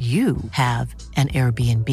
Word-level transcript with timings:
you 0.00 0.38
have 0.52 0.94
an 1.16 1.28
Airbnb. 1.28 1.88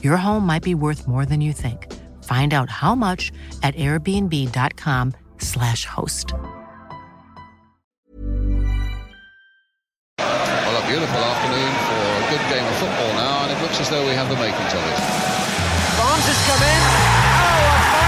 Your 0.00 0.16
home 0.16 0.46
might 0.46 0.62
be 0.62 0.76
worth 0.76 1.08
more 1.08 1.26
than 1.26 1.40
you 1.40 1.52
think. 1.52 1.92
Find 2.22 2.54
out 2.54 2.70
how 2.70 2.94
much 2.94 3.32
at 3.64 3.74
airbnb.com/slash 3.74 5.84
host. 5.84 6.32
Well, 10.18 10.76
a 10.78 10.86
beautiful 10.86 11.18
afternoon 11.18 11.72
for 11.82 11.98
a 11.98 12.30
good 12.30 12.46
game 12.54 12.64
of 12.64 12.76
football 12.76 13.12
now, 13.18 13.42
and 13.42 13.50
it 13.50 13.60
looks 13.60 13.80
as 13.80 13.90
though 13.90 14.06
we 14.06 14.12
have 14.12 14.28
the 14.28 14.36
makings 14.36 14.72
of 14.72 14.78
it. 14.78 14.98
Barnes 15.98 16.24
has 16.30 16.38
come 16.46 16.62
in. 16.62 16.82
Oh, 17.98 18.01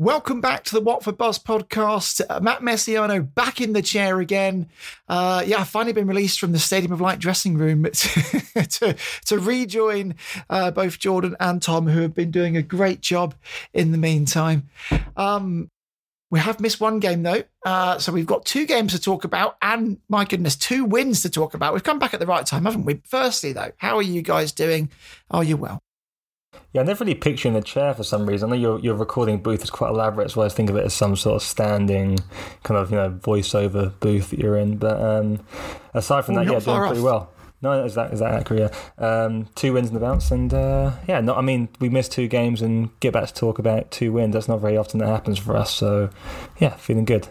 Welcome 0.00 0.40
back 0.40 0.64
to 0.64 0.72
the 0.72 0.80
Watford 0.80 1.18
Buzz 1.18 1.38
podcast. 1.38 2.22
Uh, 2.26 2.40
Matt 2.40 2.62
Mesiano 2.62 3.22
back 3.34 3.60
in 3.60 3.74
the 3.74 3.82
chair 3.82 4.18
again. 4.18 4.70
Uh, 5.06 5.44
yeah, 5.46 5.58
I've 5.58 5.68
finally 5.68 5.92
been 5.92 6.06
released 6.06 6.40
from 6.40 6.52
the 6.52 6.58
Stadium 6.58 6.90
of 6.90 7.02
Light 7.02 7.18
dressing 7.18 7.58
room 7.58 7.82
to, 7.92 8.66
to, 8.66 8.96
to 9.26 9.38
rejoin 9.38 10.14
uh, 10.48 10.70
both 10.70 10.98
Jordan 10.98 11.36
and 11.38 11.60
Tom, 11.60 11.86
who 11.86 12.00
have 12.00 12.14
been 12.14 12.30
doing 12.30 12.56
a 12.56 12.62
great 12.62 13.02
job 13.02 13.34
in 13.74 13.92
the 13.92 13.98
meantime. 13.98 14.70
Um, 15.18 15.68
we 16.30 16.38
have 16.40 16.60
missed 16.60 16.80
one 16.80 16.98
game 16.98 17.22
though, 17.22 17.42
uh, 17.66 17.98
so 17.98 18.10
we've 18.10 18.24
got 18.24 18.46
two 18.46 18.64
games 18.64 18.92
to 18.92 18.98
talk 18.98 19.24
about, 19.24 19.58
and 19.60 19.98
my 20.08 20.24
goodness, 20.24 20.56
two 20.56 20.86
wins 20.86 21.20
to 21.24 21.28
talk 21.28 21.52
about. 21.52 21.74
We've 21.74 21.84
come 21.84 21.98
back 21.98 22.14
at 22.14 22.20
the 22.20 22.26
right 22.26 22.46
time, 22.46 22.64
haven't 22.64 22.86
we? 22.86 23.02
Firstly, 23.04 23.52
though, 23.52 23.72
how 23.76 23.96
are 23.96 24.02
you 24.02 24.22
guys 24.22 24.50
doing? 24.50 24.88
Are 25.30 25.44
you 25.44 25.58
well? 25.58 25.82
Yeah, 26.72 26.82
I 26.82 26.84
never 26.84 27.04
really 27.04 27.16
picture 27.16 27.48
you 27.48 27.54
in 27.54 27.60
the 27.60 27.66
chair 27.66 27.94
for 27.94 28.04
some 28.04 28.26
reason. 28.26 28.48
I 28.48 28.56
know 28.56 28.60
your 28.60 28.78
your 28.80 28.94
recording 28.94 29.42
booth 29.42 29.62
is 29.62 29.70
quite 29.70 29.88
elaborate, 29.90 30.30
so 30.30 30.40
I 30.40 30.42
always 30.42 30.54
think 30.54 30.70
of 30.70 30.76
it 30.76 30.84
as 30.84 30.94
some 30.94 31.16
sort 31.16 31.36
of 31.36 31.42
standing 31.42 32.18
kind 32.62 32.78
of 32.78 32.90
you 32.90 32.96
know 32.96 33.10
voiceover 33.10 33.98
booth 34.00 34.30
that 34.30 34.38
you're 34.38 34.56
in. 34.56 34.76
But 34.76 35.00
um, 35.00 35.44
aside 35.94 36.24
from 36.24 36.36
that, 36.36 36.46
not 36.46 36.52
yeah, 36.52 36.60
doing 36.60 36.88
pretty 36.88 37.02
well. 37.02 37.32
No, 37.62 37.84
is 37.84 37.94
that 37.94 38.12
is 38.12 38.20
that 38.20 38.32
accurate? 38.32 38.72
Yeah. 38.98 39.24
Um, 39.24 39.48
two 39.54 39.72
wins 39.74 39.88
in 39.88 39.94
the 39.94 40.00
bounce, 40.00 40.30
and 40.30 40.52
uh, 40.54 40.92
yeah, 41.06 41.20
no, 41.20 41.34
I 41.34 41.42
mean 41.42 41.68
we 41.78 41.88
missed 41.88 42.12
two 42.12 42.26
games 42.26 42.62
and 42.62 42.88
get 43.00 43.12
back 43.12 43.26
to 43.26 43.34
talk 43.34 43.58
about 43.58 43.90
two 43.90 44.12
wins. 44.12 44.32
That's 44.32 44.48
not 44.48 44.60
very 44.60 44.76
often 44.76 44.98
that 45.00 45.08
happens 45.08 45.38
for 45.38 45.56
us. 45.56 45.74
So 45.74 46.10
yeah, 46.58 46.76
feeling 46.76 47.04
good. 47.04 47.28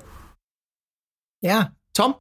Yeah, 1.42 1.70
Tom. 1.94 2.16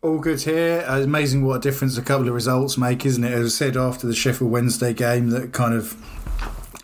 All 0.00 0.20
good 0.20 0.40
here. 0.40 0.84
Uh, 0.86 1.00
amazing 1.00 1.44
what 1.44 1.56
a 1.56 1.58
difference 1.58 1.98
a 1.98 2.02
couple 2.02 2.28
of 2.28 2.34
results 2.34 2.78
make, 2.78 3.04
isn't 3.04 3.24
it? 3.24 3.32
As 3.32 3.46
I 3.46 3.48
said 3.48 3.76
after 3.76 4.06
the 4.06 4.14
Sheffield 4.14 4.48
Wednesday 4.48 4.94
game, 4.94 5.30
that 5.30 5.52
kind 5.52 5.74
of 5.74 5.96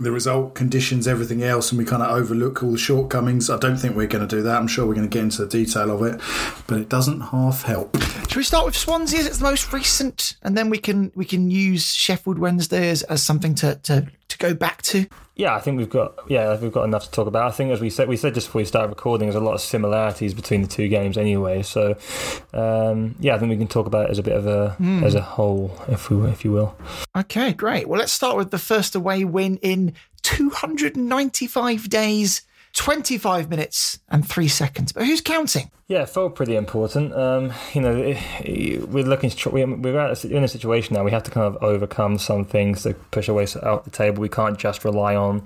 the 0.01 0.11
result 0.11 0.57
conditions 0.57 1.07
everything 1.07 1.41
else, 1.45 1.71
and 1.71 1.79
we 1.79 1.85
kind 1.85 2.03
of 2.03 2.11
overlook 2.11 2.65
all 2.65 2.73
the 2.73 2.79
shortcomings. 2.79 3.49
I 3.51 3.59
don't 3.59 3.77
think 3.77 3.95
we're 3.95 4.09
going 4.09 4.27
to 4.27 4.37
do 4.37 4.43
that. 4.43 4.57
I'm 4.57 4.67
sure 4.67 4.85
we're 4.85 4.95
going 4.95 5.09
to 5.09 5.17
get 5.17 5.23
into 5.23 5.45
the 5.45 5.49
detail 5.49 5.93
of 5.93 6.03
it, 6.03 6.21
but 6.67 6.81
it 6.81 6.89
doesn't 6.89 7.21
half 7.21 7.63
help. 7.63 7.97
Should 8.27 8.37
we 8.37 8.43
start 8.43 8.67
with 8.67 8.77
Swansea 8.77 9.21
as 9.21 9.27
it's 9.27 9.39
the 9.39 9.45
most 9.45 9.73
recent, 9.73 10.37
and 10.43 10.59
then 10.59 10.69
we 10.69 10.79
can 10.79 11.13
we 11.15 11.25
can 11.25 11.53
use 11.53 11.95
Sheffield 11.95 12.41
Wednesday 12.41 12.89
as, 12.89 13.05
as 13.05 13.23
something 13.23 13.55
to, 13.55 13.77
to, 13.85 14.09
to 14.34 14.39
go 14.39 14.55
back 14.55 14.83
to? 14.83 15.06
Yeah, 15.37 15.56
I 15.56 15.61
think 15.61 15.78
we've 15.78 15.91
got 15.91 16.15
yeah 16.28 16.56
we've 16.61 16.72
got 16.72 16.84
enough 16.84 17.06
to 17.06 17.11
talk 17.11 17.27
about. 17.27 17.49
I 17.49 17.50
think 17.50 17.72
as 17.72 17.81
we 17.81 17.91
said 17.91 18.09
we 18.09 18.17
said 18.17 18.34
just 18.34 18.47
before 18.47 18.61
we 18.61 18.65
started 18.65 18.89
recording, 18.89 19.27
there's 19.27 19.41
a 19.41 19.45
lot 19.45 19.55
of 19.55 19.61
similarities 19.61 20.33
between 20.33 20.62
the 20.62 20.69
two 20.69 20.89
games 20.89 21.19
anyway. 21.19 21.62
So 21.62 21.97
um, 22.53 23.17
yeah, 23.19 23.34
I 23.34 23.39
think 23.39 23.50
we 23.50 23.56
can 23.56 23.67
talk 23.67 23.87
about 23.87 24.06
it 24.06 24.11
as 24.11 24.19
a 24.19 24.22
bit 24.22 24.37
of 24.37 24.47
a 24.47 24.77
as 25.05 25.15
a 25.15 25.21
whole, 25.21 25.77
if 25.89 26.09
we 26.11 26.28
if 26.28 26.45
you 26.45 26.53
will. 26.53 26.77
Okay, 27.17 27.53
great. 27.53 27.89
Well, 27.89 27.99
let's 27.99 28.12
start 28.12 28.37
with 28.37 28.50
the 28.50 28.59
first 28.59 28.95
away 28.95 29.25
win 29.25 29.56
in 29.59 29.95
295 30.22 31.89
days, 31.89 32.43
25 32.75 33.49
minutes, 33.51 33.99
and 34.09 34.29
three 34.29 34.49
seconds. 34.49 34.93
But 34.93 35.07
who's 35.07 35.21
counting? 35.21 35.71
Yeah, 35.87 36.03
it 36.03 36.09
felt 36.09 36.35
pretty 36.35 36.57
important. 36.57 37.15
Um, 37.15 37.53
you 37.73 37.81
know, 37.81 37.95
it- 38.45 38.89
we're 38.89 39.05
looking 39.05 39.31
to 39.31 39.51
we- 39.51 39.65
we're 39.65 40.12
in 40.25 40.45
a 40.45 40.49
situation 40.49 40.95
now. 40.95 41.05
We 41.05 41.11
have 41.11 41.23
to 41.25 41.31
kind 41.31 41.47
of 41.47 41.63
overcome 41.63 42.19
some 42.19 42.45
things 42.45 42.83
to 42.83 42.95
push 43.11 43.29
our 43.29 43.34
way 43.34 43.47
out 43.63 43.84
the 43.84 43.91
table. 43.91 44.21
We 44.21 44.29
can't 44.29 44.59
just 44.59 44.84
rely 44.84 45.15
on 45.15 45.43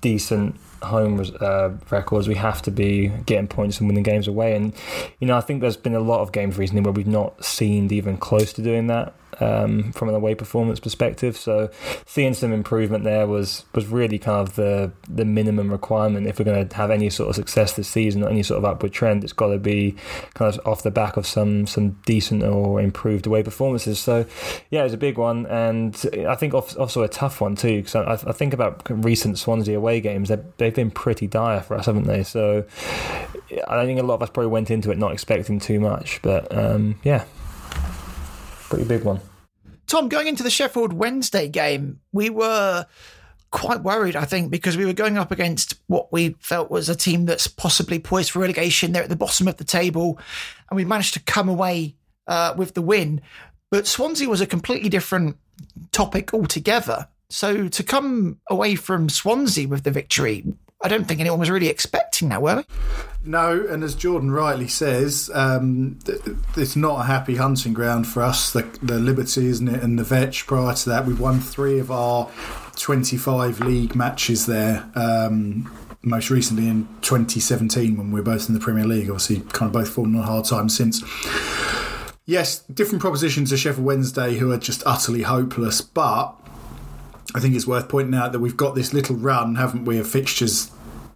decent 0.00 0.56
home 0.82 1.24
uh, 1.40 1.70
records. 1.90 2.26
We 2.26 2.34
have 2.36 2.62
to 2.62 2.70
be 2.70 3.08
getting 3.26 3.46
points 3.48 3.78
and 3.78 3.88
winning 3.88 4.02
games 4.02 4.26
away. 4.26 4.56
And 4.56 4.72
you 5.20 5.26
know, 5.28 5.36
I 5.36 5.40
think 5.40 5.60
there's 5.60 5.76
been 5.76 5.94
a 5.94 6.00
lot 6.00 6.20
of 6.22 6.32
games 6.32 6.58
recently 6.58 6.82
where 6.82 6.92
we've 6.92 7.06
not 7.06 7.44
seemed 7.44 7.92
even 7.92 8.16
close 8.16 8.52
to 8.54 8.62
doing 8.62 8.86
that 8.88 9.14
um, 9.40 9.92
from 9.92 10.08
an 10.08 10.14
away 10.14 10.34
performance 10.34 10.80
perspective. 10.80 11.36
So 11.36 11.70
seeing 12.06 12.34
some 12.34 12.52
improvement 12.52 13.04
there 13.04 13.26
was 13.26 13.64
was 13.74 13.86
really 13.86 14.18
kind 14.18 14.46
of 14.46 14.54
the 14.56 14.92
the 15.08 15.24
minimum 15.24 15.70
requirement 15.70 16.26
if 16.26 16.38
we're 16.38 16.44
going 16.44 16.68
to 16.68 16.76
have 16.76 16.90
any 16.90 17.10
sort 17.10 17.30
of 17.30 17.36
success 17.36 17.74
this 17.74 17.88
season 17.88 18.22
or 18.22 18.28
any 18.28 18.42
sort 18.42 18.58
of 18.58 18.64
upward 18.64 18.92
trend. 18.92 19.24
It's 19.24 19.32
got 19.32 19.48
to 19.48 19.58
be 19.58 19.96
kind 20.34 20.52
of 20.52 20.66
off 20.66 20.82
the 20.82 20.90
back 20.90 21.16
of 21.16 21.26
some 21.26 21.66
some 21.66 21.90
decent 22.04 22.42
or 22.42 22.80
improved 22.80 23.26
away 23.26 23.42
performances. 23.42 23.98
So 23.98 24.26
yeah, 24.70 24.80
it 24.80 24.84
was 24.84 24.92
a 24.92 24.98
big 24.98 25.18
one, 25.18 25.46
and 25.46 25.94
I 26.28 26.34
think 26.34 26.54
also 26.54 27.02
a 27.02 27.08
tough 27.08 27.40
one 27.40 27.56
too. 27.56 27.82
Because 27.82 27.94
I, 27.94 28.30
I 28.30 28.32
think 28.32 28.54
about 28.54 28.82
recent 28.88 29.38
Swansea 29.38 29.76
away 29.76 30.00
games, 30.00 30.28
they've, 30.28 30.72
been 30.72 30.90
pretty 30.90 31.26
dire 31.26 31.60
for 31.60 31.76
us, 31.76 31.86
haven't 31.86 32.06
they? 32.06 32.22
So 32.22 32.64
I 33.68 33.84
think 33.84 34.00
a 34.00 34.02
lot 34.02 34.14
of 34.14 34.22
us 34.22 34.30
probably 34.30 34.50
went 34.50 34.70
into 34.70 34.90
it 34.90 34.98
not 34.98 35.12
expecting 35.12 35.60
too 35.60 35.80
much, 35.80 36.20
but 36.22 36.54
um, 36.56 36.98
yeah, 37.02 37.24
pretty 38.72 38.88
big 38.88 39.04
one. 39.04 39.20
Tom, 39.86 40.08
going 40.08 40.26
into 40.26 40.42
the 40.42 40.48
Sheffield 40.48 40.94
Wednesday 40.94 41.46
game, 41.46 42.00
we 42.10 42.30
were 42.30 42.86
quite 43.50 43.82
worried, 43.82 44.16
I 44.16 44.24
think, 44.24 44.50
because 44.50 44.78
we 44.78 44.86
were 44.86 44.94
going 44.94 45.18
up 45.18 45.30
against 45.30 45.74
what 45.88 46.10
we 46.10 46.36
felt 46.40 46.70
was 46.70 46.88
a 46.88 46.96
team 46.96 47.26
that's 47.26 47.46
possibly 47.46 47.98
poised 47.98 48.30
for 48.30 48.38
relegation. 48.38 48.92
They're 48.92 49.02
at 49.02 49.10
the 49.10 49.16
bottom 49.16 49.46
of 49.46 49.58
the 49.58 49.64
table, 49.64 50.18
and 50.70 50.76
we 50.76 50.86
managed 50.86 51.12
to 51.14 51.20
come 51.20 51.50
away 51.50 51.96
uh, 52.26 52.54
with 52.56 52.72
the 52.72 52.80
win. 52.80 53.20
But 53.70 53.86
Swansea 53.86 54.26
was 54.26 54.40
a 54.40 54.46
completely 54.46 54.88
different 54.88 55.36
topic 55.90 56.32
altogether. 56.32 57.08
So 57.28 57.68
to 57.68 57.82
come 57.82 58.40
away 58.48 58.74
from 58.74 59.10
Swansea 59.10 59.68
with 59.68 59.82
the 59.82 59.90
victory, 59.90 60.46
I 60.84 60.88
don't 60.88 61.06
think 61.06 61.20
anyone 61.20 61.38
was 61.38 61.50
really 61.50 61.68
expecting 61.68 62.28
that, 62.30 62.42
were 62.42 62.56
we? 62.56 62.64
No, 63.24 63.64
and 63.68 63.84
as 63.84 63.94
Jordan 63.94 64.32
rightly 64.32 64.66
says, 64.66 65.30
um, 65.32 65.98
it's 66.56 66.74
not 66.74 67.00
a 67.00 67.04
happy 67.04 67.36
hunting 67.36 67.72
ground 67.72 68.08
for 68.08 68.22
us. 68.22 68.52
The, 68.52 68.62
the 68.82 68.98
Liberty, 68.98 69.46
isn't 69.46 69.68
it, 69.68 69.82
and 69.82 69.98
the 69.98 70.02
Vetch. 70.02 70.46
Prior 70.46 70.74
to 70.74 70.88
that, 70.88 71.06
we 71.06 71.14
won 71.14 71.40
three 71.40 71.78
of 71.78 71.92
our 71.92 72.28
25 72.76 73.60
league 73.60 73.94
matches 73.94 74.46
there. 74.46 74.90
Um, 74.96 75.70
most 76.02 76.30
recently 76.30 76.68
in 76.68 76.88
2017 77.02 77.96
when 77.96 78.10
we 78.10 78.20
were 78.20 78.24
both 78.24 78.48
in 78.48 78.54
the 78.54 78.60
Premier 78.60 78.84
League. 78.84 79.08
Obviously, 79.08 79.40
kind 79.52 79.68
of 79.68 79.72
both 79.72 79.88
fallen 79.88 80.16
on 80.16 80.24
hard 80.24 80.44
times 80.44 80.76
since. 80.76 81.02
yes, 82.26 82.58
different 82.60 83.00
propositions 83.00 83.50
to 83.50 83.56
Sheffield 83.56 83.86
Wednesday 83.86 84.36
who 84.36 84.50
are 84.50 84.58
just 84.58 84.82
utterly 84.84 85.22
hopeless, 85.22 85.80
but 85.80 86.34
I 87.34 87.40
think 87.40 87.54
it's 87.54 87.66
worth 87.66 87.88
pointing 87.88 88.14
out 88.14 88.32
that 88.32 88.40
we've 88.40 88.56
got 88.56 88.74
this 88.74 88.92
little 88.92 89.16
run, 89.16 89.54
haven't 89.54 89.84
we, 89.84 89.98
of 89.98 90.06
fixtures, 90.06 90.70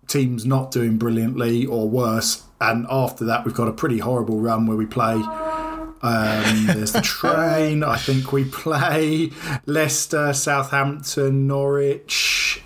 teams 0.06 0.46
not 0.46 0.70
doing 0.70 0.96
brilliantly 0.96 1.66
or 1.66 1.88
worse, 1.88 2.44
and 2.60 2.86
after 2.90 3.24
that 3.24 3.44
we've 3.44 3.54
got 3.54 3.68
a 3.68 3.72
pretty 3.72 3.98
horrible 3.98 4.40
run 4.40 4.66
where 4.66 4.76
we 4.76 4.86
play. 4.86 5.14
Um, 6.02 6.66
there's 6.66 6.92
the 6.92 7.02
train. 7.02 7.82
I 7.82 7.96
think 7.96 8.32
we 8.32 8.44
play 8.44 9.30
Leicester, 9.66 10.32
Southampton, 10.32 11.46
Norwich, 11.46 12.62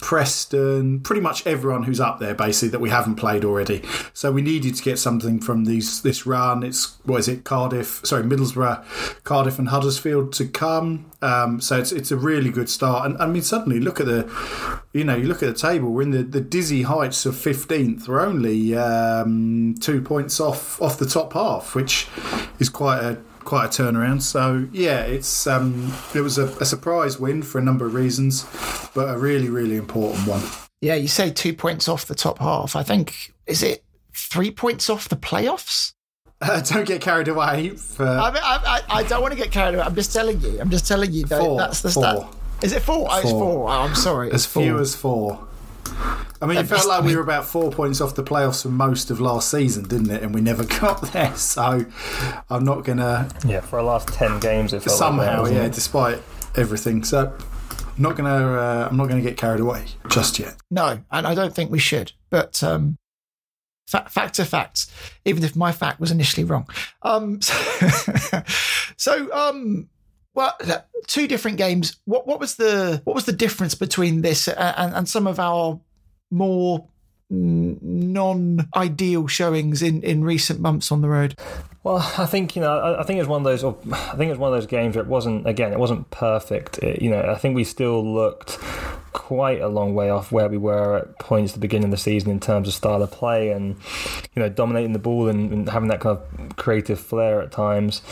Preston, 0.00 1.00
pretty 1.00 1.20
much 1.20 1.46
everyone 1.46 1.84
who's 1.84 2.00
up 2.00 2.18
there 2.18 2.34
basically 2.34 2.70
that 2.70 2.80
we 2.80 2.90
haven't 2.90 3.16
played 3.16 3.44
already. 3.44 3.82
So 4.12 4.32
we 4.32 4.42
needed 4.42 4.74
to 4.74 4.82
get 4.82 4.98
something 4.98 5.40
from 5.40 5.64
these 5.64 6.02
this 6.02 6.26
run. 6.26 6.62
It's 6.62 6.98
what 7.04 7.18
is 7.18 7.28
it? 7.28 7.44
Cardiff, 7.44 8.00
sorry, 8.04 8.22
Middlesbrough, 8.22 9.22
Cardiff, 9.24 9.58
and 9.58 9.68
Huddersfield 9.68 10.32
to 10.34 10.46
come. 10.46 11.10
Um, 11.22 11.60
so 11.60 11.78
it's 11.78 11.92
it's 11.92 12.10
a 12.10 12.16
really 12.16 12.50
good 12.50 12.68
start. 12.68 13.06
And 13.06 13.20
I 13.20 13.26
mean, 13.26 13.42
suddenly 13.42 13.80
look 13.80 14.00
at 14.00 14.06
the, 14.06 14.30
you 14.92 15.04
know, 15.04 15.16
you 15.16 15.28
look 15.28 15.42
at 15.42 15.52
the 15.52 15.60
table. 15.60 15.92
We're 15.92 16.02
in 16.02 16.10
the, 16.10 16.22
the 16.22 16.40
dizzy 16.40 16.82
heights 16.82 17.26
of 17.26 17.36
fifteenth. 17.36 18.08
We're 18.08 18.20
only 18.20 18.76
um, 18.76 19.74
two 19.80 20.00
points 20.02 20.40
off 20.40 20.80
off 20.80 20.98
the 20.98 21.06
top 21.06 21.34
half, 21.34 21.74
which 21.74 22.08
is 22.58 22.68
quite 22.68 23.00
a 23.00 23.18
quite 23.50 23.66
a 23.78 23.82
turnaround. 23.82 24.22
So 24.22 24.68
yeah, 24.72 25.00
it's 25.00 25.46
um, 25.48 25.92
it 26.14 26.20
was 26.20 26.38
a, 26.38 26.46
a 26.60 26.64
surprise 26.64 27.18
win 27.18 27.42
for 27.42 27.58
a 27.58 27.62
number 27.62 27.84
of 27.84 27.94
reasons, 27.94 28.44
but 28.94 29.12
a 29.12 29.18
really 29.18 29.48
really 29.50 29.76
important 29.76 30.26
one. 30.26 30.42
Yeah, 30.80 30.94
you 30.94 31.08
say 31.08 31.30
two 31.30 31.52
points 31.52 31.88
off 31.88 32.06
the 32.06 32.14
top 32.14 32.38
half. 32.38 32.76
I 32.76 32.84
think 32.84 33.34
is 33.46 33.62
it 33.64 33.82
three 34.14 34.52
points 34.52 34.88
off 34.88 35.08
the 35.08 35.16
playoffs. 35.16 35.92
Uh, 36.42 36.58
don't 36.62 36.86
get 36.86 37.02
carried 37.02 37.28
away. 37.28 37.68
For 37.76 38.06
I, 38.06 38.30
mean, 38.30 38.42
I, 38.42 38.82
I, 38.88 38.96
I 39.00 39.02
don't 39.02 39.20
want 39.20 39.32
to 39.32 39.36
get 39.36 39.50
carried 39.52 39.74
away. 39.74 39.84
I'm 39.84 39.94
just 39.94 40.10
telling 40.10 40.40
you. 40.40 40.58
I'm 40.58 40.70
just 40.70 40.88
telling 40.88 41.12
you. 41.12 41.26
That, 41.26 41.38
Four. 41.38 41.58
That's 41.58 41.82
the 41.82 41.90
Four. 41.90 42.02
stat. 42.02 42.34
Is 42.62 42.72
it 42.72 42.80
four? 42.80 43.06
Oh, 43.10 43.18
it's 43.20 43.30
Four. 43.30 43.40
four. 43.44 43.68
Oh, 43.68 43.72
I'm 43.72 43.94
sorry. 43.94 44.28
as 44.28 44.36
It's 44.36 44.46
four. 44.46 44.62
few 44.62 44.78
as 44.78 44.94
four. 44.94 45.46
I 46.42 46.46
mean, 46.46 46.56
it 46.56 46.66
felt 46.66 46.88
like 46.88 47.04
we 47.04 47.14
were 47.14 47.22
about 47.22 47.44
four 47.44 47.70
points 47.70 48.00
off 48.00 48.14
the 48.14 48.24
playoffs 48.24 48.62
for 48.62 48.68
most 48.70 49.10
of 49.10 49.20
last 49.20 49.50
season, 49.50 49.86
didn't 49.86 50.10
it? 50.10 50.22
And 50.22 50.34
we 50.34 50.40
never 50.40 50.64
got 50.80 51.02
there. 51.12 51.34
So 51.36 51.84
I'm 52.48 52.64
not 52.64 52.84
gonna 52.84 53.28
Yeah, 53.44 53.60
for 53.60 53.78
our 53.78 53.84
last 53.84 54.08
ten 54.08 54.40
games, 54.40 54.72
it 54.72 54.82
felt 54.82 54.98
like 55.00 55.26
that, 55.26 55.36
somehow, 55.36 55.44
yeah, 55.46 55.64
it? 55.64 55.72
despite 55.72 56.22
everything. 56.56 57.04
So 57.04 57.32
I'm 57.72 58.02
not 58.02 58.16
gonna, 58.16 58.52
uh, 58.52 58.88
I'm 58.90 58.96
not 58.96 59.08
gonna 59.08 59.20
get 59.20 59.36
carried 59.36 59.60
away 59.60 59.84
just 60.08 60.38
yet. 60.38 60.56
No, 60.70 61.00
and 61.10 61.26
I 61.26 61.34
don't 61.34 61.54
think 61.54 61.70
we 61.70 61.78
should. 61.78 62.12
But 62.30 62.62
um, 62.62 62.96
fa- 63.86 64.06
facts 64.08 64.40
are 64.40 64.44
facts, 64.46 64.90
even 65.24 65.44
if 65.44 65.54
my 65.54 65.72
fact 65.72 66.00
was 66.00 66.10
initially 66.10 66.44
wrong. 66.44 66.68
Um, 67.02 67.40
so, 67.42 68.42
so 68.96 69.32
um, 69.32 69.90
well, 70.32 70.56
two 71.06 71.26
different 71.28 71.58
games. 71.58 72.00
What 72.06 72.26
what 72.26 72.40
was 72.40 72.54
the 72.54 73.02
what 73.04 73.14
was 73.14 73.26
the 73.26 73.32
difference 73.32 73.74
between 73.74 74.22
this 74.22 74.48
and, 74.48 74.58
and, 74.58 74.94
and 74.94 75.08
some 75.08 75.26
of 75.26 75.38
our 75.38 75.80
more 76.30 76.86
non 77.30 78.68
ideal 78.74 79.26
showings 79.26 79.82
in, 79.82 80.02
in 80.02 80.24
recent 80.24 80.60
months 80.60 80.90
on 80.90 81.00
the 81.00 81.08
road? 81.08 81.38
Well, 81.82 81.98
I 82.18 82.26
think 82.26 82.56
you 82.56 82.62
know, 82.62 82.78
I, 82.78 83.00
I 83.00 83.04
think 83.04 83.18
it 83.18 83.22
was 83.22 83.28
one 83.28 83.40
of 83.40 83.44
those. 83.44 83.64
I 83.64 84.16
think 84.16 84.28
it 84.28 84.30
was 84.30 84.38
one 84.38 84.52
of 84.52 84.56
those 84.60 84.66
games 84.66 84.96
where 84.96 85.04
it 85.04 85.08
wasn't. 85.08 85.46
Again, 85.46 85.72
it 85.72 85.78
wasn't 85.78 86.10
perfect. 86.10 86.78
It, 86.78 87.00
you 87.00 87.10
know, 87.10 87.22
I 87.22 87.36
think 87.36 87.54
we 87.54 87.64
still 87.64 88.04
looked 88.04 88.58
quite 89.12 89.60
a 89.60 89.68
long 89.68 89.94
way 89.94 90.10
off 90.10 90.30
where 90.30 90.48
we 90.48 90.56
were 90.56 90.98
at 90.98 91.18
points 91.18 91.52
at 91.52 91.54
the 91.54 91.60
beginning 91.60 91.86
of 91.86 91.90
the 91.90 91.96
season 91.96 92.30
in 92.30 92.38
terms 92.38 92.68
of 92.68 92.74
style 92.74 93.02
of 93.02 93.10
play 93.10 93.50
and 93.50 93.76
you 94.34 94.42
know 94.42 94.48
dominating 94.48 94.92
the 94.92 95.00
ball 95.00 95.28
and, 95.28 95.52
and 95.52 95.68
having 95.68 95.88
that 95.88 96.00
kind 96.00 96.16
of 96.16 96.56
creative 96.56 97.00
flair 97.00 97.40
at 97.40 97.50
times. 97.50 98.02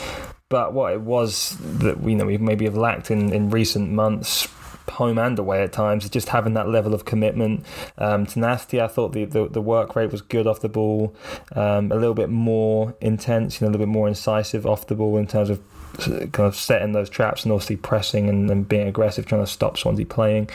But 0.49 0.73
what 0.73 0.93
it 0.93 1.01
was 1.01 1.55
that 1.59 2.01
you 2.03 2.15
know 2.15 2.25
we 2.25 2.37
maybe 2.37 2.65
have 2.65 2.77
lacked 2.77 3.11
in, 3.11 3.31
in 3.31 3.49
recent 3.49 3.91
months 3.91 4.47
home 4.89 5.17
and 5.17 5.37
away 5.37 5.63
at 5.63 5.71
times, 5.71 6.09
just 6.09 6.29
having 6.29 6.53
that 6.53 6.69
level 6.69 6.93
of 6.93 7.05
commitment, 7.05 7.65
um, 7.97 8.25
tenacity. 8.25 8.81
I 8.81 8.87
thought 8.87 9.13
the, 9.13 9.25
the 9.25 9.47
the 9.47 9.61
work 9.61 9.95
rate 9.95 10.11
was 10.11 10.21
good 10.21 10.47
off 10.47 10.59
the 10.61 10.69
ball, 10.69 11.15
um, 11.55 11.91
a 11.91 11.95
little 11.95 12.13
bit 12.13 12.29
more 12.29 12.95
intense, 13.01 13.59
you 13.59 13.65
know, 13.65 13.69
a 13.69 13.71
little 13.71 13.85
bit 13.85 13.91
more 13.91 14.07
incisive 14.07 14.65
off 14.65 14.87
the 14.87 14.95
ball 14.95 15.17
in 15.17 15.27
terms 15.27 15.49
of 15.49 15.61
kind 15.97 16.39
of 16.39 16.55
setting 16.55 16.91
those 16.93 17.09
traps 17.09 17.43
and 17.43 17.51
obviously 17.51 17.75
pressing 17.75 18.29
and, 18.29 18.49
and 18.49 18.67
being 18.67 18.87
aggressive, 18.87 19.25
trying 19.25 19.43
to 19.43 19.47
stop 19.47 19.77
Swansea 19.77 20.05
playing. 20.05 20.49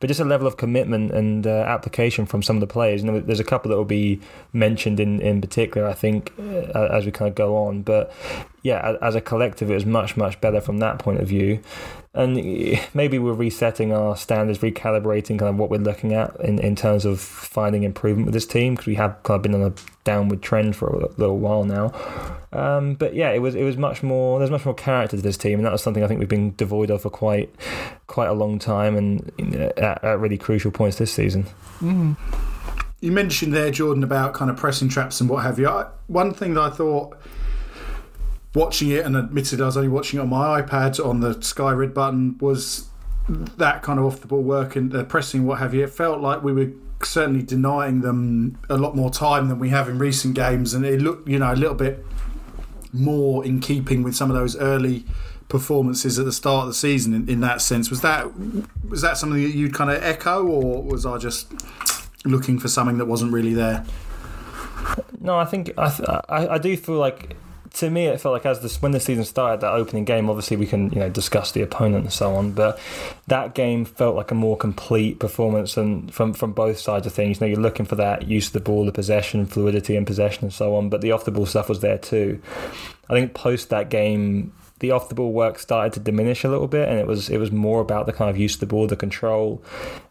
But 0.00 0.08
just 0.08 0.20
a 0.20 0.24
level 0.24 0.46
of 0.46 0.56
commitment 0.56 1.12
and 1.12 1.46
uh, 1.46 1.50
application 1.50 2.26
from 2.26 2.42
some 2.42 2.56
of 2.56 2.60
the 2.60 2.66
players. 2.66 3.02
There's 3.02 3.40
a 3.40 3.44
couple 3.44 3.70
that 3.70 3.76
will 3.76 3.84
be 3.84 4.20
mentioned 4.52 4.98
in, 4.98 5.20
in 5.20 5.40
particular, 5.40 5.86
I 5.86 5.92
think, 5.92 6.32
uh, 6.38 6.88
as 6.90 7.04
we 7.04 7.12
kind 7.12 7.28
of 7.28 7.34
go 7.34 7.56
on. 7.56 7.82
But 7.82 8.12
yeah, 8.62 8.96
as 9.02 9.14
a 9.14 9.20
collective, 9.20 9.70
it 9.70 9.74
was 9.74 9.86
much, 9.86 10.16
much 10.16 10.40
better 10.40 10.60
from 10.60 10.78
that 10.78 10.98
point 10.98 11.20
of 11.20 11.28
view. 11.28 11.60
And 12.12 12.34
maybe 12.94 13.18
we're 13.18 13.34
resetting 13.34 13.92
our 13.92 14.16
standards, 14.16 14.58
recalibrating 14.58 15.38
kind 15.38 15.50
of 15.50 15.56
what 15.56 15.70
we're 15.70 15.78
looking 15.78 16.12
at 16.12 16.34
in, 16.40 16.58
in 16.58 16.74
terms 16.74 17.04
of 17.04 17.20
finding 17.20 17.84
improvement 17.84 18.26
with 18.26 18.34
this 18.34 18.46
team 18.46 18.74
because 18.74 18.86
we 18.86 18.96
have 18.96 19.22
kind 19.22 19.36
of 19.36 19.42
been 19.42 19.54
on 19.54 19.62
a 19.62 19.72
downward 20.02 20.42
trend 20.42 20.74
for 20.74 20.88
a 20.88 21.08
little 21.18 21.38
while 21.38 21.62
now. 21.62 21.92
Um, 22.52 22.94
but 22.94 23.14
yeah, 23.14 23.30
it 23.30 23.38
was 23.38 23.54
it 23.54 23.62
was 23.62 23.76
much 23.76 24.02
more. 24.02 24.40
There's 24.40 24.50
much 24.50 24.64
more 24.64 24.74
character 24.74 25.16
to 25.16 25.22
this 25.22 25.36
team, 25.36 25.60
and 25.60 25.66
that 25.66 25.70
was 25.72 25.82
something 25.82 26.02
I 26.02 26.08
think 26.08 26.18
we've 26.18 26.28
been 26.28 26.54
devoid 26.56 26.90
of 26.90 27.02
for 27.02 27.10
quite 27.10 27.54
quite 28.10 28.28
a 28.28 28.32
long 28.34 28.58
time, 28.58 28.96
and 28.96 29.32
you 29.38 29.46
know, 29.46 29.72
at, 29.76 30.02
at 30.04 30.18
really 30.18 30.36
crucial 30.36 30.72
points 30.72 30.98
this 30.98 31.12
season. 31.12 31.46
You 33.00 33.12
mentioned 33.12 33.54
there, 33.54 33.70
Jordan, 33.70 34.02
about 34.02 34.34
kind 34.34 34.50
of 34.50 34.56
pressing 34.56 34.88
traps 34.88 35.20
and 35.20 35.30
what 35.30 35.44
have 35.44 35.58
you. 35.58 35.68
I, 35.68 35.86
one 36.08 36.34
thing 36.34 36.54
that 36.54 36.60
I 36.60 36.70
thought 36.70 37.16
watching 38.54 38.90
it, 38.90 39.06
and 39.06 39.16
admitted 39.16 39.60
I 39.60 39.66
was 39.66 39.76
only 39.76 39.88
watching 39.88 40.18
it 40.18 40.22
on 40.22 40.28
my 40.28 40.60
iPad 40.60 41.02
on 41.02 41.20
the 41.20 41.40
Sky 41.40 41.70
Red 41.70 41.94
button, 41.94 42.36
was 42.38 42.88
that 43.28 43.82
kind 43.82 44.00
of 44.00 44.04
off 44.04 44.20
the 44.20 44.26
ball 44.26 44.42
work 44.42 44.74
and 44.74 44.94
uh, 44.94 45.04
pressing, 45.04 45.46
what 45.46 45.60
have 45.60 45.72
you. 45.72 45.84
It 45.84 45.90
felt 45.90 46.20
like 46.20 46.42
we 46.42 46.52
were 46.52 46.72
certainly 47.02 47.42
denying 47.42 48.00
them 48.00 48.58
a 48.68 48.76
lot 48.76 48.96
more 48.96 49.10
time 49.10 49.48
than 49.48 49.60
we 49.60 49.68
have 49.70 49.88
in 49.88 49.98
recent 49.98 50.34
games, 50.34 50.74
and 50.74 50.84
it 50.84 51.00
looked, 51.00 51.28
you 51.28 51.38
know, 51.38 51.52
a 51.52 51.54
little 51.54 51.76
bit 51.76 52.04
more 52.92 53.44
in 53.46 53.60
keeping 53.60 54.02
with 54.02 54.16
some 54.16 54.30
of 54.30 54.36
those 54.36 54.56
early 54.56 55.04
performances 55.50 56.18
at 56.18 56.24
the 56.24 56.32
start 56.32 56.62
of 56.62 56.68
the 56.68 56.74
season. 56.74 57.12
In, 57.12 57.28
in 57.28 57.40
that 57.40 57.60
sense, 57.60 57.90
was 57.90 58.00
that 58.00 58.30
was 58.88 59.02
that 59.02 59.18
something 59.18 59.42
that 59.42 59.50
you'd 59.50 59.74
kind 59.74 59.90
of 59.90 60.02
echo, 60.02 60.46
or 60.46 60.82
was 60.82 61.04
I 61.04 61.18
just 61.18 61.52
looking 62.24 62.58
for 62.58 62.68
something 62.68 62.98
that 62.98 63.06
wasn't 63.06 63.32
really 63.32 63.52
there? 63.52 63.84
No, 65.20 65.38
I 65.38 65.44
think 65.44 65.72
I, 65.76 66.22
I 66.28 66.48
I 66.54 66.58
do 66.58 66.76
feel 66.76 66.96
like 66.96 67.36
to 67.72 67.90
me 67.90 68.06
it 68.06 68.20
felt 68.20 68.32
like 68.32 68.46
as 68.46 68.60
this 68.60 68.82
when 68.82 68.92
the 68.92 69.00
season 69.00 69.24
started 69.24 69.60
that 69.60 69.72
opening 69.72 70.04
game 70.04 70.28
obviously 70.28 70.56
we 70.56 70.66
can 70.66 70.90
you 70.90 70.98
know 70.98 71.08
discuss 71.08 71.52
the 71.52 71.62
opponent 71.62 72.04
and 72.04 72.12
so 72.12 72.34
on 72.34 72.52
but 72.52 72.78
that 73.28 73.54
game 73.54 73.84
felt 73.84 74.16
like 74.16 74.30
a 74.30 74.34
more 74.34 74.56
complete 74.56 75.20
performance 75.20 75.76
and 75.76 76.12
from 76.12 76.32
from 76.32 76.52
both 76.52 76.78
sides 76.78 77.06
of 77.06 77.12
things 77.12 77.40
you 77.40 77.46
know 77.46 77.50
you're 77.52 77.62
looking 77.62 77.86
for 77.86 77.94
that 77.94 78.26
use 78.26 78.48
of 78.48 78.52
the 78.54 78.60
ball 78.60 78.84
the 78.84 78.92
possession 78.92 79.46
fluidity 79.46 79.94
and 79.96 80.06
possession 80.06 80.44
and 80.44 80.52
so 80.52 80.74
on 80.74 80.88
but 80.88 81.00
the 81.00 81.12
off 81.12 81.24
the 81.24 81.30
ball 81.30 81.46
stuff 81.46 81.68
was 81.68 81.80
there 81.80 81.98
too 81.98 82.40
I 83.08 83.14
think 83.14 83.34
post 83.34 83.70
that 83.70 83.88
game 83.88 84.52
the 84.80 84.90
off 84.90 85.08
the 85.08 85.14
ball 85.14 85.32
work 85.32 85.58
started 85.58 85.92
to 85.92 86.00
diminish 86.00 86.42
a 86.44 86.48
little 86.48 86.66
bit, 86.66 86.88
and 86.88 86.98
it 86.98 87.06
was 87.06 87.30
it 87.30 87.38
was 87.38 87.52
more 87.52 87.80
about 87.80 88.06
the 88.06 88.12
kind 88.12 88.28
of 88.28 88.36
use 88.36 88.54
of 88.54 88.60
the 88.60 88.66
ball, 88.66 88.86
the 88.86 88.96
control, 88.96 89.62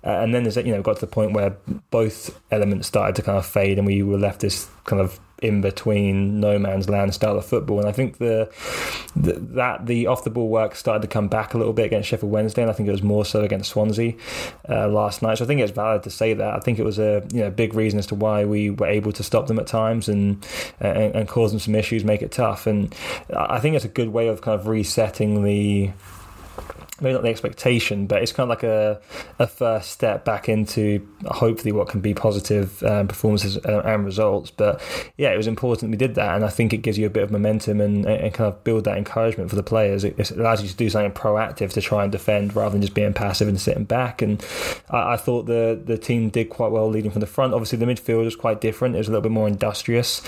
uh, 0.03 0.09
and 0.09 0.33
then 0.33 0.43
there's 0.43 0.55
you 0.55 0.71
know 0.71 0.81
got 0.81 0.95
to 0.95 1.01
the 1.01 1.07
point 1.07 1.33
where 1.33 1.57
both 1.91 2.39
elements 2.51 2.87
started 2.87 3.15
to 3.15 3.21
kind 3.21 3.37
of 3.37 3.45
fade, 3.45 3.77
and 3.77 3.85
we 3.85 4.01
were 4.01 4.17
left 4.17 4.39
this 4.39 4.67
kind 4.85 5.01
of 5.01 5.19
in 5.41 5.61
between 5.61 6.39
no 6.39 6.59
man's 6.59 6.89
land 6.89 7.13
style 7.13 7.37
of 7.37 7.45
football. 7.45 7.79
And 7.79 7.87
I 7.87 7.91
think 7.91 8.17
the, 8.17 8.51
the 9.15 9.33
that 9.33 9.85
the 9.85 10.07
off 10.07 10.23
the 10.23 10.29
ball 10.29 10.49
work 10.49 10.75
started 10.75 11.01
to 11.01 11.07
come 11.07 11.27
back 11.27 11.53
a 11.53 11.57
little 11.57 11.73
bit 11.73 11.85
against 11.85 12.09
Sheffield 12.09 12.31
Wednesday, 12.31 12.61
and 12.61 12.69
I 12.69 12.73
think 12.73 12.89
it 12.89 12.91
was 12.91 13.03
more 13.03 13.25
so 13.25 13.41
against 13.41 13.71
Swansea 13.71 14.13
uh, 14.67 14.87
last 14.87 15.21
night. 15.21 15.37
So 15.37 15.45
I 15.45 15.47
think 15.47 15.61
it's 15.61 15.71
valid 15.71 16.03
to 16.03 16.09
say 16.09 16.33
that. 16.33 16.53
I 16.53 16.59
think 16.59 16.79
it 16.79 16.83
was 16.83 16.99
a 16.99 17.25
you 17.31 17.41
know 17.41 17.49
big 17.49 17.73
reason 17.73 17.99
as 17.99 18.07
to 18.07 18.15
why 18.15 18.45
we 18.45 18.69
were 18.69 18.87
able 18.87 19.11
to 19.13 19.23
stop 19.23 19.47
them 19.47 19.59
at 19.59 19.67
times 19.67 20.09
and 20.09 20.45
and, 20.79 21.15
and 21.15 21.27
cause 21.27 21.51
them 21.51 21.59
some 21.59 21.75
issues, 21.75 22.03
make 22.03 22.21
it 22.21 22.31
tough. 22.31 22.67
And 22.67 22.93
I 23.35 23.59
think 23.59 23.75
it's 23.75 23.85
a 23.85 23.89
good 23.89 24.09
way 24.09 24.27
of 24.27 24.41
kind 24.41 24.59
of 24.59 24.67
resetting 24.67 25.43
the 25.43 25.91
maybe 27.01 27.13
not 27.13 27.23
the 27.23 27.29
expectation, 27.29 28.07
but 28.07 28.21
it's 28.21 28.31
kind 28.31 28.45
of 28.45 28.49
like 28.49 28.63
a, 28.63 28.99
a 29.39 29.47
first 29.47 29.91
step 29.91 30.25
back 30.25 30.49
into 30.49 31.05
hopefully 31.25 31.71
what 31.71 31.89
can 31.89 32.01
be 32.01 32.13
positive 32.13 32.81
um, 32.83 33.07
performances 33.07 33.57
and, 33.57 33.85
and 33.85 34.05
results. 34.05 34.51
But 34.51 34.81
yeah, 35.17 35.31
it 35.31 35.37
was 35.37 35.47
important 35.47 35.91
we 35.91 35.97
did 35.97 36.15
that, 36.15 36.35
and 36.35 36.45
I 36.45 36.49
think 36.49 36.73
it 36.73 36.77
gives 36.77 36.97
you 36.97 37.05
a 37.05 37.09
bit 37.09 37.23
of 37.23 37.31
momentum 37.31 37.81
and, 37.81 38.05
and 38.05 38.33
kind 38.33 38.47
of 38.47 38.63
build 38.63 38.83
that 38.85 38.97
encouragement 38.97 39.49
for 39.49 39.55
the 39.55 39.63
players. 39.63 40.03
It, 40.03 40.19
it 40.19 40.31
allows 40.31 40.61
you 40.61 40.69
to 40.69 40.75
do 40.75 40.89
something 40.89 41.11
proactive 41.11 41.71
to 41.73 41.81
try 41.81 42.03
and 42.03 42.11
defend 42.11 42.55
rather 42.55 42.71
than 42.73 42.81
just 42.81 42.93
being 42.93 43.13
passive 43.13 43.47
and 43.47 43.59
sitting 43.59 43.85
back. 43.85 44.21
And 44.21 44.43
I, 44.89 45.13
I 45.13 45.17
thought 45.17 45.45
the 45.45 45.79
the 45.83 45.97
team 45.97 46.29
did 46.29 46.49
quite 46.49 46.71
well 46.71 46.89
leading 46.89 47.11
from 47.11 47.21
the 47.21 47.27
front. 47.27 47.53
Obviously, 47.53 47.77
the 47.77 47.85
midfield 47.85 48.25
was 48.25 48.35
quite 48.35 48.61
different. 48.61 48.95
It 48.95 48.99
was 48.99 49.07
a 49.07 49.11
little 49.11 49.23
bit 49.23 49.31
more 49.31 49.47
industrious 49.47 50.21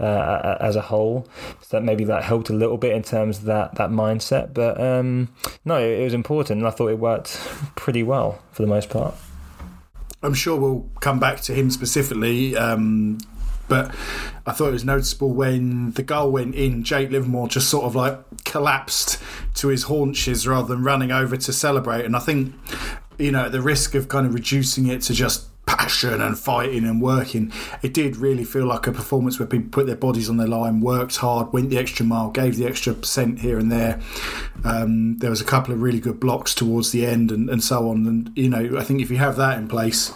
uh, 0.00 0.56
as 0.60 0.76
a 0.76 0.82
whole, 0.82 1.26
so 1.60 1.76
that 1.76 1.82
maybe 1.82 2.04
that 2.04 2.24
helped 2.24 2.50
a 2.50 2.54
little 2.54 2.76
bit 2.76 2.94
in 2.94 3.02
terms 3.02 3.38
of 3.38 3.44
that 3.44 3.74
that 3.76 3.90
mindset. 3.90 4.54
But 4.54 4.80
um, 4.80 5.28
no, 5.64 5.78
it 5.78 6.02
was 6.02 6.14
important, 6.16 6.58
and 6.58 6.66
I 6.66 6.70
thought 6.70 6.88
it 6.88 6.98
worked 6.98 7.36
pretty 7.76 8.02
well 8.02 8.42
for 8.50 8.62
the 8.62 8.68
most 8.68 8.90
part. 8.90 9.14
I'm 10.22 10.34
sure 10.34 10.58
we'll 10.58 10.90
come 11.00 11.20
back 11.20 11.40
to 11.42 11.54
him 11.54 11.70
specifically 11.70 12.56
um, 12.56 13.18
but 13.68 13.94
I 14.46 14.52
thought 14.52 14.68
it 14.68 14.72
was 14.72 14.84
noticeable 14.84 15.32
when 15.32 15.92
the 15.92 16.02
goal 16.02 16.30
went 16.30 16.54
in. 16.54 16.82
Jake 16.84 17.10
Livermore 17.10 17.48
just 17.48 17.68
sort 17.68 17.84
of 17.84 17.94
like 17.94 18.18
collapsed 18.44 19.20
to 19.54 19.68
his 19.68 19.84
haunches 19.84 20.46
rather 20.46 20.68
than 20.68 20.82
running 20.82 21.10
over 21.10 21.36
to 21.36 21.52
celebrate. 21.52 22.04
And 22.04 22.14
I 22.14 22.20
think, 22.20 22.54
you 23.18 23.32
know, 23.32 23.46
at 23.46 23.52
the 23.52 23.60
risk 23.60 23.94
of 23.94 24.08
kind 24.08 24.26
of 24.26 24.34
reducing 24.34 24.86
it 24.86 25.02
to 25.02 25.14
just 25.14 25.48
passion 25.86 26.20
and 26.20 26.36
fighting 26.36 26.84
and 26.84 27.00
working, 27.00 27.52
it 27.80 27.94
did 27.94 28.16
really 28.16 28.42
feel 28.42 28.66
like 28.66 28.88
a 28.88 28.92
performance 28.92 29.38
where 29.38 29.46
people 29.46 29.68
put 29.70 29.86
their 29.86 29.94
bodies 29.94 30.28
on 30.28 30.36
the 30.36 30.46
line, 30.46 30.80
worked 30.80 31.16
hard, 31.18 31.52
went 31.52 31.70
the 31.70 31.78
extra 31.78 32.04
mile, 32.04 32.28
gave 32.28 32.56
the 32.56 32.66
extra 32.66 32.92
percent 32.92 33.38
here 33.38 33.56
and 33.56 33.70
there. 33.70 34.00
Um, 34.64 35.16
there 35.18 35.30
was 35.30 35.40
a 35.40 35.44
couple 35.44 35.72
of 35.72 35.80
really 35.80 36.00
good 36.00 36.18
blocks 36.18 36.56
towards 36.56 36.90
the 36.90 37.06
end 37.06 37.30
and, 37.30 37.48
and 37.48 37.62
so 37.62 37.88
on. 37.88 38.04
And, 38.04 38.32
you 38.34 38.48
know, 38.48 38.76
I 38.76 38.82
think 38.82 39.00
if 39.00 39.12
you 39.12 39.18
have 39.18 39.36
that 39.36 39.58
in 39.58 39.68
place, 39.68 40.12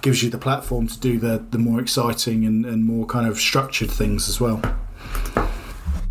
gives 0.00 0.22
you 0.22 0.30
the 0.30 0.38
platform 0.38 0.86
to 0.86 1.00
do 1.00 1.18
the, 1.18 1.44
the 1.50 1.58
more 1.58 1.80
exciting 1.80 2.46
and, 2.46 2.64
and 2.64 2.84
more 2.84 3.04
kind 3.04 3.26
of 3.26 3.36
structured 3.36 3.90
things 3.90 4.28
as 4.28 4.40
well. 4.40 4.62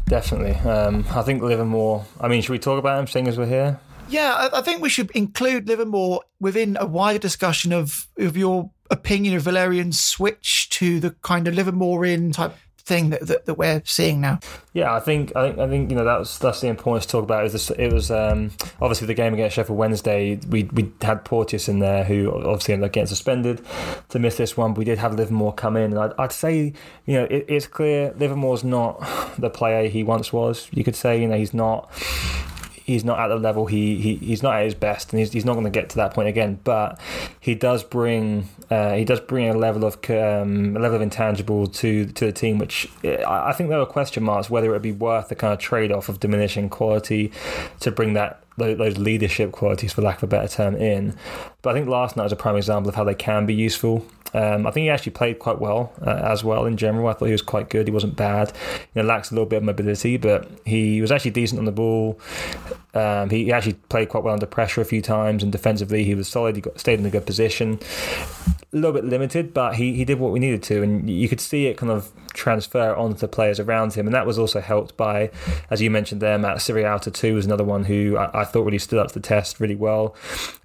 Definitely. 0.08 0.56
Um, 0.70 1.06
I 1.12 1.22
think 1.22 1.41
Livermore, 1.41 2.03
I 2.20 2.27
mean, 2.27 2.41
should 2.41 2.51
we 2.51 2.60
talk 2.60 2.79
about 2.79 3.00
him 3.00 3.08
seeing 3.08 3.29
as 3.29 3.38
we're 3.38 3.46
here? 3.46 3.79
Yeah, 4.10 4.34
I, 4.34 4.60
I 4.60 4.62
think 4.62 4.82
we 4.82 4.89
should 4.89 5.10
include 5.12 5.70
Livermore 5.70 6.24
within 6.41 6.75
a 6.79 6.86
wider 6.86 7.20
discussion 7.20 7.72
of, 7.72 8.08
of 8.18 8.36
your 8.36 8.72
opinion 8.89 9.36
of 9.36 9.43
Valerian 9.43 9.91
switch 9.91 10.69
to 10.72 11.00
the 11.00 11.12
kind 11.22 11.48
of 11.48 11.53
Livermore 11.53 12.05
in 12.05 12.31
type 12.31 12.55
thing 12.89 13.12
that, 13.12 13.27
that, 13.27 13.46
that, 13.46 13.53
we're 13.53 13.81
seeing 13.86 14.19
now. 14.19 14.39
Yeah, 14.74 14.93
I 14.93 15.00
think 15.00 15.36
I 15.36 15.48
think 15.48 15.60
I 15.60 15.67
think 15.69 15.91
you 15.91 15.96
know 15.96 16.03
that's 16.03 16.39
that's 16.39 16.60
the 16.62 16.67
important 16.67 17.03
to 17.03 17.10
talk 17.10 17.24
about. 17.24 17.46
Is 17.46 17.53
this, 17.53 17.69
it 17.69 17.93
was 17.93 18.10
um, 18.10 18.51
obviously 18.81 19.05
the 19.08 19.13
game 19.13 19.34
against 19.34 19.55
Sheffield 19.55 19.77
Wednesday. 19.77 20.39
We 20.50 20.63
we 20.63 20.91
had 21.01 21.24
Porteous 21.24 21.69
in 21.69 21.79
there 21.79 22.03
who 22.03 22.34
obviously 22.34 22.74
ended 22.74 22.88
up 22.88 22.93
getting 22.93 23.08
suspended 23.08 23.62
to 24.10 24.19
miss 24.19 24.38
this 24.38 24.58
one. 24.58 24.74
But 24.74 24.79
we 24.79 24.86
did 24.86 24.98
have 24.98 25.13
Livermore 25.13 25.53
come 25.53 25.77
in, 25.77 25.91
and 25.91 26.00
I'd, 26.00 26.13
I'd 26.17 26.31
say 26.31 26.74
you 27.05 27.13
know 27.13 27.24
it, 27.25 27.46
it's 27.48 27.67
clear 27.67 28.13
Livermore's 28.17 28.63
not 28.63 29.00
the 29.38 29.51
player 29.51 29.88
he 29.88 30.03
once 30.03 30.34
was. 30.34 30.67
You 30.72 30.84
could 30.84 30.96
say 30.96 31.22
you 31.22 31.27
know 31.27 31.38
he's 31.38 31.53
not 31.53 31.91
he's 32.89 33.05
not 33.05 33.19
at 33.19 33.27
the 33.27 33.36
level 33.38 33.67
he, 33.67 33.98
he 33.98 34.15
he's 34.15 34.43
not 34.43 34.55
at 34.55 34.65
his 34.65 34.75
best, 34.75 35.12
and 35.12 35.19
he's, 35.19 35.31
he's 35.31 35.46
not 35.46 35.53
going 35.53 35.65
to 35.65 35.69
get 35.69 35.89
to 35.89 35.96
that 35.98 36.13
point 36.13 36.27
again. 36.27 36.60
But 36.63 37.00
he 37.39 37.55
does 37.55 37.84
bring 37.84 38.50
uh, 38.69 38.96
he 38.96 39.05
does 39.05 39.19
bring 39.19 39.48
a 39.48 39.53
level 39.53 39.86
of 39.86 39.96
um, 40.10 40.75
a 40.75 40.79
level 40.79 40.96
of 40.96 41.01
intangible 41.01 41.67
to 41.67 42.05
to 42.05 42.25
the 42.25 42.31
team, 42.31 42.58
which 42.58 42.88
I, 43.03 43.50
I 43.50 43.53
think 43.53 43.69
there 43.69 43.79
were 43.79 43.86
question 43.86 44.24
marks 44.24 44.50
whether 44.50 44.67
it 44.67 44.72
would 44.72 44.81
be 44.81 44.91
worth 44.91 45.29
the 45.29 45.36
kind 45.36 45.53
of 45.53 45.60
trade 45.60 45.91
off 45.91 46.10
of 46.10 46.19
diminishing 46.19 46.69
quality 46.69 47.31
to 47.79 47.91
bring 47.91 48.13
that 48.13 48.43
those 48.60 48.98
leadership 48.98 49.51
qualities, 49.51 49.94
for 49.94 50.01
lack 50.01 50.18
of 50.18 50.24
a 50.24 50.28
better 50.28 50.48
term, 50.48 50.75
in. 50.75 51.16
But 51.62 51.72
I 51.72 51.74
think 51.74 51.89
last 51.89 52.16
night 52.16 52.24
was 52.24 52.32
a 52.32 52.38
prime 52.38 52.56
example 52.56 52.89
of 52.89 52.96
how 52.96 53.04
they 53.04 53.16
can 53.16 53.46
be 53.46 53.54
useful. 53.54 54.06
Um, 54.34 54.68
I 54.68 54.72
think 54.72 54.84
he 54.84 54.89
actually 54.89 55.13
played 55.13 55.39
quite 55.39 55.60
well 55.60 55.92
uh, 56.06 56.12
as 56.12 56.44
well 56.44 56.66
in 56.66 56.78
general. 56.78 57.08
I 57.08 57.13
thought 57.13 57.25
he 57.25 57.32
was 57.32 57.42
quite 57.42 57.70
good. 57.70 57.88
He 57.88 57.94
wasn't 57.94 58.16
bad. 58.16 58.54
You 58.94 59.01
know, 59.01 59.08
lacks 59.08 59.32
a 59.32 59.34
little 59.34 59.48
bit 59.48 59.58
of 59.58 59.63
mobility, 59.63 60.18
but 60.18 60.50
he 60.66 61.01
was 61.01 61.12
actually 61.12 61.32
decent 61.32 61.60
on 61.60 61.66
the 61.66 61.72
ball. 61.72 62.20
Um, 62.94 63.30
he, 63.30 63.46
he, 63.46 63.51
actually 63.51 63.74
played 63.74 64.10
quite 64.10 64.24
well 64.24 64.34
under 64.34 64.46
pressure 64.46 64.82
a 64.82 64.86
few 64.86 65.01
times, 65.01 65.44
and 65.44 65.51
defensively 65.51 66.04
he 66.04 66.16
was 66.16 66.28
solid. 66.28 66.56
He 66.56 66.62
got, 66.62 66.80
stayed 66.80 67.00
in 67.00 67.06
a 67.06 67.10
good 67.10 67.25
position. 67.25 67.80
A 68.71 68.75
little 68.75 68.91
bit 68.91 69.05
limited, 69.05 69.53
but 69.53 69.75
he, 69.75 69.95
he 69.95 70.05
did 70.05 70.19
what 70.19 70.31
we 70.31 70.39
needed 70.39 70.61
to, 70.63 70.83
and 70.83 71.09
you 71.09 71.27
could 71.27 71.41
see 71.41 71.65
it 71.65 71.77
kind 71.77 71.91
of 71.91 72.11
transfer 72.33 72.95
onto 72.95 73.27
players 73.27 73.59
around 73.59 73.93
him, 73.93 74.05
and 74.05 74.13
that 74.13 74.27
was 74.27 74.38
also 74.38 74.61
helped 74.61 74.95
by, 74.95 75.31
as 75.71 75.81
you 75.81 75.89
mentioned 75.89 76.21
there, 76.21 76.38
Matt 76.38 76.57
Sierralta 76.57 77.11
too 77.11 77.33
was 77.33 77.47
another 77.47 77.63
one 77.63 77.85
who 77.85 78.15
I, 78.17 78.41
I, 78.41 78.45
thought 78.45 78.65
really 78.65 78.77
stood 78.77 78.99
up 78.99 79.07
to 79.07 79.13
the 79.15 79.19
test 79.19 79.59
really 79.59 79.75
well. 79.75 80.15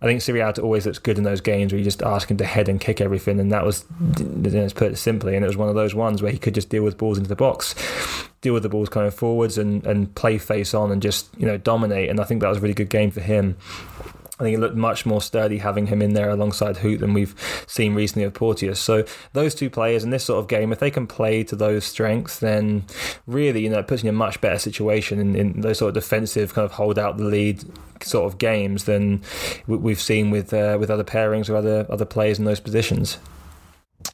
I 0.02 0.06
think 0.06 0.20
Sierralta 0.20 0.62
always 0.62 0.84
looks 0.84 0.98
good 0.98 1.16
in 1.16 1.24
those 1.24 1.40
games 1.40 1.72
where 1.72 1.78
you 1.78 1.84
just 1.84 2.02
ask 2.02 2.30
him 2.30 2.36
to 2.36 2.44
head 2.44 2.68
and 2.68 2.78
kick 2.78 3.00
everything, 3.00 3.40
and 3.40 3.50
that 3.52 3.64
was, 3.64 3.86
let's 4.18 4.74
put 4.74 4.92
it 4.92 4.96
simply, 4.96 5.34
and 5.34 5.44
it 5.44 5.48
was 5.48 5.56
one 5.56 5.70
of 5.70 5.74
those 5.74 5.94
ones 5.94 6.22
where 6.22 6.30
he 6.32 6.38
could 6.38 6.54
just 6.54 6.68
deal 6.68 6.82
with 6.82 6.98
balls 6.98 7.16
into 7.16 7.28
the 7.28 7.36
box, 7.36 7.74
deal 8.42 8.52
with 8.52 8.62
the 8.62 8.68
balls 8.68 8.88
coming 8.88 9.10
forwards, 9.10 9.56
and 9.56 9.84
and 9.86 10.14
play 10.14 10.38
face 10.38 10.74
on 10.74 10.92
and 10.92 11.02
just 11.02 11.28
you 11.38 11.46
know 11.46 11.56
dominate. 11.56 12.10
And 12.10 12.20
I 12.20 12.24
think 12.24 12.42
that 12.42 12.48
was 12.48 12.58
a 12.58 12.60
really 12.60 12.74
good 12.74 12.90
game 12.90 13.10
for 13.10 13.20
him. 13.20 13.56
I 14.38 14.42
think 14.42 14.56
it 14.56 14.60
looked 14.60 14.74
much 14.74 15.06
more 15.06 15.22
sturdy 15.22 15.58
having 15.58 15.86
him 15.86 16.02
in 16.02 16.14
there 16.14 16.28
alongside 16.28 16.78
Hoedt 16.78 16.98
than 16.98 17.14
we've 17.14 17.36
seen 17.68 17.94
recently 17.94 18.26
with 18.26 18.34
Porteous. 18.34 18.80
So 18.80 19.04
those 19.32 19.54
two 19.54 19.70
players 19.70 20.02
in 20.02 20.10
this 20.10 20.24
sort 20.24 20.40
of 20.40 20.48
game, 20.48 20.72
if 20.72 20.80
they 20.80 20.90
can 20.90 21.06
play 21.06 21.44
to 21.44 21.54
those 21.54 21.84
strengths, 21.84 22.40
then 22.40 22.84
really, 23.28 23.62
you 23.62 23.70
know, 23.70 23.78
it 23.78 23.86
puts 23.86 24.02
you 24.02 24.08
in 24.08 24.14
a 24.16 24.18
much 24.18 24.40
better 24.40 24.58
situation 24.58 25.20
in, 25.20 25.36
in 25.36 25.60
those 25.60 25.78
sort 25.78 25.90
of 25.90 25.94
defensive 25.94 26.52
kind 26.52 26.64
of 26.64 26.72
hold 26.72 26.98
out 26.98 27.16
the 27.16 27.24
lead 27.24 27.62
sort 28.02 28.26
of 28.26 28.38
games 28.38 28.84
than 28.84 29.22
we've 29.68 30.00
seen 30.00 30.30
with 30.30 30.52
uh, 30.52 30.76
with 30.80 30.90
other 30.90 31.04
pairings 31.04 31.48
or 31.48 31.54
other 31.54 31.86
other 31.88 32.04
players 32.04 32.38
in 32.38 32.44
those 32.44 32.60
positions. 32.60 33.18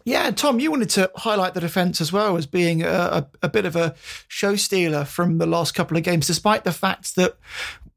Yeah, 0.05 0.31
Tom, 0.31 0.61
you 0.61 0.71
wanted 0.71 0.91
to 0.91 1.11
highlight 1.17 1.55
the 1.55 1.61
defence 1.61 2.01
as 2.01 2.13
well 2.13 2.37
as 2.37 2.47
being 2.47 2.83
a, 2.83 2.89
a, 2.89 3.27
a, 3.43 3.49
bit 3.49 3.67
of 3.67 3.75
a 3.75 3.95
show 4.29 4.55
stealer 4.55 5.05
from 5.05 5.39
the 5.39 5.47
last 5.47 5.75
couple 5.75 5.97
of 5.97 6.05
games, 6.05 6.29
despite 6.29 6.63
the 6.63 6.73
fact 6.73 7.17
that 7.17 7.37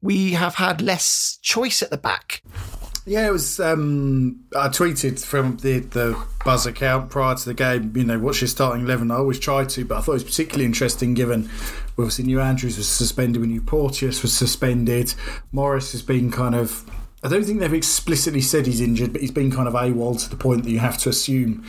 we 0.04 0.34
have 0.34 0.56
had 0.56 0.82
less 0.82 1.40
choice 1.42 1.82
at 1.82 1.90
the 1.90 1.98
back. 1.98 2.44
Yeah, 3.06 3.28
it 3.28 3.32
was. 3.32 3.60
Um, 3.60 4.46
I 4.56 4.68
tweeted 4.68 5.24
from 5.26 5.58
the 5.58 5.80
the 5.80 6.22
Buzz 6.46 6.66
account 6.66 7.10
prior 7.10 7.36
to 7.36 7.46
the 7.46 7.54
game. 7.54 7.92
You 7.96 8.06
know, 8.06 8.20
what's 8.20 8.40
your 8.40 8.48
starting 8.48 8.86
eleven? 8.86 9.12
I 9.12 9.16
always 9.16 9.40
try 9.40 9.66
to, 9.66 9.86
but 9.86 9.98
I 9.98 10.02
thought 10.02 10.12
it 10.12 10.16
was 10.16 10.24
particularly 10.24 10.66
interesting 10.66 11.14
given 11.14 11.50
obviously 11.98 12.26
New 12.26 12.40
Andrews 12.40 12.78
was 12.78 12.88
suspended, 12.88 13.42
when 13.42 13.50
New 13.50 13.62
Porteous 13.62 14.22
was 14.22 14.36
suspended. 14.36 15.14
Morris 15.52 15.92
has 15.92 16.02
been 16.02 16.32
kind 16.32 16.56
of. 16.56 16.90
I 17.24 17.30
don't 17.30 17.44
think 17.44 17.60
they've 17.60 17.74
explicitly 17.74 18.42
said 18.42 18.66
he's 18.66 18.82
injured, 18.82 19.14
but 19.14 19.22
he's 19.22 19.32
been 19.32 19.52
kind 19.52 19.68
of 19.68 19.74
AWOL 19.74 20.22
to 20.24 20.30
the 20.30 20.36
point 20.36 20.64
that 20.66 20.72
you 20.72 20.80
have 20.80 20.98
to 21.00 21.10
assume 21.10 21.66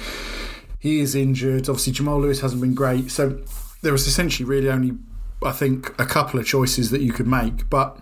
he 0.79 0.99
is 1.01 1.15
injured. 1.15 1.69
Obviously, 1.69 1.93
Jamal 1.93 2.21
Lewis 2.21 2.41
hasn't 2.41 2.61
been 2.61 2.75
great, 2.75 3.11
so 3.11 3.41
there 3.83 3.93
was 3.93 4.07
essentially 4.07 4.49
really 4.49 4.69
only 4.69 4.97
I 5.45 5.53
think, 5.53 5.95
a 6.01 6.07
couple 6.07 6.41
of 6.41 6.47
choices 6.47 6.91
that 6.91 7.01
you 7.01 7.13
could 7.13 7.27
make. 7.27 7.69
But 7.71 7.99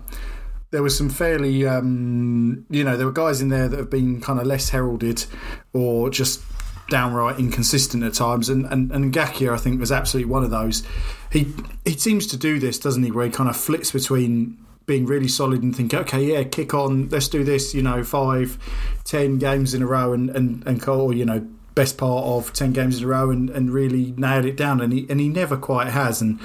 there 0.71 0.83
was 0.83 0.97
some 0.97 1.11
fairly, 1.11 1.67
um, 1.67 2.65
you 2.71 2.83
know, 2.83 2.97
there 2.97 3.07
were 3.07 3.13
guys 3.13 3.41
in 3.41 3.49
there 3.49 3.69
that 3.69 3.79
have 3.79 3.91
been 3.91 4.21
kind 4.21 4.41
of 4.41 4.47
less 4.47 4.71
heralded 4.71 5.27
or 5.73 6.11
just 6.11 6.43
downright 6.89 7.39
inconsistent 7.39 8.03
at 8.03 8.15
times. 8.15 8.49
And, 8.49 8.67
and, 8.67 8.91
and 8.91 9.13
Ngakia, 9.13 9.53
I 9.53 9.57
think, 9.57 9.81
was 9.81 9.93
absolutely 9.93 10.31
one 10.31 10.45
of 10.45 10.51
those. 10.51 10.83
He, 11.31 11.53
he 11.85 11.93
seems 11.97 12.27
to 12.29 12.37
do 12.37 12.59
this, 12.59 12.79
doesn't 12.79 13.03
he, 13.03 13.11
where 13.11 13.27
he 13.27 13.31
kind 13.31 13.49
of 13.49 13.57
flips 13.57 13.93
between 13.93 14.59
being 14.85 15.07
really 15.07 15.29
solid 15.29 15.63
and 15.63 15.75
think, 15.75 15.95
okay, 15.95 16.23
yeah, 16.23 16.43
kick 16.43 16.75
on, 16.75 17.09
let's 17.09 17.29
do 17.29 17.45
this, 17.45 17.75
you 17.75 17.83
know, 17.83 18.03
five, 18.03 18.59
ten 19.05 19.39
games 19.39 19.75
in 19.75 19.83
a 19.83 19.87
row 19.87 20.13
and, 20.13 20.31
and, 20.31 20.67
and 20.67 20.83
call, 20.83 21.15
you 21.15 21.25
know, 21.25 21.47
best 21.75 21.97
part 21.97 22.25
of 22.25 22.53
10 22.53 22.73
games 22.73 22.99
in 22.99 23.05
a 23.05 23.07
row 23.07 23.31
and, 23.31 23.51
and 23.51 23.71
really 23.71 24.15
nailed 24.17 24.45
it 24.45 24.57
down. 24.57 24.81
And 24.81 24.93
he, 24.93 25.07
and 25.09 25.21
he 25.21 25.29
never 25.29 25.57
quite 25.57 25.89
has. 25.89 26.21
And 26.21 26.39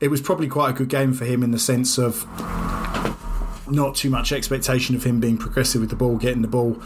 it 0.00 0.08
was 0.08 0.20
probably 0.20 0.48
quite 0.48 0.70
a 0.70 0.72
good 0.72 0.88
game 0.88 1.12
for 1.12 1.24
him 1.24 1.42
in 1.42 1.50
the 1.50 1.58
sense 1.58 1.98
of 1.98 2.26
not 3.70 3.94
too 3.94 4.10
much 4.10 4.32
expectation 4.32 4.96
of 4.96 5.04
him 5.04 5.20
being 5.20 5.36
progressive 5.36 5.80
with 5.80 5.90
the 5.90 5.96
ball 5.96 6.16
getting 6.16 6.42
the 6.42 6.48
ball 6.48 6.80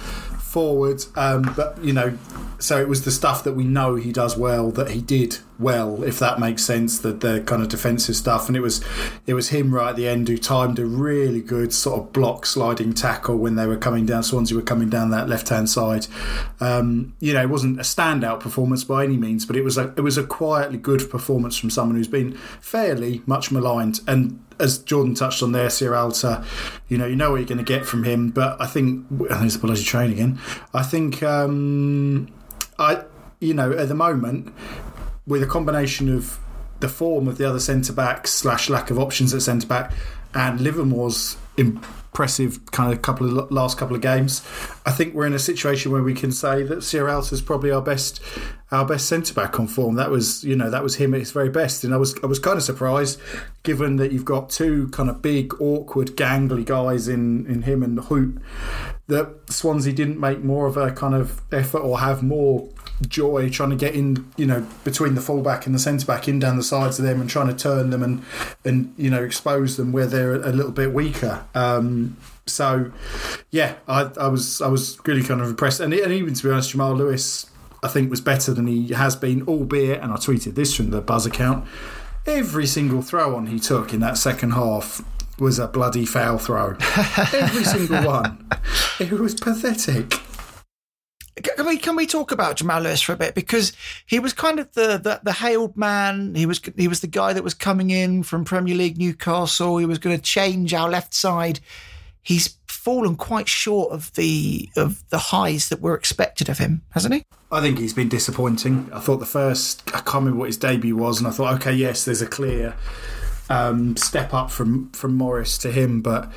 forward 0.53 1.05
um, 1.17 1.43
but 1.57 1.83
you 1.83 1.93
know 1.93 2.17
so 2.59 2.81
it 2.81 2.89
was 2.89 3.05
the 3.05 3.11
stuff 3.11 3.43
that 3.45 3.55
we 3.55 3.65
know 3.65 3.97
he 3.97 4.13
does 4.13 4.37
well 4.37 4.71
that 4.71 4.91
he 4.91 5.01
did 5.01 5.39
well, 5.63 6.03
if 6.03 6.19
that 6.19 6.39
makes 6.39 6.65
sense. 6.65 6.99
The 6.99 7.13
the 7.13 7.41
kind 7.41 7.63
of 7.63 7.69
defensive 7.69 8.17
stuff, 8.17 8.49
and 8.49 8.57
it 8.57 8.61
was 8.61 8.85
it 9.27 9.35
was 9.35 9.51
him 9.51 9.75
right 9.75 9.91
at 9.91 9.97
the 9.97 10.09
end 10.09 10.29
who 10.29 10.37
timed 10.37 10.79
a 10.79 10.87
really 10.87 11.41
good 11.41 11.73
sort 11.73 12.01
of 12.01 12.13
block 12.13 12.45
sliding 12.45 12.93
tackle 12.93 13.37
when 13.37 13.55
they 13.55 13.67
were 13.67 13.77
coming 13.77 14.05
down. 14.05 14.23
Swansea 14.23 14.57
were 14.57 14.63
coming 14.63 14.91
down 14.91 15.11
that 15.11 15.29
left 15.29 15.49
hand 15.49 15.71
side. 15.71 16.07
Um, 16.61 17.15
you 17.21 17.33
know, 17.33 17.43
it 17.43 17.49
wasn't 17.49 17.79
a 17.79 17.83
standout 17.83 18.41
performance 18.41 18.85
by 18.85 19.05
any 19.05 19.17
means, 19.17 19.47
but 19.47 19.57
it 19.57 19.63
was 19.63 19.79
a 19.79 19.95
it 19.97 20.03
was 20.03 20.19
a 20.19 20.25
quietly 20.25 20.79
good 20.79 21.09
performance 21.09 21.57
from 21.57 21.71
someone 21.71 21.97
who's 21.97 22.09
been 22.09 22.37
fairly 22.61 23.23
much 23.27 23.51
maligned 23.51 24.01
and. 24.07 24.39
As 24.63 24.79
Jordan 24.79 25.15
touched 25.15 25.43
on 25.43 25.53
there, 25.53 25.69
Sierralta, 25.69 26.45
you 26.89 26.97
know, 26.97 27.07
you 27.07 27.17
know 27.17 27.33
what 27.33 27.37
you're 27.37 27.49
going 27.49 27.59
to 27.59 27.65
get 27.65 27.85
from 27.85 28.05
him. 28.05 28.31
But 28.31 28.61
I 28.61 28.67
think, 28.67 29.07
there's 29.11 29.55
the 29.55 29.59
bloody 29.59 29.83
train 29.83 30.13
again. 30.13 30.39
I 30.73 30.83
think 30.83 31.23
um, 31.23 32.33
I, 32.79 33.03
you 33.41 33.55
know, 33.55 33.73
at 33.73 33.89
the 33.89 33.95
moment, 33.95 34.55
with 35.27 35.43
a 35.43 35.47
combination 35.47 36.15
of 36.15 36.39
the 36.81 36.89
form 36.89 37.29
of 37.29 37.39
the 37.39 37.49
other 37.49 37.61
centre 37.61 37.93
back 37.93 38.27
slash 38.27 38.71
lack 38.71 38.91
of 38.91 38.99
options 38.99 39.35
at 39.35 39.43
centre 39.43 39.67
back 39.67 39.93
and 40.35 40.61
Livermore's 40.61 41.37
impressive 42.13 42.71
kind 42.73 42.93
of 42.93 43.01
couple 43.01 43.39
of 43.39 43.51
last 43.51 43.79
couple 43.79 43.97
of 43.97 44.03
games, 44.03 44.47
I 44.85 44.91
think 44.91 45.15
we're 45.15 45.27
in 45.27 45.33
a 45.33 45.39
situation 45.39 45.91
where 45.91 46.03
we 46.03 46.13
can 46.13 46.31
say 46.31 46.63
that 46.63 46.81
Sierralta 46.81 47.33
is 47.33 47.41
probably 47.41 47.71
our 47.71 47.81
best 47.81 48.21
our 48.71 48.85
best 48.85 49.09
centre 49.09 49.33
back 49.33 49.59
on 49.59 49.67
form. 49.67 49.95
That 49.95 50.11
was 50.11 50.45
you 50.45 50.55
know 50.55 50.69
that 50.69 50.83
was 50.83 50.97
him 50.97 51.15
at 51.15 51.21
his 51.21 51.33
very 51.33 51.49
best, 51.49 51.85
and 51.85 51.95
I 51.95 51.97
was 51.97 52.15
I 52.23 52.27
was 52.27 52.39
kind 52.39 52.59
of 52.59 52.63
surprised 52.63 53.19
given 53.63 53.97
that 53.97 54.13
you've 54.13 54.27
got 54.27 54.51
two 54.51 54.89
kind 54.89 55.09
of 55.09 55.23
big 55.23 55.55
awkward 55.59 56.09
gangly 56.09 56.67
guys 56.67 57.09
in 57.09 57.47
in 57.47 57.63
him 57.63 57.83
and 57.83 57.99
Hoedt, 57.99 58.43
that 59.07 59.51
Swansea 59.51 59.95
didn't 59.95 60.21
make 60.21 60.45
more 60.45 60.67
of 60.67 60.77
a 60.77 60.91
kind 60.91 61.15
of 61.15 61.41
effort 61.51 61.81
or 61.81 62.01
have 62.01 62.23
more 62.23 62.69
joy 63.09 63.51
trying 63.51 63.71
to 63.71 63.77
get 63.77 63.95
in, 63.95 64.31
you 64.37 64.47
know, 64.47 64.67
between 64.85 65.15
the 65.15 65.21
fullback 65.21 65.67
and 65.67 65.75
the 65.75 65.79
centre 65.79 66.07
back 66.07 66.29
in 66.29 66.39
down 66.39 66.57
the 66.57 66.63
sides 66.63 66.99
of 66.99 67.05
them 67.05 67.21
and 67.21 67.29
trying 67.29 67.49
to 67.49 67.55
turn 67.55 67.91
them 67.91 68.03
and 68.03 68.23
and 68.65 68.95
you 68.97 69.11
know 69.11 69.23
expose 69.23 69.77
them 69.77 69.93
where 69.93 70.07
they're 70.07 70.35
a 70.35 70.53
little 70.53 70.73
bit 70.73 70.93
weaker. 70.93 71.45
Um, 71.55 72.17
so, 72.47 72.91
yeah, 73.51 73.77
I, 73.87 74.11
I 74.19 74.29
was 74.29 74.61
I 74.61 74.69
was 74.69 74.99
really 75.07 75.23
kind 75.23 75.41
of 75.41 75.49
impressed, 75.49 75.81
and, 75.81 75.95
and 75.95 76.13
even 76.13 76.35
to 76.35 76.43
be 76.43 76.51
honest, 76.51 76.71
Jamal 76.71 76.95
Lewis 76.95 77.47
I 77.83 77.89
think 77.89 78.11
was 78.11 78.21
better 78.21 78.55
than 78.55 78.67
he 78.67 78.93
has 78.93 79.17
been, 79.17 79.43
albeit, 79.49 80.01
and 80.01 80.13
I 80.13 80.17
tweeted 80.17 80.55
this 80.55 80.75
from 80.75 80.91
the 80.91 81.01
Buzz 81.01 81.27
account. 81.27 81.67
Every 82.27 82.67
single 82.67 83.03
throw 83.03 83.35
on 83.35 83.47
he 83.47 83.59
took 83.59 83.93
in 83.93 84.01
that 84.01 84.17
second 84.17 84.53
half 84.53 85.03
was 85.39 85.59
a 85.59 85.67
bloody 85.67 86.07
foul 86.07 86.39
throw. 86.39 86.77
Every 87.33 87.65
single 87.65 88.07
one. 88.07 88.49
It 89.01 89.11
was 89.11 89.35
pathetic. 89.35 90.13
Can 91.73 91.79
we 91.79 91.83
can 91.83 91.97
we 91.97 92.07
talk 92.07 92.33
about 92.33 92.57
Jamal 92.57 92.83
Lewis 92.83 93.01
for 93.01 93.13
a 93.13 93.17
bit 93.17 93.35
because 93.35 93.73
he 94.05 94.19
was 94.19 94.33
kind 94.33 94.59
of 94.59 94.71
the, 94.73 94.99
the 94.99 95.21
the 95.23 95.33
hailed 95.33 95.77
man. 95.77 96.35
He 96.35 96.45
was 96.45 96.61
he 96.77 96.87
was 96.87 97.01
the 97.01 97.07
guy 97.07 97.33
that 97.33 97.43
was 97.43 97.55
coming 97.55 97.91
in 97.91 98.25
from 98.25 98.45
Premier 98.45 98.75
League 98.75 98.99
Newcastle. 98.99 99.79
He 99.79 99.87
was 99.87 99.99
going 99.99 100.17
to 100.17 100.23
change 100.23 100.75
our 100.75 100.91
left 100.91 101.15
side. 101.15 101.61
He's 102.21 102.59
fallen 102.67 103.17
quite 103.17 103.49
short 103.49 103.93
of 103.93 104.13
the 104.15 104.69
of 104.77 105.03
the 105.09 105.19
highs 105.19 105.71
that 105.71 105.81
were 105.81 105.95
expected 105.95 106.51
of 106.51 106.59
him, 106.59 106.83
hasn't 106.91 107.15
he? 107.15 107.25
I 107.51 107.61
think 107.61 107.79
he's 107.79 107.95
been 107.95 108.09
disappointing. 108.09 108.91
I 108.93 109.01
thought 109.01 109.19
the 109.19 109.27
first 109.27 109.83
I 109.95 110.01
can't 110.01 110.15
remember 110.15 110.41
what 110.41 110.49
his 110.49 110.59
debut 110.59 110.97
was, 110.97 111.19
and 111.21 111.27
I 111.27 111.31
thought, 111.31 111.55
okay, 111.55 111.73
yes, 111.73 112.05
there's 112.05 112.21
a 112.21 112.27
clear 112.27 112.75
um, 113.49 113.97
step 113.97 114.35
up 114.35 114.51
from 114.51 114.91
from 114.91 115.15
Morris 115.15 115.57
to 115.59 115.73
him, 115.73 116.03
but 116.03 116.31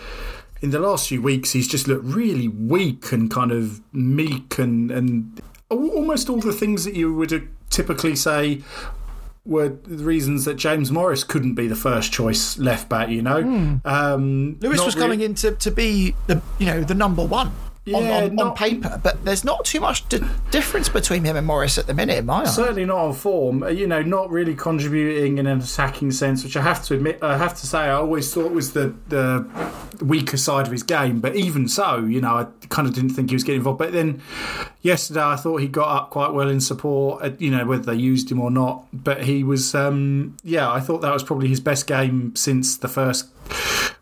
in 0.65 0.71
the 0.71 0.79
last 0.79 1.09
few 1.09 1.21
weeks, 1.21 1.51
he's 1.51 1.67
just 1.67 1.87
looked 1.87 2.05
really 2.05 2.47
weak 2.47 3.11
and 3.11 3.29
kind 3.29 3.51
of 3.51 3.81
meek 3.93 4.57
and, 4.57 4.89
and 4.89 5.39
almost 5.69 6.27
all 6.27 6.39
the 6.39 6.51
things 6.51 6.85
that 6.85 6.95
you 6.95 7.13
would 7.13 7.47
typically 7.69 8.15
say 8.15 8.63
were 9.45 9.69
the 9.69 10.03
reasons 10.03 10.43
that 10.45 10.55
James 10.55 10.91
Morris 10.91 11.23
couldn't 11.23 11.53
be 11.53 11.67
the 11.67 11.75
first 11.75 12.11
choice 12.11 12.57
left 12.57 12.89
back. 12.89 13.09
You 13.09 13.21
know, 13.21 13.43
mm. 13.43 13.85
um, 13.85 14.57
Lewis 14.59 14.83
was 14.83 14.95
coming 14.95 15.21
in 15.21 15.35
to, 15.35 15.51
to 15.51 15.69
be 15.69 16.15
the 16.25 16.41
you 16.57 16.65
know 16.65 16.81
the 16.81 16.95
number 16.95 17.23
one 17.23 17.51
yeah, 17.85 17.97
on, 17.97 18.23
on, 18.23 18.35
not, 18.35 18.47
on, 18.47 18.55
paper, 18.55 18.99
but 19.03 19.23
there's 19.25 19.43
not 19.43 19.63
too 19.63 19.79
much 19.79 20.09
di- 20.09 20.19
difference 20.49 20.89
between 20.89 21.23
him 21.23 21.35
and 21.35 21.45
Morris 21.45 21.77
at 21.77 21.85
the 21.85 21.93
minute, 21.93 22.17
in 22.17 22.25
my. 22.25 22.43
Certainly 22.45 22.85
not 22.85 22.97
on 22.97 23.13
form. 23.13 23.61
Uh, 23.61 23.67
you 23.67 23.85
know, 23.85 24.01
not 24.01 24.31
really 24.31 24.55
contributing 24.55 25.37
in 25.37 25.45
an 25.45 25.59
attacking 25.59 26.11
sense, 26.11 26.43
which 26.43 26.57
I 26.57 26.61
have 26.61 26.83
to 26.85 26.95
admit, 26.95 27.19
I 27.21 27.37
have 27.37 27.55
to 27.55 27.67
say, 27.67 27.77
I 27.77 27.91
always 27.91 28.33
thought 28.33 28.51
was 28.51 28.73
the 28.73 28.95
the 29.09 29.47
weaker 30.01 30.37
side 30.37 30.65
of 30.65 30.71
his 30.71 30.81
game. 30.81 31.19
But 31.19 31.35
even 31.35 31.67
so, 31.67 31.99
you 31.99 32.21
know, 32.21 32.35
I 32.35 32.47
kind 32.69 32.87
of 32.87 32.95
didn't 32.95 33.11
think 33.11 33.29
he 33.29 33.35
was 33.35 33.43
getting 33.43 33.59
involved. 33.59 33.77
But 33.77 33.93
then 33.93 34.19
yesterday, 34.81 35.23
I 35.23 35.35
thought 35.35 35.57
he 35.57 35.67
got 35.67 35.95
up 35.95 36.09
quite 36.09 36.33
well 36.33 36.49
in 36.49 36.61
support. 36.61 37.23
Uh, 37.23 37.31
you 37.37 37.51
know, 37.51 37.65
whether 37.65 37.83
they 37.83 37.95
used 37.95 38.31
him 38.31 38.41
or 38.41 38.49
not, 38.49 38.87
but 38.91 39.25
he 39.25 39.43
was, 39.43 39.75
um, 39.75 40.37
yeah, 40.43 40.71
I 40.71 40.79
thought 40.79 41.01
that 41.01 41.13
was 41.13 41.23
probably 41.23 41.49
his 41.49 41.59
best 41.59 41.85
game 41.85 42.35
since 42.35 42.77
the 42.77 42.87
first. 42.87 43.27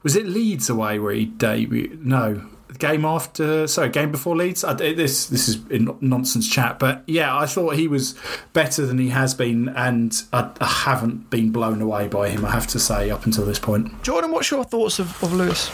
Was 0.04 0.16
it 0.16 0.26
Leeds 0.26 0.70
away 0.70 1.00
where 1.00 1.14
he 1.14 1.28
debuted? 1.28 2.02
No, 2.02 2.46
game 2.80 3.06
after, 3.06 3.68
sorry, 3.68 3.90
game 3.90 4.12
before 4.12 4.36
Leeds. 4.36 4.64
I, 4.64 4.74
this 4.74 5.28
this 5.28 5.48
is 5.50 5.60
nonsense 6.02 6.50
chat, 6.50 6.80
but 6.80 7.04
yeah, 7.08 7.36
I 7.38 7.46
thought 7.46 7.76
he 7.76 7.88
was 7.88 8.16
better 8.54 8.86
than 8.86 8.98
he 8.98 9.10
has 9.10 9.34
been, 9.34 9.70
and 9.70 10.14
I, 10.32 10.50
I, 10.60 10.66
haven't 10.66 11.30
been 11.30 11.52
blown 11.52 11.82
away 11.82 12.08
by 12.08 12.30
him. 12.30 12.46
I 12.46 12.52
have 12.52 12.68
to 12.68 12.80
say, 12.80 13.10
up 13.10 13.26
until 13.26 13.46
this 13.46 13.60
point. 13.60 14.04
Jordan, 14.04 14.32
what's 14.32 14.50
your 14.52 14.64
thoughts 14.64 15.00
of, 15.00 15.22
of 15.24 15.34
Lewis? 15.34 15.70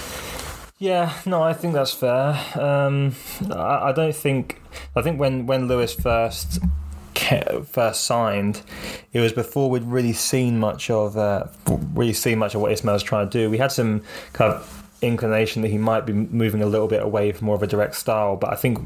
Yeah, 0.78 1.14
no, 1.26 1.44
I 1.44 1.54
think 1.54 1.74
that's 1.74 1.92
fair. 1.94 2.40
Um, 2.56 3.16
I, 3.52 3.90
I 3.90 3.92
don't 3.92 4.16
think. 4.16 4.62
I 4.96 5.02
think 5.02 5.20
when 5.20 5.46
when 5.46 5.68
Lewis 5.68 5.94
first 5.94 6.60
first 7.66 8.06
signed, 8.06 8.62
it 9.12 9.20
was 9.20 9.34
before 9.34 9.70
we'd 9.70 9.84
really 9.84 10.14
seen 10.14 10.60
much 10.60 10.90
of 10.90 11.18
uh, 11.18 11.48
really 11.94 12.14
seen 12.14 12.40
much 12.40 12.56
of 12.56 12.62
what 12.62 12.72
Ismaël's 12.72 13.04
trying 13.04 13.30
to 13.30 13.38
do. 13.38 13.50
We 13.50 13.58
had 13.58 13.72
some 13.72 14.04
kind 14.34 14.54
of 14.54 14.79
inclination 15.02 15.62
that 15.62 15.70
he 15.70 15.78
might 15.78 16.06
be 16.06 16.14
moving 16.14 16.62
a 16.62 16.66
little 16.66 16.88
bit 16.88 17.02
away 17.02 17.32
from 17.32 17.46
more 17.46 17.56
of 17.56 17.64
a 17.64 17.68
direct 17.68 17.96
style. 17.96 18.36
But 18.36 18.52
I 18.52 18.56
think 18.56 18.80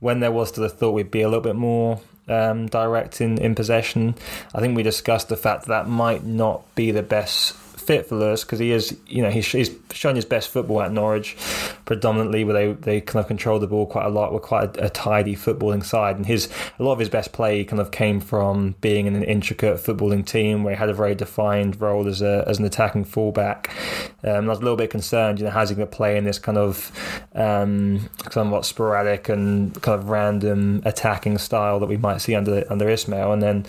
when 0.00 0.20
there 0.20 0.32
was 0.32 0.52
to 0.52 0.60
the 0.60 0.68
thought 0.68 0.92
we'd 0.92 1.10
be 1.10 1.22
a 1.22 1.28
little 1.28 1.42
bit 1.42 1.56
more 1.56 2.00
um, 2.28 2.66
direct 2.66 3.20
in, 3.20 3.38
in 3.38 3.54
possession, 3.54 4.14
I 4.54 4.60
think 4.60 4.76
we 4.76 4.82
discussed 4.82 5.28
the 5.28 5.36
fact 5.36 5.62
that 5.62 5.68
that 5.68 5.88
might 5.88 6.24
not 6.24 6.74
be 6.74 6.90
the 6.90 7.02
best 7.02 7.56
fit 7.76 8.06
for 8.06 8.16
Lewis 8.16 8.44
because 8.44 8.58
he 8.58 8.70
is, 8.70 8.96
you 9.06 9.22
know, 9.22 9.30
he's, 9.30 9.46
he's 9.46 9.70
shown 9.92 10.16
his 10.16 10.24
best 10.24 10.48
football 10.48 10.82
at 10.82 10.92
Norwich, 10.92 11.36
predominantly 11.84 12.44
where 12.44 12.54
they, 12.54 12.72
they 12.72 13.00
kind 13.00 13.22
of 13.22 13.26
control 13.26 13.58
the 13.58 13.66
ball 13.66 13.86
quite 13.86 14.06
a 14.06 14.08
lot, 14.08 14.32
were 14.32 14.40
quite 14.40 14.76
a, 14.76 14.86
a, 14.86 14.90
tidy 14.90 15.36
footballing 15.36 15.84
side, 15.84 16.16
and 16.16 16.26
his 16.26 16.48
a 16.78 16.82
lot 16.82 16.92
of 16.92 16.98
his 16.98 17.08
best 17.08 17.32
play 17.32 17.64
kind 17.64 17.80
of 17.80 17.90
came 17.90 18.20
from 18.20 18.74
being 18.80 19.06
in 19.06 19.14
an 19.14 19.24
intricate 19.24 19.76
footballing 19.76 20.24
team 20.24 20.62
where 20.62 20.74
he 20.74 20.78
had 20.78 20.88
a 20.88 20.94
very 20.94 21.14
defined 21.14 21.80
role 21.80 22.06
as 22.08 22.22
a 22.22 22.44
as 22.46 22.58
an 22.58 22.64
attacking 22.64 23.04
fullback. 23.04 23.70
Um, 24.22 24.46
I 24.46 24.48
was 24.48 24.58
a 24.58 24.62
little 24.62 24.76
bit 24.76 24.90
concerned, 24.90 25.38
you 25.38 25.44
know, 25.44 25.50
how's 25.50 25.68
he 25.68 25.74
going 25.74 25.88
to 25.88 25.96
play 25.96 26.16
in 26.16 26.24
this 26.24 26.38
kind 26.38 26.58
of 26.58 26.92
um, 27.34 28.08
somewhat 28.30 28.64
sporadic 28.64 29.28
and 29.28 29.80
kind 29.82 29.98
of 29.98 30.08
random 30.08 30.82
attacking 30.84 31.38
style 31.38 31.80
that 31.80 31.86
we 31.86 31.96
might 31.96 32.18
see 32.18 32.34
under 32.34 32.64
under 32.70 32.86
Ismaël, 32.86 33.32
and 33.32 33.42
then 33.42 33.66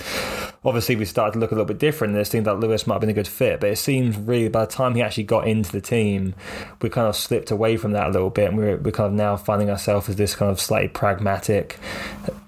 obviously 0.63 0.95
we 0.95 1.05
started 1.05 1.33
to 1.33 1.39
look 1.39 1.51
a 1.51 1.55
little 1.55 1.65
bit 1.65 1.79
different. 1.79 2.11
and 2.11 2.19
This 2.19 2.29
thing 2.29 2.43
that 2.43 2.59
Lewis 2.59 2.87
might 2.87 2.95
have 2.95 3.01
been 3.01 3.09
a 3.09 3.13
good 3.13 3.27
fit, 3.27 3.59
but 3.59 3.69
it 3.69 3.77
seems 3.77 3.94
really 4.03 4.49
by 4.49 4.65
the 4.65 4.71
time 4.71 4.95
he 4.95 5.01
actually 5.01 5.23
got 5.23 5.47
into 5.47 5.71
the 5.71 5.81
team, 5.81 6.35
we 6.81 6.89
kind 6.89 7.07
of 7.07 7.15
slipped 7.15 7.51
away 7.51 7.77
from 7.77 7.91
that 7.91 8.07
a 8.07 8.09
little 8.09 8.29
bit, 8.29 8.49
and 8.49 8.57
we're, 8.57 8.77
we're 8.77 8.91
kind 8.91 9.07
of 9.07 9.13
now 9.13 9.37
finding 9.37 9.69
ourselves 9.69 10.09
as 10.09 10.15
this 10.15 10.35
kind 10.35 10.51
of 10.51 10.59
slightly 10.59 10.87
pragmatic, 10.87 11.79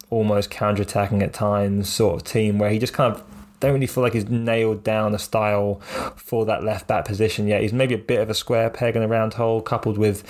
almost 0.09 0.49
counter-attacking 0.49 1.21
at 1.21 1.33
times 1.33 1.89
sort 1.89 2.15
of 2.15 2.23
team 2.27 2.57
where 2.59 2.69
he 2.69 2.79
just 2.79 2.93
kind 2.93 3.13
of 3.13 3.23
don't 3.59 3.73
really 3.73 3.87
feel 3.87 4.03
like 4.03 4.13
he's 4.13 4.29
nailed 4.29 4.83
down 4.83 5.15
a 5.15 5.19
style 5.19 5.75
for 6.15 6.45
that 6.45 6.63
left 6.63 6.87
back 6.87 7.05
position 7.05 7.47
yet. 7.47 7.61
He's 7.61 7.73
maybe 7.73 7.95
a 7.95 7.97
bit 7.97 8.19
of 8.19 8.29
a 8.29 8.35
square 8.35 8.69
peg 8.69 8.95
in 8.95 9.01
a 9.01 9.07
round 9.07 9.33
hole, 9.33 9.61
coupled 9.61 9.97
with 9.97 10.23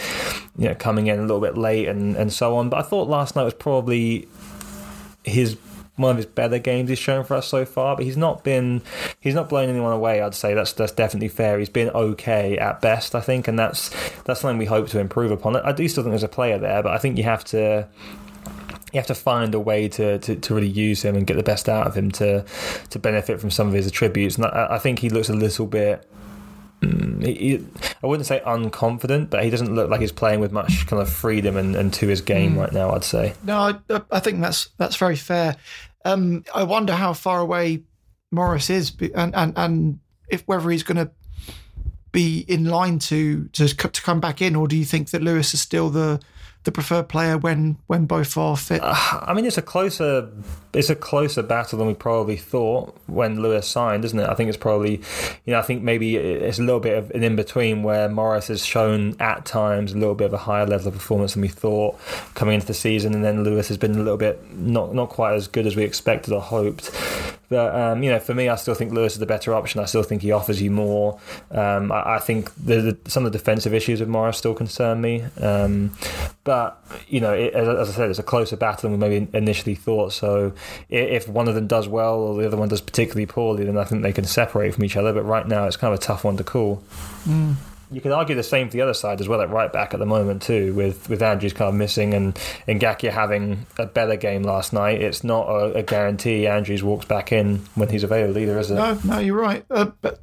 you 0.57 0.69
know 0.69 0.75
coming 0.75 1.07
in 1.07 1.19
a 1.19 1.21
little 1.21 1.41
bit 1.41 1.57
late 1.57 1.87
and, 1.87 2.15
and 2.15 2.31
so 2.31 2.55
on. 2.55 2.69
But 2.69 2.79
I 2.79 2.81
thought 2.83 3.09
last 3.09 3.35
night 3.35 3.43
was 3.43 3.53
probably 3.53 4.27
his 5.23 5.57
one 5.97 6.11
of 6.11 6.17
his 6.17 6.25
better 6.25 6.57
games 6.59 6.89
he's 6.89 6.99
shown 6.99 7.23
for 7.25 7.35
us 7.35 7.47
so 7.47 7.65
far. 7.65 7.95
But 7.95 8.05
he's 8.05 8.17
not 8.17 8.43
been 8.43 8.81
he's 9.19 9.35
not 9.35 9.49
blown 9.49 9.69
anyone 9.69 9.93
away. 9.93 10.21
I'd 10.21 10.35
say 10.35 10.53
that's 10.53 10.73
that's 10.73 10.93
definitely 10.93 11.27
fair. 11.27 11.59
He's 11.59 11.69
been 11.69 11.89
okay 11.89 12.57
at 12.57 12.81
best, 12.81 13.13
I 13.13 13.21
think, 13.21 13.47
and 13.47 13.59
that's 13.59 13.89
that's 14.23 14.41
something 14.41 14.57
we 14.57 14.65
hope 14.65 14.87
to 14.89 14.99
improve 14.99 15.31
upon. 15.31 15.57
I 15.57 15.71
do 15.73 15.87
still 15.87 16.03
think 16.03 16.11
there's 16.11 16.23
a 16.23 16.29
player 16.29 16.57
there, 16.57 16.81
but 16.81 16.93
I 16.93 16.97
think 16.97 17.17
you 17.17 17.23
have 17.23 17.43
to 17.45 17.87
you 18.93 18.99
have 18.99 19.07
to 19.07 19.15
find 19.15 19.53
a 19.53 19.59
way 19.59 19.89
to, 19.89 20.17
to, 20.19 20.35
to, 20.35 20.55
really 20.55 20.67
use 20.67 21.01
him 21.01 21.15
and 21.15 21.27
get 21.27 21.35
the 21.35 21.43
best 21.43 21.67
out 21.67 21.87
of 21.87 21.95
him 21.95 22.09
to 22.09 22.45
to 22.89 22.99
benefit 22.99 23.39
from 23.39 23.51
some 23.51 23.67
of 23.67 23.73
his 23.73 23.87
attributes. 23.87 24.37
And 24.37 24.45
I, 24.45 24.67
I 24.71 24.79
think 24.79 24.99
he 24.99 25.09
looks 25.09 25.29
a 25.29 25.33
little 25.33 25.67
bit. 25.67 26.07
Mm, 26.81 27.25
he, 27.25 27.65
I 28.03 28.07
wouldn't 28.07 28.27
say 28.27 28.39
unconfident, 28.45 29.29
but 29.29 29.43
he 29.43 29.49
doesn't 29.49 29.73
look 29.73 29.89
like 29.89 29.99
he's 29.99 30.11
playing 30.11 30.39
with 30.39 30.51
much 30.51 30.85
kind 30.87 31.01
of 31.01 31.09
freedom 31.09 31.57
and, 31.57 31.75
and 31.75 31.93
to 31.95 32.07
his 32.07 32.21
game 32.21 32.55
mm. 32.55 32.59
right 32.59 32.71
now. 32.71 32.91
I'd 32.91 33.03
say. 33.03 33.33
No, 33.43 33.57
I, 33.89 34.01
I 34.11 34.19
think 34.19 34.41
that's 34.41 34.69
that's 34.77 34.95
very 34.95 35.15
fair. 35.15 35.57
Um, 36.07 36.45
I 36.55 36.63
wonder 36.63 36.93
how 36.93 37.13
far 37.13 37.39
away 37.39 37.83
Morris 38.31 38.69
is, 38.69 38.93
and 39.13 39.35
and, 39.35 39.53
and 39.57 39.99
if 40.29 40.41
whether 40.47 40.69
he's 40.69 40.83
going 40.83 40.97
to 41.05 41.11
be 42.11 42.45
in 42.47 42.65
line 42.65 42.99
to, 42.99 43.45
to 43.49 43.67
to 43.67 44.01
come 44.01 44.19
back 44.19 44.41
in, 44.41 44.55
or 44.55 44.67
do 44.67 44.77
you 44.77 44.85
think 44.85 45.09
that 45.09 45.21
Lewis 45.21 45.53
is 45.53 45.61
still 45.61 45.89
the 45.89 46.21
the 46.67 46.71
preferred 46.73 47.07
player 47.07 47.37
when 47.37 47.77
when 47.87 48.05
both 48.05 48.37
are 48.37 48.57
fit? 48.57 48.81
Uh, 48.83 48.93
I 48.93 49.33
mean, 49.33 49.45
it's 49.45 49.57
a 49.57 49.61
closer 49.61 50.29
it's 50.73 50.89
a 50.89 50.95
closer 50.95 51.41
battle 51.41 51.79
than 51.79 51.87
we 51.87 51.93
probably 51.93 52.35
thought 52.35 52.93
when 53.07 53.41
Lewis 53.41 53.65
signed, 53.65 54.03
isn't 54.03 54.19
it? 54.19 54.27
I 54.27 54.35
think 54.35 54.49
it's 54.49 54.57
probably 54.57 54.97
you 55.45 55.53
know 55.53 55.59
I 55.59 55.61
think 55.61 55.81
maybe 55.81 56.17
it's 56.17 56.59
a 56.59 56.63
little 56.63 56.81
bit 56.81 56.97
of 56.97 57.09
an 57.11 57.23
in 57.23 57.37
between 57.37 57.83
where 57.83 58.09
Morris 58.09 58.49
has 58.49 58.65
shown 58.65 59.15
at 59.21 59.45
times 59.45 59.93
a 59.93 59.97
little 59.97 60.13
bit 60.13 60.25
of 60.25 60.33
a 60.33 60.37
higher 60.37 60.65
level 60.65 60.89
of 60.89 60.93
performance 60.93 61.33
than 61.33 61.41
we 61.41 61.47
thought 61.47 61.97
coming 62.35 62.55
into 62.55 62.67
the 62.67 62.73
season, 62.73 63.13
and 63.13 63.23
then 63.23 63.45
Lewis 63.45 63.69
has 63.69 63.77
been 63.77 63.95
a 63.95 63.99
little 63.99 64.17
bit 64.17 64.53
not 64.53 64.93
not 64.93 65.07
quite 65.07 65.35
as 65.35 65.47
good 65.47 65.65
as 65.65 65.77
we 65.77 65.83
expected 65.83 66.33
or 66.33 66.41
hoped. 66.41 66.91
But 67.49 67.73
um, 67.75 68.03
you 68.03 68.11
know, 68.11 68.19
for 68.19 68.33
me, 68.33 68.49
I 68.49 68.55
still 68.55 68.73
think 68.73 68.91
Lewis 68.91 69.13
is 69.13 69.19
the 69.19 69.25
better 69.25 69.53
option. 69.53 69.79
I 69.79 69.85
still 69.85 70.03
think 70.03 70.21
he 70.21 70.31
offers 70.31 70.61
you 70.61 70.69
more. 70.71 71.19
Um, 71.51 71.91
I, 71.91 72.15
I, 72.15 72.19
think 72.19 72.53
the, 72.55 72.81
the, 72.81 73.09
some 73.09 73.25
of 73.25 73.31
the 73.31 73.37
defensive 73.37 73.73
issues 73.73 74.01
of 74.01 74.09
Morris 74.09 74.37
still 74.37 74.53
concern 74.53 74.99
me. 75.01 75.23
Um, 75.39 75.95
but 76.43 76.83
you 77.07 77.21
know, 77.21 77.33
it, 77.33 77.53
as, 77.53 77.67
as, 77.67 77.89
I 77.89 77.91
said, 77.93 78.09
it's 78.09 78.19
a 78.19 78.23
closer 78.23 78.57
battle 78.57 78.89
than 78.89 78.99
we 78.99 79.09
maybe 79.09 79.27
initially 79.33 79.75
thought. 79.75 80.13
So 80.13 80.53
if 80.89 81.27
one 81.29 81.47
of 81.47 81.55
them 81.55 81.67
does 81.67 81.87
well 81.87 82.15
or 82.15 82.41
the 82.41 82.47
other 82.47 82.57
one 82.57 82.69
does 82.69 82.81
particularly 82.81 83.25
poorly, 83.25 83.63
then 83.63 83.77
I 83.77 83.85
think 83.85 84.03
they 84.03 84.13
can 84.13 84.25
separate 84.25 84.73
from 84.75 84.83
each 84.83 84.97
other. 84.97 85.13
But 85.13 85.23
right 85.23 85.47
now, 85.47 85.65
it's 85.65 85.77
kind 85.77 85.93
of 85.93 85.99
a 85.99 86.03
tough 86.03 86.23
one 86.23 86.37
to 86.37 86.43
call. 86.43 86.83
Mm 87.23 87.55
you 87.91 88.01
can 88.01 88.11
argue 88.11 88.35
the 88.35 88.43
same 88.43 88.67
for 88.67 88.73
the 88.73 88.81
other 88.81 88.93
side 88.93 89.21
as 89.21 89.27
well 89.27 89.41
at 89.41 89.49
right 89.49 89.71
back 89.71 89.93
at 89.93 89.99
the 89.99 90.05
moment 90.05 90.41
too, 90.41 90.73
with 90.73 91.09
with 91.09 91.21
Andrews 91.21 91.53
kind 91.53 91.69
of 91.69 91.75
missing 91.75 92.13
and 92.13 92.37
and 92.67 92.81
Ngakia 92.81 93.11
having 93.11 93.65
a 93.77 93.85
better 93.85 94.15
game 94.15 94.43
last 94.43 94.73
night. 94.73 95.01
It's 95.01 95.23
not 95.23 95.47
a, 95.47 95.73
a, 95.75 95.83
guarantee 95.83 96.47
Andrews 96.47 96.83
walks 96.83 97.05
back 97.05 97.31
in 97.31 97.59
when 97.75 97.89
he's 97.89 98.03
available 98.03 98.37
either, 98.37 98.59
is 98.59 98.71
it? 98.71 98.75
No, 98.75 98.99
no, 99.03 99.19
you're 99.19 99.39
right. 99.39 99.65
Uh, 99.69 99.91
but 100.01 100.21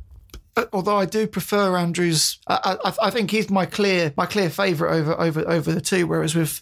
although 0.72 0.96
I 0.96 1.06
do 1.06 1.26
prefer 1.26 1.76
Andrews, 1.76 2.38
I, 2.46 2.78
I, 2.84 2.92
I, 3.06 3.10
think 3.10 3.30
he's 3.30 3.50
my 3.50 3.66
clear 3.66 4.12
my 4.16 4.26
clear 4.26 4.50
favourite 4.50 4.94
over 4.94 5.20
over 5.20 5.48
over 5.48 5.72
the 5.72 5.80
two. 5.80 6.06
Whereas 6.06 6.34
with 6.34 6.60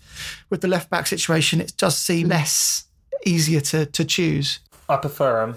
with 0.51 0.61
the 0.61 0.69
left 0.69 0.91
back 0.91 1.07
situation, 1.07 1.61
it 1.61 1.77
does 1.77 1.97
seem 1.97 2.29
less 2.29 2.85
easier 3.27 3.61
to 3.61 3.87
to 3.87 4.05
choose. 4.05 4.61
I 4.89 4.97
prefer 4.97 5.45
him. 5.45 5.57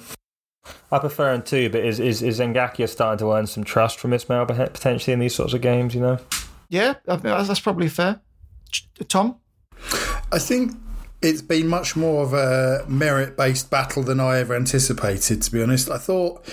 I 0.92 1.00
prefer 1.00 1.34
him 1.34 1.42
too, 1.42 1.70
but 1.70 1.84
is 1.84 2.00
is 2.00 2.22
is 2.22 2.40
Ngakia 2.40 2.90
starting 2.90 3.20
to 3.20 3.34
earn 3.34 3.48
some 3.48 3.64
trust 3.64 4.00
from 4.00 4.12
Ismaël 4.12 4.48
potentially 4.48 5.14
in 5.14 5.20
these 5.20 5.36
sorts 5.36 5.54
of 5.54 5.62
games? 5.62 5.96
You 5.96 6.02
know. 6.02 6.20
Yeah, 6.70 6.96
that's 7.06 7.60
probably 7.60 7.90
fair. 7.90 8.22
Tom, 9.08 9.36
I 10.32 10.40
think 10.40 10.74
it's 11.22 11.42
been 11.42 11.68
much 11.68 11.96
more 11.96 12.24
of 12.24 12.34
a 12.34 12.86
merit 12.88 13.38
based 13.38 13.70
battle 13.70 14.04
than 14.04 14.20
I 14.20 14.40
ever 14.40 14.56
anticipated. 14.56 15.42
To 15.44 15.52
be 15.52 15.62
honest, 15.62 15.90
I 15.90 15.98
thought 15.98 16.46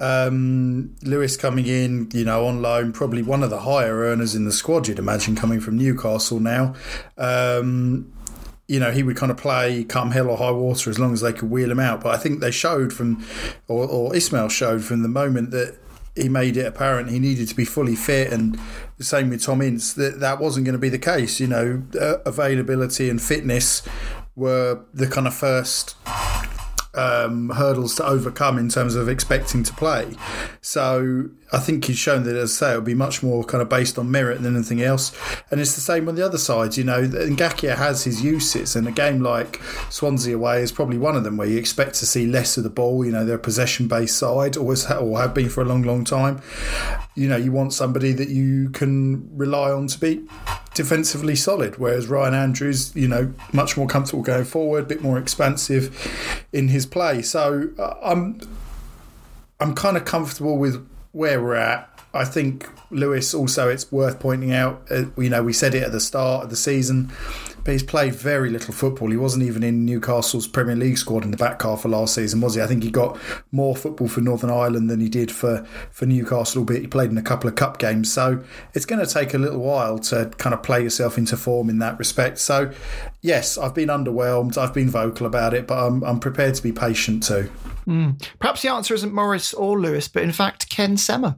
um, 0.00 0.96
Lewis 1.02 1.36
coming 1.36 1.66
in, 1.66 2.08
you 2.12 2.24
know, 2.24 2.46
on 2.46 2.62
loan, 2.62 2.92
probably 2.92 3.22
one 3.22 3.42
of 3.42 3.50
the 3.50 3.60
higher 3.60 3.98
earners 3.98 4.34
in 4.34 4.44
the 4.44 4.52
squad. 4.52 4.88
You'd 4.88 4.98
imagine 4.98 5.36
coming 5.36 5.60
from 5.60 5.76
Newcastle 5.76 6.40
now. 6.40 6.74
Um, 7.18 8.12
you 8.70 8.78
know, 8.78 8.92
he 8.92 9.02
would 9.02 9.16
kind 9.16 9.32
of 9.32 9.36
play 9.36 9.82
come 9.82 10.12
hell 10.12 10.30
or 10.30 10.36
high 10.36 10.52
water 10.52 10.90
as 10.90 10.98
long 10.98 11.12
as 11.12 11.22
they 11.22 11.32
could 11.32 11.50
wheel 11.50 11.72
him 11.72 11.80
out. 11.80 12.00
But 12.00 12.14
I 12.14 12.18
think 12.18 12.38
they 12.38 12.52
showed 12.52 12.92
from, 12.92 13.26
or, 13.66 13.84
or 13.84 14.12
Ismaël 14.12 14.48
showed 14.48 14.84
from 14.84 15.02
the 15.02 15.08
moment 15.08 15.50
that 15.50 15.76
he 16.14 16.28
made 16.28 16.56
it 16.56 16.66
apparent 16.66 17.10
he 17.10 17.18
needed 17.18 17.48
to 17.48 17.56
be 17.56 17.64
fully 17.64 17.96
fit, 17.96 18.32
and 18.32 18.60
the 18.96 19.02
same 19.02 19.28
with 19.28 19.42
Tom 19.42 19.60
Ince 19.60 19.92
that 19.94 20.20
that 20.20 20.38
wasn't 20.38 20.66
going 20.66 20.74
to 20.74 20.78
be 20.78 20.88
the 20.88 21.00
case. 21.00 21.40
You 21.40 21.48
know, 21.48 21.82
uh, 22.00 22.18
availability 22.24 23.10
and 23.10 23.20
fitness 23.20 23.82
were 24.36 24.84
the 24.94 25.08
kind 25.08 25.26
of 25.26 25.34
first 25.34 25.96
um, 26.94 27.50
hurdles 27.50 27.96
to 27.96 28.06
overcome 28.06 28.56
in 28.56 28.68
terms 28.68 28.94
of 28.94 29.08
expecting 29.08 29.64
to 29.64 29.72
play. 29.74 30.14
So 30.60 31.30
I 31.52 31.58
think 31.58 31.84
he's 31.84 31.98
shown 31.98 32.22
that, 32.24 32.36
as 32.36 32.52
I 32.62 32.66
say, 32.66 32.70
it'll 32.70 32.82
be 32.82 32.94
much 32.94 33.22
more 33.22 33.42
kind 33.44 33.60
of 33.60 33.68
based 33.68 33.98
on 33.98 34.10
merit 34.10 34.42
than 34.42 34.54
anything 34.54 34.82
else. 34.82 35.12
And 35.50 35.60
it's 35.60 35.74
the 35.74 35.80
same 35.80 36.08
on 36.08 36.14
the 36.14 36.24
other 36.24 36.38
side. 36.38 36.76
You 36.76 36.84
know, 36.84 37.02
Ngakia 37.02 37.76
has 37.76 38.04
his 38.04 38.22
uses, 38.22 38.76
and 38.76 38.86
a 38.86 38.92
game 38.92 39.20
like 39.22 39.60
Swansea 39.90 40.36
away 40.36 40.62
is 40.62 40.70
probably 40.70 40.98
one 40.98 41.16
of 41.16 41.24
them 41.24 41.36
where 41.36 41.48
you 41.48 41.58
expect 41.58 41.94
to 41.96 42.06
see 42.06 42.26
less 42.26 42.56
of 42.56 42.62
the 42.62 42.70
ball. 42.70 43.04
You 43.04 43.12
know, 43.12 43.24
they're 43.24 43.36
a 43.36 43.38
possession 43.38 43.88
based 43.88 44.16
side, 44.16 44.56
always 44.56 44.88
or 44.90 45.20
have 45.20 45.34
been 45.34 45.48
for 45.48 45.62
a 45.62 45.64
long, 45.66 45.82
long 45.82 46.04
time. 46.04 46.40
You 47.16 47.28
know, 47.28 47.36
you 47.36 47.50
want 47.50 47.72
somebody 47.72 48.12
that 48.12 48.28
you 48.28 48.70
can 48.70 49.36
rely 49.36 49.72
on 49.72 49.88
to 49.88 49.98
be 49.98 50.24
defensively 50.74 51.34
solid, 51.34 51.78
whereas 51.78 52.06
Ryan 52.06 52.34
Andrews, 52.34 52.94
you 52.94 53.08
know, 53.08 53.34
much 53.52 53.76
more 53.76 53.88
comfortable 53.88 54.22
going 54.22 54.44
forward, 54.44 54.84
a 54.84 54.86
bit 54.86 55.02
more 55.02 55.18
expansive 55.18 56.46
in 56.52 56.68
his 56.68 56.86
play. 56.86 57.22
So 57.22 57.70
uh, 57.78 57.94
I'm 58.02 58.40
I'm 59.58 59.74
kind 59.74 59.96
of 59.96 60.04
comfortable 60.04 60.56
with 60.56 60.86
where 61.12 61.42
we're 61.42 61.54
at. 61.54 61.88
I 62.12 62.24
think 62.24 62.68
Lewis 62.90 63.34
also 63.34 63.68
it's 63.68 63.90
worth 63.92 64.18
pointing 64.18 64.52
out, 64.52 64.82
uh, 64.90 65.04
you 65.16 65.30
know, 65.30 65.42
we 65.42 65.52
said 65.52 65.74
it 65.74 65.82
at 65.82 65.92
the 65.92 66.00
start 66.00 66.44
of 66.44 66.50
the 66.50 66.56
season 66.56 67.12
but 67.70 67.74
he's 67.74 67.82
played 67.84 68.16
very 68.16 68.50
little 68.50 68.74
football. 68.74 69.12
He 69.12 69.16
wasn't 69.16 69.44
even 69.44 69.62
in 69.62 69.86
Newcastle's 69.86 70.48
Premier 70.48 70.74
League 70.74 70.98
squad 70.98 71.22
in 71.22 71.30
the 71.30 71.36
back 71.36 71.62
half 71.62 71.84
of 71.84 71.92
last 71.92 72.16
season, 72.16 72.40
was 72.40 72.56
he? 72.56 72.60
I 72.60 72.66
think 72.66 72.82
he 72.82 72.90
got 72.90 73.16
more 73.52 73.76
football 73.76 74.08
for 74.08 74.20
Northern 74.20 74.50
Ireland 74.50 74.90
than 74.90 74.98
he 74.98 75.08
did 75.08 75.30
for, 75.30 75.64
for 75.92 76.04
Newcastle, 76.04 76.64
but 76.64 76.80
he 76.80 76.88
played 76.88 77.10
in 77.10 77.16
a 77.16 77.22
couple 77.22 77.48
of 77.48 77.54
cup 77.54 77.78
games. 77.78 78.12
So 78.12 78.42
it's 78.74 78.84
going 78.84 79.06
to 79.06 79.08
take 79.08 79.34
a 79.34 79.38
little 79.38 79.60
while 79.60 80.00
to 80.00 80.32
kind 80.36 80.52
of 80.52 80.64
play 80.64 80.82
yourself 80.82 81.16
into 81.16 81.36
form 81.36 81.70
in 81.70 81.78
that 81.78 81.96
respect. 81.96 82.38
So, 82.40 82.72
yes, 83.20 83.56
I've 83.56 83.76
been 83.76 83.88
underwhelmed. 83.88 84.58
I've 84.58 84.74
been 84.74 84.90
vocal 84.90 85.24
about 85.24 85.54
it, 85.54 85.68
but 85.68 85.78
I'm, 85.78 86.02
I'm 86.02 86.18
prepared 86.18 86.56
to 86.56 86.62
be 86.64 86.72
patient 86.72 87.22
too. 87.22 87.52
Mm. 87.86 88.20
Perhaps 88.40 88.62
the 88.62 88.72
answer 88.72 88.94
isn't 88.94 89.14
Morris 89.14 89.54
or 89.54 89.78
Lewis, 89.78 90.08
but 90.08 90.24
in 90.24 90.32
fact, 90.32 90.68
Ken 90.70 90.96
Sema. 90.96 91.36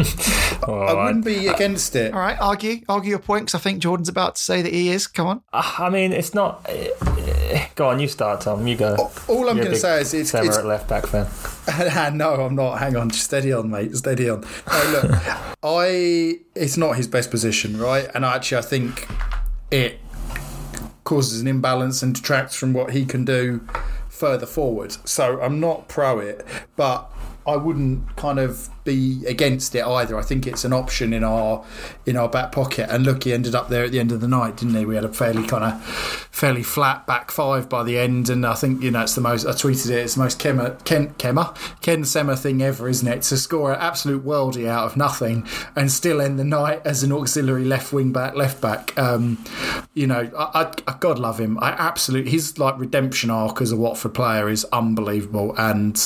oh, 0.66 0.86
I 0.88 1.04
wouldn't 1.04 1.24
be 1.24 1.48
against 1.48 1.96
it. 1.96 2.12
All 2.12 2.20
right, 2.20 2.38
argue, 2.40 2.82
argue 2.88 3.10
your 3.10 3.18
point 3.18 3.46
because 3.46 3.54
I 3.54 3.58
think 3.58 3.80
Jordan's 3.80 4.08
about 4.08 4.36
to 4.36 4.42
say 4.42 4.62
that 4.62 4.72
he 4.72 4.90
is. 4.90 5.06
Come 5.20 5.26
on. 5.26 5.42
Uh, 5.52 5.74
I 5.80 5.90
mean, 5.90 6.14
it's 6.14 6.32
not. 6.32 6.66
Uh, 6.66 7.66
go 7.74 7.90
on, 7.90 8.00
you 8.00 8.08
start, 8.08 8.40
Tom. 8.40 8.66
You 8.66 8.74
go. 8.74 8.96
All 9.28 9.50
I'm 9.50 9.58
going 9.58 9.68
to 9.68 9.76
say 9.76 10.00
is 10.00 10.14
it's, 10.14 10.32
it's 10.32 10.64
left 10.64 10.88
back 10.88 11.04
fan. 11.06 12.16
no, 12.16 12.36
I'm 12.36 12.54
not. 12.54 12.78
Hang 12.78 12.96
on, 12.96 13.10
steady 13.10 13.52
on, 13.52 13.68
mate. 13.68 13.94
Steady 13.94 14.30
on. 14.30 14.40
No, 14.40 14.90
look, 14.92 15.12
I. 15.62 16.38
It's 16.54 16.78
not 16.78 16.96
his 16.96 17.06
best 17.06 17.30
position, 17.30 17.78
right? 17.78 18.08
And 18.14 18.24
actually, 18.24 18.56
I 18.56 18.62
think 18.62 19.06
it 19.70 20.00
causes 21.04 21.42
an 21.42 21.48
imbalance 21.48 22.02
and 22.02 22.14
detracts 22.14 22.56
from 22.56 22.72
what 22.72 22.92
he 22.92 23.04
can 23.04 23.26
do 23.26 23.60
further 24.08 24.46
forward. 24.46 24.96
So 25.06 25.38
I'm 25.42 25.60
not 25.60 25.86
pro 25.86 26.18
it, 26.18 26.46
but 26.76 27.12
I 27.46 27.56
wouldn't 27.56 28.16
kind 28.16 28.38
of 28.38 28.68
be 28.84 29.24
against 29.26 29.74
it 29.74 29.84
either. 29.84 30.18
I 30.18 30.22
think 30.22 30.46
it's 30.46 30.64
an 30.64 30.72
option 30.72 31.12
in 31.12 31.24
our 31.24 31.64
in 32.06 32.16
our 32.16 32.28
back 32.28 32.52
pocket. 32.52 32.88
And 32.90 33.04
look, 33.04 33.24
he 33.24 33.32
ended 33.32 33.54
up 33.54 33.68
there 33.68 33.84
at 33.84 33.92
the 33.92 34.00
end 34.00 34.12
of 34.12 34.20
the 34.20 34.28
night, 34.28 34.56
didn't 34.56 34.74
he? 34.74 34.84
We 34.84 34.94
had 34.94 35.04
a 35.04 35.12
fairly 35.12 35.46
kind 35.46 35.64
of 35.64 35.82
fairly 36.30 36.62
flat 36.62 37.06
back 37.06 37.30
five 37.30 37.68
by 37.68 37.82
the 37.82 37.98
end, 37.98 38.28
and 38.28 38.46
I 38.46 38.54
think 38.54 38.82
you 38.82 38.90
know 38.90 39.02
it's 39.02 39.14
the 39.14 39.20
most. 39.20 39.46
I 39.46 39.50
tweeted 39.50 39.90
it. 39.90 39.98
It's 39.98 40.14
the 40.14 40.22
most 40.22 40.38
Kema, 40.38 40.82
Ken 40.84 41.14
Kema 41.14 41.56
Ken 41.80 42.04
Sema 42.04 42.36
thing 42.36 42.62
ever, 42.62 42.88
isn't 42.88 43.06
it? 43.06 43.22
To 43.22 43.36
score 43.36 43.72
an 43.72 43.80
absolute 43.80 44.24
worldie 44.24 44.68
out 44.68 44.84
of 44.84 44.96
nothing 44.96 45.46
and 45.76 45.90
still 45.90 46.20
end 46.20 46.38
the 46.38 46.44
night 46.44 46.82
as 46.84 47.02
an 47.02 47.12
auxiliary 47.12 47.64
left 47.64 47.92
wing 47.92 48.12
back, 48.12 48.34
left 48.34 48.60
back. 48.60 48.96
Um, 48.98 49.42
you 49.94 50.06
know, 50.06 50.30
I, 50.36 50.62
I, 50.62 50.72
I 50.86 50.96
God 50.98 51.18
love 51.18 51.38
him. 51.38 51.58
I 51.60 51.70
absolutely 51.70 52.30
his 52.30 52.58
like 52.58 52.78
redemption 52.78 53.30
arc 53.30 53.60
as 53.60 53.72
a 53.72 53.76
Watford 53.76 54.14
player 54.14 54.48
is 54.48 54.64
unbelievable 54.72 55.54
and 55.56 55.96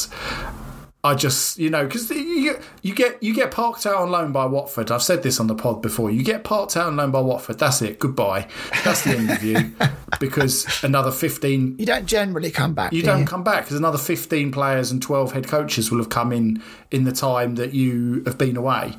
I 1.04 1.14
just, 1.14 1.58
you 1.58 1.68
know, 1.68 1.84
because 1.84 2.08
you, 2.08 2.58
you 2.80 2.94
get 2.94 3.22
you 3.22 3.34
get 3.34 3.50
parked 3.50 3.84
out 3.84 3.96
on 3.96 4.10
loan 4.10 4.32
by 4.32 4.46
Watford. 4.46 4.90
I've 4.90 5.02
said 5.02 5.22
this 5.22 5.38
on 5.38 5.48
the 5.48 5.54
pod 5.54 5.82
before. 5.82 6.10
You 6.10 6.24
get 6.24 6.44
parked 6.44 6.78
out 6.78 6.86
on 6.86 6.96
loan 6.96 7.10
by 7.10 7.20
Watford. 7.20 7.58
That's 7.58 7.82
it. 7.82 7.98
Goodbye. 7.98 8.48
That's 8.84 9.04
the 9.04 9.10
end 9.10 9.30
of 9.30 9.42
you. 9.44 9.72
Because 10.20 10.64
another 10.84 11.10
fifteen. 11.10 11.74
You 11.76 11.86
don't 11.86 12.06
generally 12.06 12.52
come 12.52 12.72
back. 12.72 12.92
You 12.92 13.02
do 13.02 13.06
don't 13.06 13.20
you? 13.22 13.26
come 13.26 13.42
back 13.42 13.64
because 13.64 13.76
another 13.76 13.98
fifteen 13.98 14.52
players 14.52 14.92
and 14.92 15.02
twelve 15.02 15.32
head 15.32 15.48
coaches 15.48 15.90
will 15.90 15.98
have 15.98 16.08
come 16.08 16.32
in 16.32 16.62
in 16.92 17.02
the 17.02 17.10
time 17.10 17.56
that 17.56 17.74
you 17.74 18.22
have 18.24 18.38
been 18.38 18.56
away. 18.56 18.96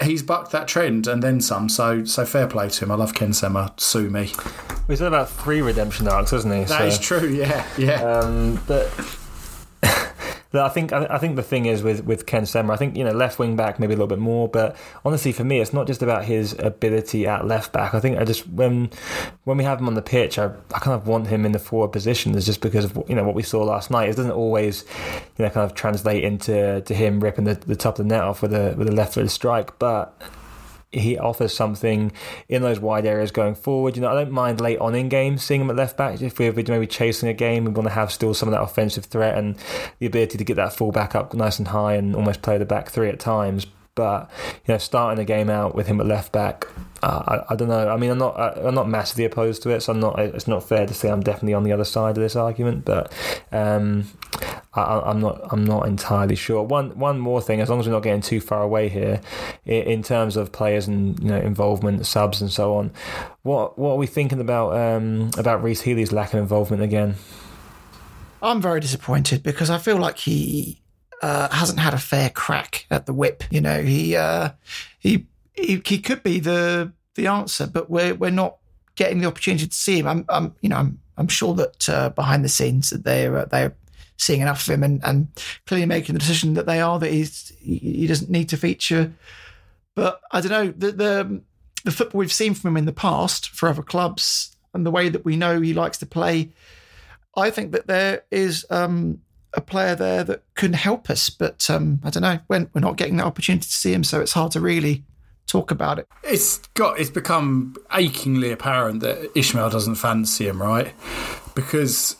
He's 0.00 0.22
bucked 0.22 0.52
that 0.52 0.68
trend 0.68 1.08
and 1.08 1.20
then 1.20 1.40
some. 1.40 1.68
So 1.68 2.04
so 2.04 2.24
fair 2.24 2.46
play 2.46 2.68
to 2.68 2.84
him. 2.84 2.92
I 2.92 2.94
love 2.94 3.12
Ken 3.12 3.32
Sema. 3.32 3.74
Sue 3.76 4.08
me. 4.08 4.30
He's 4.86 5.00
had 5.00 5.08
about 5.08 5.28
three 5.28 5.62
redemption 5.62 6.06
arcs, 6.06 6.30
hasn't 6.30 6.54
he? 6.54 6.60
That 6.60 6.78
so, 6.78 6.84
is 6.86 6.98
true. 7.00 7.28
Yeah, 7.28 7.66
yeah. 7.76 8.02
Um, 8.04 8.62
but 8.68 8.86
I 10.64 10.68
think 10.68 10.92
I 10.92 11.18
think 11.18 11.36
the 11.36 11.42
thing 11.42 11.66
is 11.66 11.82
with 11.82 12.04
with 12.04 12.26
Ken 12.26 12.46
Sema, 12.46 12.72
I 12.72 12.76
think 12.76 12.96
you 12.96 13.04
know 13.04 13.12
left 13.12 13.38
wing 13.38 13.56
back 13.56 13.78
maybe 13.78 13.94
a 13.94 13.96
little 13.96 14.06
bit 14.06 14.18
more, 14.18 14.48
but 14.48 14.76
honestly 15.04 15.32
for 15.32 15.44
me, 15.44 15.60
it's 15.60 15.72
not 15.72 15.86
just 15.86 16.02
about 16.02 16.24
his 16.24 16.54
ability 16.58 17.26
at 17.26 17.46
left 17.46 17.72
back. 17.72 17.94
I 17.94 18.00
think 18.00 18.18
I 18.18 18.24
just 18.24 18.48
when 18.48 18.90
when 19.44 19.56
we 19.56 19.64
have 19.64 19.80
him 19.80 19.88
on 19.88 19.94
the 19.94 20.02
pitch, 20.02 20.38
I, 20.38 20.46
I 20.74 20.78
kind 20.78 20.94
of 20.94 21.06
want 21.06 21.26
him 21.26 21.44
in 21.44 21.52
the 21.52 21.58
forward 21.58 21.88
positions 21.88 22.46
just 22.46 22.60
because 22.60 22.84
of 22.84 23.02
you 23.08 23.14
know 23.14 23.24
what 23.24 23.34
we 23.34 23.42
saw 23.42 23.62
last 23.64 23.90
night. 23.90 24.08
It 24.08 24.16
doesn't 24.16 24.32
always 24.32 24.84
you 25.36 25.44
know 25.44 25.50
kind 25.50 25.64
of 25.64 25.74
translate 25.74 26.24
into 26.24 26.80
to 26.80 26.94
him 26.94 27.20
ripping 27.20 27.44
the, 27.44 27.54
the 27.54 27.76
top 27.76 27.98
of 27.98 28.06
the 28.06 28.14
net 28.14 28.22
off 28.22 28.42
with 28.42 28.54
a 28.54 28.74
with 28.76 28.88
a 28.88 28.92
left 28.92 29.14
footed 29.14 29.30
strike, 29.30 29.78
but 29.78 30.20
he 30.92 31.18
offers 31.18 31.52
something 31.52 32.12
in 32.48 32.62
those 32.62 32.80
wide 32.80 33.06
areas 33.06 33.30
going 33.30 33.54
forward. 33.54 33.96
You 33.96 34.02
know, 34.02 34.08
I 34.08 34.14
don't 34.14 34.30
mind 34.30 34.60
late 34.60 34.78
on 34.78 34.94
in 34.94 35.08
games 35.08 35.42
seeing 35.42 35.60
him 35.60 35.70
at 35.70 35.76
left 35.76 35.96
back 35.96 36.20
if 36.22 36.38
we're 36.38 36.52
maybe 36.52 36.86
chasing 36.86 37.28
a 37.28 37.34
game. 37.34 37.64
We 37.64 37.72
want 37.72 37.88
to 37.88 37.94
have 37.94 38.12
still 38.12 38.34
some 38.34 38.48
of 38.48 38.52
that 38.52 38.62
offensive 38.62 39.06
threat 39.06 39.36
and 39.36 39.56
the 39.98 40.06
ability 40.06 40.38
to 40.38 40.44
get 40.44 40.56
that 40.56 40.72
full 40.72 40.92
back 40.92 41.14
up 41.14 41.34
nice 41.34 41.58
and 41.58 41.68
high 41.68 41.94
and 41.94 42.14
almost 42.14 42.42
play 42.42 42.58
the 42.58 42.64
back 42.64 42.88
three 42.90 43.08
at 43.08 43.18
times. 43.18 43.66
But 43.94 44.30
you 44.66 44.74
know, 44.74 44.78
starting 44.78 45.16
the 45.16 45.24
game 45.24 45.50
out 45.50 45.74
with 45.74 45.86
him 45.86 46.00
at 46.00 46.06
left 46.06 46.32
back, 46.32 46.66
I, 47.02 47.44
I, 47.50 47.56
don't 47.56 47.68
know. 47.68 47.88
I 47.88 47.96
mean, 47.96 48.10
I'm 48.10 48.18
not 48.18 48.34
I'm 48.58 48.74
not 48.74 48.88
massively 48.88 49.24
opposed 49.24 49.62
to 49.62 49.70
it, 49.70 49.80
so 49.80 49.92
I'm 49.92 50.00
not. 50.00 50.18
It's 50.18 50.48
not 50.48 50.66
fair 50.66 50.86
to 50.86 50.94
say 50.94 51.10
I'm 51.10 51.22
definitely 51.22 51.54
on 51.54 51.62
the 51.62 51.72
other 51.72 51.84
side 51.84 52.16
of 52.16 52.22
this 52.22 52.36
argument, 52.36 52.84
but 52.84 53.12
um, 53.52 54.04
I, 54.74 55.10
am 55.10 55.20
not 55.20 55.40
I'm 55.52 55.64
not 55.64 55.86
entirely 55.86 56.36
sure. 56.36 56.62
One 56.62 56.98
one 56.98 57.18
more 57.18 57.42
thing, 57.42 57.60
as 57.60 57.68
long 57.68 57.80
as 57.80 57.86
we're 57.86 57.92
not 57.92 58.02
getting 58.02 58.22
too 58.22 58.40
far 58.40 58.62
away 58.62 58.88
here, 58.88 59.20
in, 59.64 60.02
terms 60.02 60.36
of 60.36 60.52
players 60.52 60.86
and 60.88 61.18
you 61.20 61.28
know 61.28 61.38
involvement, 61.38 62.06
subs 62.06 62.40
and 62.40 62.50
so 62.50 62.74
on. 62.74 62.92
What 63.42 63.78
what 63.78 63.92
are 63.92 63.98
we 63.98 64.06
thinking 64.06 64.40
about 64.40 64.76
um, 64.76 65.30
about 65.36 65.62
Rhys 65.62 65.82
Healey's 65.82 66.12
lack 66.12 66.32
of 66.32 66.40
involvement 66.40 66.82
again? 66.82 67.16
I'm 68.42 68.60
very 68.60 68.80
disappointed 68.80 69.42
because 69.42 69.70
I 69.70 69.78
feel 69.78 69.96
like 69.96 70.18
he 70.18 70.82
uh, 71.22 71.48
hasn't 71.50 71.78
had 71.78 71.94
a 71.94 71.98
fair 71.98 72.30
crack 72.30 72.86
at 72.90 73.06
the 73.06 73.12
whip. 73.12 73.44
You 73.50 73.60
know, 73.60 73.82
he 73.82 74.16
uh, 74.16 74.50
he, 74.98 75.26
he 75.56 75.82
he 75.84 75.98
could 75.98 76.22
be 76.22 76.40
the 76.40 76.92
the 77.14 77.26
answer, 77.26 77.66
but 77.66 77.90
we're 77.90 78.14
we're 78.14 78.30
not 78.30 78.58
getting 78.94 79.20
the 79.20 79.26
opportunity 79.26 79.66
to 79.66 79.74
see 79.74 79.98
him. 79.98 80.06
I'm, 80.06 80.24
I'm 80.28 80.54
you 80.60 80.68
know 80.68 80.76
I'm 80.76 81.00
I'm 81.16 81.28
sure 81.28 81.54
that 81.54 81.88
uh, 81.88 82.10
behind 82.10 82.44
the 82.44 82.48
scenes 82.48 82.90
that 82.90 83.04
they're 83.04 83.38
uh, 83.38 83.44
they're 83.46 83.74
seeing 84.18 84.40
enough 84.40 84.66
of 84.66 84.74
him 84.74 84.82
and, 84.82 85.04
and 85.04 85.28
clearly 85.66 85.86
making 85.86 86.14
the 86.14 86.18
decision 86.18 86.54
that 86.54 86.66
they 86.66 86.80
are 86.80 86.98
that 86.98 87.12
he's 87.12 87.52
he 87.58 88.06
doesn't 88.06 88.30
need 88.30 88.48
to 88.50 88.56
feature. 88.56 89.12
But 89.94 90.20
I 90.32 90.40
don't 90.40 90.50
know 90.50 90.72
the 90.76 90.92
the 90.92 91.42
the 91.84 91.90
football 91.92 92.18
we've 92.18 92.32
seen 92.32 92.54
from 92.54 92.72
him 92.72 92.76
in 92.78 92.86
the 92.86 92.92
past 92.92 93.50
for 93.50 93.68
other 93.68 93.82
clubs 93.82 94.56
and 94.74 94.84
the 94.84 94.90
way 94.90 95.08
that 95.08 95.24
we 95.24 95.36
know 95.36 95.60
he 95.60 95.72
likes 95.72 95.98
to 95.98 96.06
play. 96.06 96.52
I 97.36 97.50
think 97.50 97.72
that 97.72 97.86
there 97.86 98.24
is 98.30 98.66
um, 98.70 99.20
a 99.52 99.60
player 99.60 99.94
there 99.94 100.24
that 100.24 100.42
can 100.54 100.72
help 100.72 101.10
us. 101.10 101.30
But 101.30 101.68
um, 101.70 102.00
I 102.02 102.10
don't 102.10 102.22
know 102.22 102.40
when 102.46 102.70
we're 102.74 102.80
not 102.80 102.96
getting 102.96 103.16
that 103.18 103.26
opportunity 103.26 103.66
to 103.66 103.72
see 103.72 103.92
him, 103.92 104.04
so 104.04 104.20
it's 104.20 104.32
hard 104.32 104.52
to 104.52 104.60
really 104.60 105.04
talk 105.46 105.70
about 105.70 105.98
it. 105.98 106.08
It's 106.22 106.58
got 106.74 106.98
it's 106.98 107.10
become 107.10 107.76
achingly 107.92 108.50
apparent 108.50 109.00
that 109.00 109.34
Ismaël 109.34 109.70
doesn't 109.70 109.96
fancy 109.96 110.48
him, 110.48 110.62
right? 110.62 110.92
Because 111.54 112.16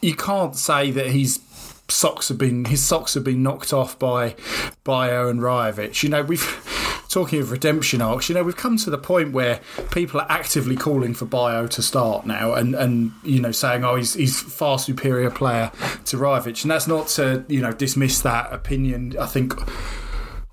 you 0.00 0.14
can't 0.14 0.56
say 0.56 0.90
that 0.90 1.08
he's 1.08 1.40
socks 1.88 2.28
have 2.28 2.38
been 2.38 2.64
his 2.64 2.82
socks 2.82 3.14
have 3.14 3.24
been 3.24 3.42
knocked 3.42 3.72
off 3.72 3.98
by 3.98 4.34
by 4.82 5.10
Aaron 5.10 5.38
Rajovic. 5.38 6.02
You 6.02 6.08
know, 6.08 6.22
we've 6.22 7.04
talking 7.08 7.40
of 7.40 7.52
redemption 7.52 8.02
arcs, 8.02 8.28
you 8.28 8.34
know, 8.34 8.42
we've 8.42 8.56
come 8.56 8.76
to 8.76 8.90
the 8.90 8.98
point 8.98 9.32
where 9.32 9.60
people 9.92 10.20
are 10.20 10.26
actively 10.28 10.74
calling 10.74 11.14
for 11.14 11.26
Bayo 11.26 11.68
to 11.68 11.82
start 11.82 12.26
now, 12.26 12.54
and 12.54 12.74
and 12.74 13.12
you 13.22 13.40
know 13.40 13.52
saying, 13.52 13.84
oh, 13.84 13.96
he's 13.96 14.14
he's 14.14 14.40
far 14.40 14.78
superior 14.78 15.30
player 15.30 15.70
to 16.06 16.16
Rajovic, 16.16 16.62
and 16.62 16.70
that's 16.70 16.86
not 16.86 17.08
to 17.08 17.44
you 17.48 17.60
know 17.60 17.72
dismiss 17.72 18.20
that 18.22 18.52
opinion. 18.52 19.16
I 19.18 19.26
think 19.26 19.54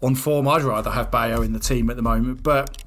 on 0.02 0.16
form, 0.16 0.48
I'd 0.48 0.64
rather 0.64 0.92
have 0.92 1.12
Bayo 1.12 1.42
in 1.42 1.54
the 1.54 1.60
team 1.60 1.90
at 1.90 1.96
the 1.96 2.02
moment, 2.02 2.44
but 2.44 2.84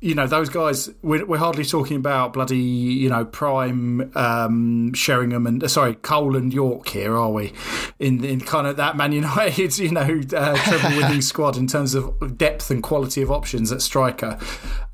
you 0.00 0.14
know 0.14 0.26
those 0.26 0.48
guys 0.48 0.88
we're, 1.02 1.26
we're, 1.26 1.36
hardly 1.36 1.64
talking 1.64 1.98
about 1.98 2.32
bloody 2.32 2.56
you 2.56 3.10
know 3.10 3.24
prime 3.24 4.10
um, 4.16 4.94
Sheringham 4.94 5.46
and 5.46 5.62
uh, 5.62 5.68
sorry 5.68 5.94
Cole 5.94 6.36
and 6.36 6.52
Yorke 6.54 6.88
here 6.88 7.16
are 7.16 7.30
we? 7.30 7.52
In 7.98 8.24
in 8.24 8.40
kind 8.40 8.66
of 8.66 8.76
that 8.78 8.96
Man 8.96 9.12
United 9.12 9.76
you 9.78 9.90
know 9.90 10.20
uh, 10.34 10.56
treble 10.56 10.96
winning 10.96 11.20
squad 11.20 11.56
in 11.56 11.66
terms 11.66 11.94
of 11.94 12.38
depth 12.38 12.70
and 12.70 12.82
quality 12.82 13.20
of 13.20 13.30
options 13.30 13.70
at 13.72 13.82
striker. 13.82 14.38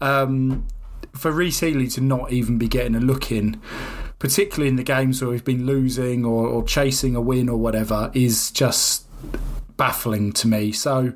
Um, 0.01 0.67
for 1.15 1.31
Rhys 1.31 1.61
Healey 1.61 1.89
to 1.89 2.01
not 2.01 2.33
even 2.33 2.59
be 2.59 2.69
getting 2.69 2.95
a 2.95 3.01
look 3.01 3.31
in 3.31 3.61
particularly 4.19 4.69
in 4.69 4.77
the 4.77 4.83
games 4.83 5.21
where 5.21 5.31
we've 5.31 5.45
been 5.45 5.67
losing 5.67 6.25
or, 6.25 6.47
or 6.47 6.65
chasing 6.65 7.15
a 7.15 7.21
win 7.21 7.49
or 7.49 7.59
whatever 7.59 8.11
is 8.15 8.51
just 8.51 9.07
baffling 9.77 10.33
to 10.33 10.49
me 10.49 10.73
so 10.73 11.13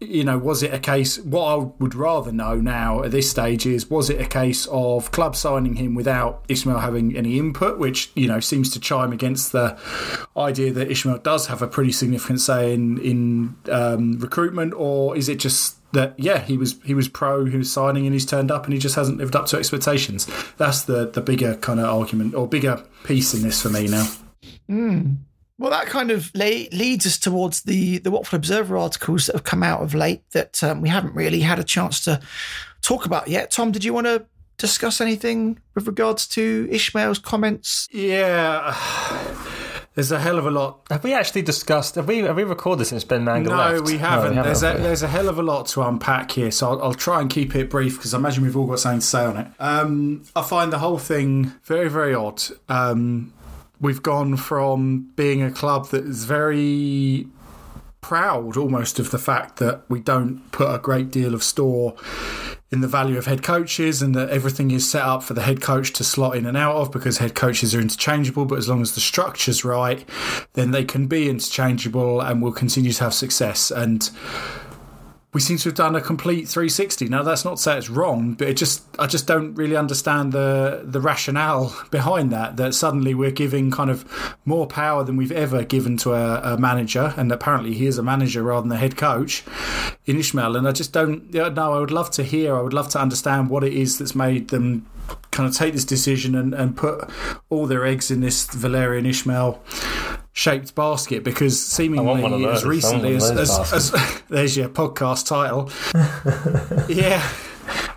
you 0.00 0.24
know, 0.24 0.38
was 0.38 0.62
it 0.62 0.72
a 0.72 0.78
case? 0.78 1.18
What 1.18 1.44
I 1.44 1.56
would 1.78 1.94
rather 1.94 2.32
know 2.32 2.56
now 2.56 3.02
at 3.02 3.10
this 3.10 3.30
stage 3.30 3.66
is 3.66 3.88
was 3.90 4.10
it 4.10 4.20
a 4.20 4.26
case 4.26 4.66
of 4.66 5.10
club 5.10 5.36
signing 5.36 5.76
him 5.76 5.94
without 5.94 6.46
Ismaël 6.48 6.80
having 6.80 7.16
any 7.16 7.38
input, 7.38 7.78
which 7.78 8.10
you 8.14 8.28
know 8.28 8.40
seems 8.40 8.70
to 8.70 8.80
chime 8.80 9.12
against 9.12 9.52
the 9.52 9.78
idea 10.36 10.72
that 10.72 10.88
Ismaël 10.88 11.22
does 11.22 11.46
have 11.46 11.62
a 11.62 11.68
pretty 11.68 11.92
significant 11.92 12.40
say 12.40 12.74
in 12.74 12.98
in 12.98 13.56
um, 13.70 14.18
recruitment, 14.18 14.74
or 14.74 15.16
is 15.16 15.28
it 15.28 15.38
just 15.38 15.76
that 15.92 16.14
yeah 16.18 16.40
he 16.40 16.56
was 16.56 16.76
he 16.84 16.94
was 16.94 17.08
pro, 17.08 17.44
he 17.44 17.56
was 17.56 17.72
signing, 17.72 18.06
and 18.06 18.12
he's 18.12 18.26
turned 18.26 18.50
up 18.50 18.64
and 18.64 18.72
he 18.72 18.78
just 18.78 18.96
hasn't 18.96 19.18
lived 19.18 19.36
up 19.36 19.46
to 19.46 19.56
expectations? 19.56 20.28
That's 20.56 20.82
the 20.82 21.08
the 21.10 21.20
bigger 21.20 21.56
kind 21.56 21.80
of 21.80 21.86
argument 21.86 22.34
or 22.34 22.46
bigger 22.46 22.84
piece 23.04 23.34
in 23.34 23.42
this 23.42 23.62
for 23.62 23.70
me 23.70 23.86
now. 23.86 24.08
Mm. 24.68 25.18
Well, 25.58 25.70
that 25.70 25.86
kind 25.86 26.10
of 26.10 26.34
leads 26.34 27.06
us 27.06 27.18
towards 27.18 27.62
the 27.62 27.98
the 27.98 28.10
Watford 28.10 28.38
Observer 28.38 28.76
articles 28.76 29.26
that 29.26 29.34
have 29.34 29.44
come 29.44 29.62
out 29.62 29.82
of 29.82 29.94
late 29.94 30.28
that 30.32 30.62
um, 30.64 30.80
we 30.80 30.88
haven't 30.88 31.14
really 31.14 31.40
had 31.40 31.58
a 31.58 31.64
chance 31.64 32.02
to 32.04 32.20
talk 32.82 33.06
about 33.06 33.28
yet. 33.28 33.50
Tom, 33.50 33.70
did 33.70 33.84
you 33.84 33.94
want 33.94 34.06
to 34.06 34.26
discuss 34.56 35.00
anything 35.00 35.60
with 35.74 35.86
regards 35.86 36.26
to 36.28 36.68
Ismaël's 36.70 37.18
comments? 37.18 37.88
Yeah. 37.92 38.74
There's 39.94 40.10
a 40.10 40.18
hell 40.18 40.38
of 40.38 40.46
a 40.46 40.50
lot. 40.50 40.80
Have 40.90 41.04
we 41.04 41.14
actually 41.14 41.42
discussed? 41.42 41.94
Have 41.94 42.08
we 42.08 42.18
have 42.18 42.34
we 42.34 42.42
recorded 42.42 42.86
since 42.86 43.04
Ben 43.04 43.22
Manga 43.22 43.50
no, 43.50 43.56
left? 43.56 43.86
We 43.86 43.98
haven't. 43.98 44.34
No, 44.34 44.42
we 44.42 44.48
haven't. 44.48 44.60
There's 44.60 44.62
a 44.64 44.82
there's 44.82 45.02
a 45.04 45.08
hell 45.08 45.28
of 45.28 45.38
a 45.38 45.42
lot 45.42 45.68
to 45.68 45.82
unpack 45.82 46.32
here, 46.32 46.50
so 46.50 46.70
I'll, 46.70 46.82
I'll 46.82 46.94
try 46.94 47.20
and 47.20 47.30
keep 47.30 47.54
it 47.54 47.70
brief 47.70 47.94
because 47.96 48.12
I 48.12 48.18
imagine 48.18 48.42
we've 48.42 48.56
all 48.56 48.66
got 48.66 48.80
something 48.80 48.98
to 48.98 49.06
say 49.06 49.24
on 49.24 49.36
it. 49.36 49.46
Um, 49.60 50.24
I 50.34 50.42
find 50.42 50.72
the 50.72 50.80
whole 50.80 50.98
thing 50.98 51.52
very 51.62 51.88
very 51.88 52.12
odd. 52.12 52.42
Um, 52.68 53.33
we've 53.84 54.02
gone 54.02 54.34
from 54.34 55.10
being 55.14 55.42
a 55.42 55.50
club 55.50 55.88
that 55.88 56.06
is 56.06 56.24
very 56.24 57.28
proud 58.00 58.56
almost 58.56 58.98
of 58.98 59.10
the 59.10 59.18
fact 59.18 59.58
that 59.58 59.82
we 59.90 60.00
don't 60.00 60.50
put 60.52 60.74
a 60.74 60.78
great 60.78 61.10
deal 61.10 61.34
of 61.34 61.44
store 61.44 61.94
in 62.70 62.80
the 62.80 62.88
value 62.88 63.18
of 63.18 63.26
head 63.26 63.42
coaches 63.42 64.00
and 64.00 64.14
that 64.14 64.30
everything 64.30 64.70
is 64.70 64.90
set 64.90 65.02
up 65.02 65.22
for 65.22 65.34
the 65.34 65.42
head 65.42 65.60
coach 65.60 65.92
to 65.92 66.02
slot 66.02 66.34
in 66.34 66.46
and 66.46 66.56
out 66.56 66.74
of 66.76 66.90
because 66.90 67.18
head 67.18 67.34
coaches 67.34 67.74
are 67.74 67.80
interchangeable. 67.80 68.46
But 68.46 68.58
as 68.58 68.70
long 68.70 68.80
as 68.80 68.94
the 68.94 69.00
structure's 69.00 69.66
right 69.66 70.02
then 70.54 70.70
they 70.70 70.84
can 70.84 71.06
be 71.06 71.28
interchangeable 71.28 72.22
and 72.22 72.40
will 72.40 72.52
continue 72.52 72.92
to 72.92 73.04
have 73.04 73.12
success. 73.12 73.70
And 73.70 74.10
we 75.34 75.40
seem 75.40 75.58
to 75.58 75.68
have 75.68 75.74
done 75.74 75.96
a 75.96 76.00
complete 76.00 76.48
360. 76.48 77.08
Now 77.08 77.24
that's 77.24 77.44
not 77.44 77.56
to 77.56 77.62
say 77.62 77.76
it's 77.76 77.90
wrong, 77.90 78.34
but 78.34 78.48
it 78.48 78.56
just 78.56 78.84
I 79.00 79.08
just 79.08 79.26
don't 79.26 79.54
really 79.56 79.76
understand 79.76 80.32
the 80.32 80.82
the 80.84 81.00
rationale 81.00 81.76
behind 81.90 82.30
that. 82.30 82.56
That 82.56 82.72
suddenly 82.72 83.14
we're 83.14 83.32
giving 83.32 83.72
kind 83.72 83.90
of 83.90 84.36
more 84.44 84.66
power 84.66 85.02
than 85.02 85.16
we've 85.16 85.32
ever 85.32 85.64
given 85.64 85.96
to 85.98 86.14
a, 86.14 86.54
a 86.54 86.56
manager, 86.56 87.12
and 87.16 87.32
apparently 87.32 87.74
he 87.74 87.86
is 87.86 87.98
a 87.98 88.02
manager 88.02 88.44
rather 88.44 88.62
than 88.62 88.72
a 88.72 88.80
head 88.80 88.96
coach 88.96 89.42
in 90.06 90.16
Ismaël. 90.16 90.56
And 90.56 90.68
I 90.68 90.72
just 90.72 90.92
don't. 90.92 91.34
You 91.34 91.50
know, 91.50 91.72
I 91.74 91.80
would 91.80 91.90
love 91.90 92.12
to 92.12 92.22
hear. 92.22 92.56
I 92.56 92.62
would 92.62 92.72
love 92.72 92.88
to 92.90 93.00
understand 93.00 93.50
what 93.50 93.64
it 93.64 93.72
is 93.72 93.98
that's 93.98 94.14
made 94.14 94.48
them 94.48 94.86
kind 95.30 95.48
of 95.48 95.54
take 95.54 95.74
this 95.74 95.84
decision 95.84 96.34
and, 96.34 96.54
and 96.54 96.76
put 96.76 97.08
all 97.50 97.66
their 97.66 97.84
eggs 97.84 98.10
in 98.10 98.20
this 98.20 98.46
Valerian 98.46 99.04
Ismaël 99.04 99.58
shaped 100.32 100.74
basket 100.74 101.22
because 101.22 101.60
seemingly 101.60 102.44
as 102.46 102.64
recently 102.64 103.16
as, 103.16 103.30
as, 103.30 103.72
as, 103.72 104.22
there's 104.28 104.56
your 104.56 104.68
podcast 104.68 105.26
title. 105.26 105.70
Yeah. 106.88 107.26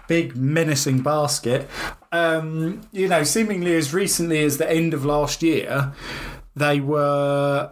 Big 0.07 0.37
menacing 0.37 1.01
basket. 1.01 1.69
Um, 2.11 2.81
you 2.93 3.09
know 3.09 3.23
seemingly 3.23 3.75
as 3.75 3.93
recently 3.93 4.43
as 4.43 4.57
the 4.57 4.69
end 4.69 4.93
of 4.93 5.03
last 5.03 5.43
year 5.43 5.93
they 6.55 6.79
were 6.79 7.69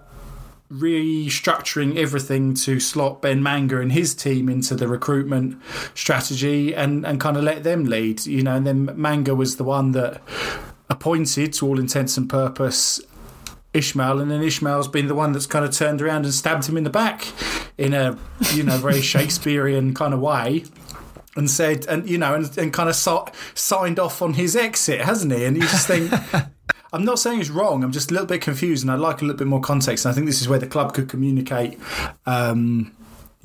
restructuring 0.79 1.97
everything 1.97 2.53
to 2.53 2.79
slot 2.79 3.21
Ben 3.21 3.41
Manga 3.41 3.79
and 3.79 3.91
his 3.91 4.13
team 4.13 4.49
into 4.49 4.75
the 4.75 4.87
recruitment 4.87 5.61
strategy 5.93 6.73
and, 6.75 7.05
and 7.05 7.19
kind 7.19 7.37
of 7.37 7.43
let 7.43 7.63
them 7.63 7.85
lead, 7.85 8.25
you 8.25 8.43
know. 8.43 8.55
And 8.55 8.67
then 8.67 8.89
Manga 8.95 9.35
was 9.35 9.57
the 9.57 9.63
one 9.63 9.91
that 9.93 10.21
appointed, 10.89 11.53
to 11.53 11.67
all 11.67 11.79
intents 11.79 12.17
and 12.17 12.29
purpose, 12.29 13.01
Ismaël, 13.73 14.21
and 14.21 14.31
then 14.31 14.41
Ismaël's 14.41 14.87
been 14.87 15.07
the 15.07 15.15
one 15.15 15.33
that's 15.33 15.47
kind 15.47 15.65
of 15.65 15.71
turned 15.71 16.01
around 16.01 16.25
and 16.25 16.33
stabbed 16.33 16.67
him 16.67 16.77
in 16.77 16.83
the 16.83 16.89
back 16.89 17.27
in 17.77 17.93
a 17.93 18.17
you 18.53 18.63
know 18.63 18.77
very 18.77 19.01
Shakespearean 19.13 19.93
kind 19.93 20.13
of 20.13 20.19
way. 20.19 20.65
And 21.37 21.51
said, 21.51 21.85
and 21.87 22.09
you 22.09 22.17
know, 22.17 22.33
and, 22.33 22.57
and 22.57 22.71
kind 22.71 22.87
of 22.87 22.95
so, 22.95 23.27
signed 23.55 23.99
off 23.99 24.21
on 24.21 24.35
his 24.35 24.55
exit, 24.55 25.01
hasn't 25.01 25.33
he? 25.33 25.43
And 25.43 25.57
you 25.57 25.63
just 25.63 25.85
think, 25.85 26.09
I'm 26.95 27.05
not 27.05 27.19
saying 27.19 27.41
it's 27.41 27.49
wrong. 27.49 27.83
I'm 27.83 27.91
just 27.91 28.09
a 28.09 28.13
little 28.13 28.27
bit 28.27 28.41
confused, 28.41 28.83
and 28.83 28.91
I'd 28.91 28.99
like 28.99 29.21
a 29.21 29.25
little 29.25 29.37
bit 29.37 29.47
more 29.47 29.61
context. 29.61 30.05
And 30.05 30.11
I 30.11 30.15
think 30.15 30.27
this 30.27 30.41
is 30.41 30.47
where 30.47 30.59
the 30.59 30.67
club 30.67 30.93
could 30.93 31.09
communicate 31.09 31.79
um, 32.25 32.91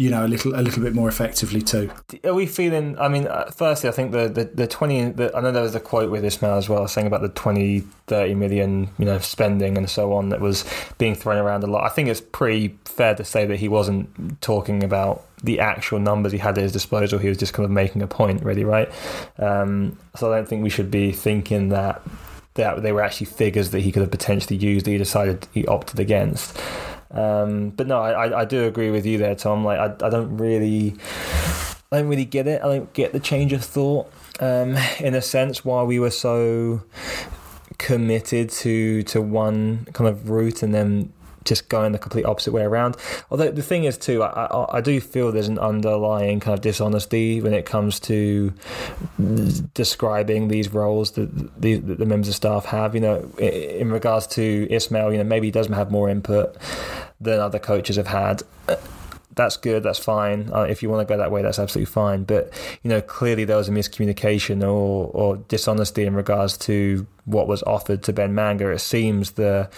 you 0.01 0.09
know, 0.09 0.25
a 0.25 0.29
little 0.29 0.59
a 0.59 0.63
little 0.63 0.83
bit 0.83 0.95
more 0.95 1.11
effectively 1.11 1.61
too. 1.61 1.91
Are 2.25 2.33
we 2.33 2.47
feeling? 2.47 2.99
I 2.99 3.09
mean, 3.09 3.27
uh, 3.27 3.51
firstly, 3.51 3.91
I 3.91 3.93
think 3.93 4.13
the 4.13 4.29
the, 4.29 4.45
the 4.45 4.67
twenty. 4.67 5.11
The, 5.11 5.31
I 5.37 5.43
know 5.43 5.53
there 5.53 5.63
was 5.63 5.75
a 5.75 5.81
quote 5.81 6.11
with 6.11 6.25
Ismaël 6.25 6.57
as 6.57 6.71
well, 6.71 6.89
saying 6.89 7.07
about 7.07 7.21
the 7.21 7.29
20, 7.29 7.81
30 8.07 8.35
million, 8.35 8.89
you 8.99 9.05
know, 9.05 9.19
spending 9.19 9.77
and 9.77 9.91
so 9.91 10.15
on 10.15 10.31
that 10.31 10.41
was 10.41 10.65
being 10.97 11.15
thrown 11.15 11.37
around 11.37 11.65
a 11.65 11.67
lot. 11.67 11.85
I 11.85 11.91
think 11.91 12.09
it's 12.09 12.23
pretty 12.23 12.79
fair 12.87 13.15
to 13.15 13.25
say 13.25 13.45
that 13.45 13.59
he 13.59 13.69
wasn't 13.69 14.41
talking 14.41 14.83
about 14.83 15.27
the 15.45 15.61
actual 15.61 15.99
numbers 15.99 16.33
he 16.33 16.39
had 16.39 16.57
at 16.57 16.63
his 16.63 16.73
disposal. 16.73 17.19
He 17.19 17.29
was 17.29 17.37
just 17.37 17.53
kind 17.53 17.67
of 17.67 17.71
making 17.71 18.01
a 18.01 18.07
point, 18.07 18.43
really, 18.43 18.65
right? 18.65 18.91
Um, 19.39 19.99
so 20.17 20.33
I 20.33 20.37
don't 20.37 20.49
think 20.49 20.63
we 20.63 20.71
should 20.71 20.91
be 20.91 21.13
thinking 21.13 21.69
that 21.71 22.01
that 22.61 22.83
they 22.83 22.93
were 22.93 23.03
actually 23.03 23.27
figures 23.27 23.71
that 23.71 23.81
he 23.81 23.91
could 23.93 24.03
have 24.03 24.11
potentially 24.11 24.57
used. 24.57 24.87
That 24.87 24.93
he 24.93 24.99
decided 24.99 25.49
he 25.53 25.67
opted 25.67 25.99
against. 25.99 26.59
Um, 27.11 27.71
but 27.71 27.87
no, 27.87 28.01
I, 28.01 28.43
I 28.43 28.45
do 28.45 28.65
agree 28.65 28.91
with 28.91 29.05
you 29.05 29.19
there, 29.19 29.35
Tom. 29.35 29.65
Like, 29.65 29.79
I, 29.79 30.07
I 30.07 30.11
don't 30.11 30.37
really, 30.37 30.95
I 31.91 31.99
don't 31.99 32.09
really 32.09 32.25
get 32.25 32.47
it. 32.47 32.63
I 32.63 32.69
don't 32.69 32.93
get 32.93 33.13
the 33.13 33.21
change 33.21 33.53
of 33.53 33.65
thought. 33.65 34.13
Um, 34.39 34.77
in 35.01 35.15
a 35.15 35.23
sense, 35.23 35.65
why 35.65 35.83
we 35.83 35.99
were 35.99 36.11
so 36.11 36.83
committed 37.79 38.51
to 38.51 39.03
to 39.05 39.23
one 39.23 39.87
kind 39.95 40.07
of 40.07 40.29
route 40.29 40.63
and 40.63 40.75
then 40.75 41.13
just 41.45 41.69
going 41.69 41.93
the 41.93 41.99
complete 41.99 42.25
opposite 42.25 42.53
way 42.53 42.63
around. 42.63 42.97
Although 43.31 43.51
the 43.51 43.63
thing 43.63 43.85
is, 43.85 43.97
too, 43.97 44.23
I, 44.23 44.47
I, 44.47 44.79
I, 44.79 44.81
do 44.81 45.01
feel 45.01 45.33
there's 45.33 45.49
an 45.49 45.59
underlying 45.59 46.41
kind 46.41 46.55
of 46.55 46.61
dishonesty 46.61 47.41
when 47.41 47.55
it 47.55 47.65
comes 47.65 47.99
to 48.01 48.53
describing 49.75 50.49
these 50.49 50.73
roles 50.73 51.13
that 51.13 51.61
the, 51.61 51.77
that 51.77 51.99
the 51.99 52.07
members 52.07 52.29
of 52.29 52.35
staff 52.35 52.67
have. 52.67 52.95
You 52.95 53.01
know, 53.01 53.31
in 53.39 53.91
regards 53.91 54.27
to 54.29 54.67
Ismaël, 54.71 55.13
you 55.13 55.19
know, 55.19 55.25
maybe 55.25 55.49
he 55.49 55.51
doesn't 55.51 55.73
have 55.73 55.91
more 55.91 56.09
input 56.09 56.57
than 57.21 57.41
other 57.41 57.59
coaches 57.59 57.97
have 57.97 58.07
had 58.07 58.43
that's 59.35 59.57
good, 59.57 59.83
that's 59.83 59.99
fine. 59.99 60.51
Uh, 60.53 60.63
if 60.63 60.83
you 60.83 60.91
want 60.91 61.07
to 61.07 61.13
go 61.13 61.17
that 61.17 61.31
way, 61.31 61.43
that's 61.43 61.59
absolutely 61.59 61.91
fine. 61.91 62.25
But 62.25 62.53
you 62.83 62.91
know, 62.91 63.01
clearly 63.01 63.45
there 63.45 63.57
was 63.57 63.69
a 63.69 63.73
miscommunication 63.73 64.63
or, 64.63 65.11
or 65.13 65.37
dishonesty 65.37 66.05
in 66.05 66.15
regards 66.15 66.59
to 66.59 67.07
what 67.31 67.49
was 67.49 67.63
offered 67.65 68.03
to 68.05 68.13
Ben 68.13 68.35
Manga. 68.35 68.71
It 68.71 68.79
seems 68.81 69.33
the 69.33 69.69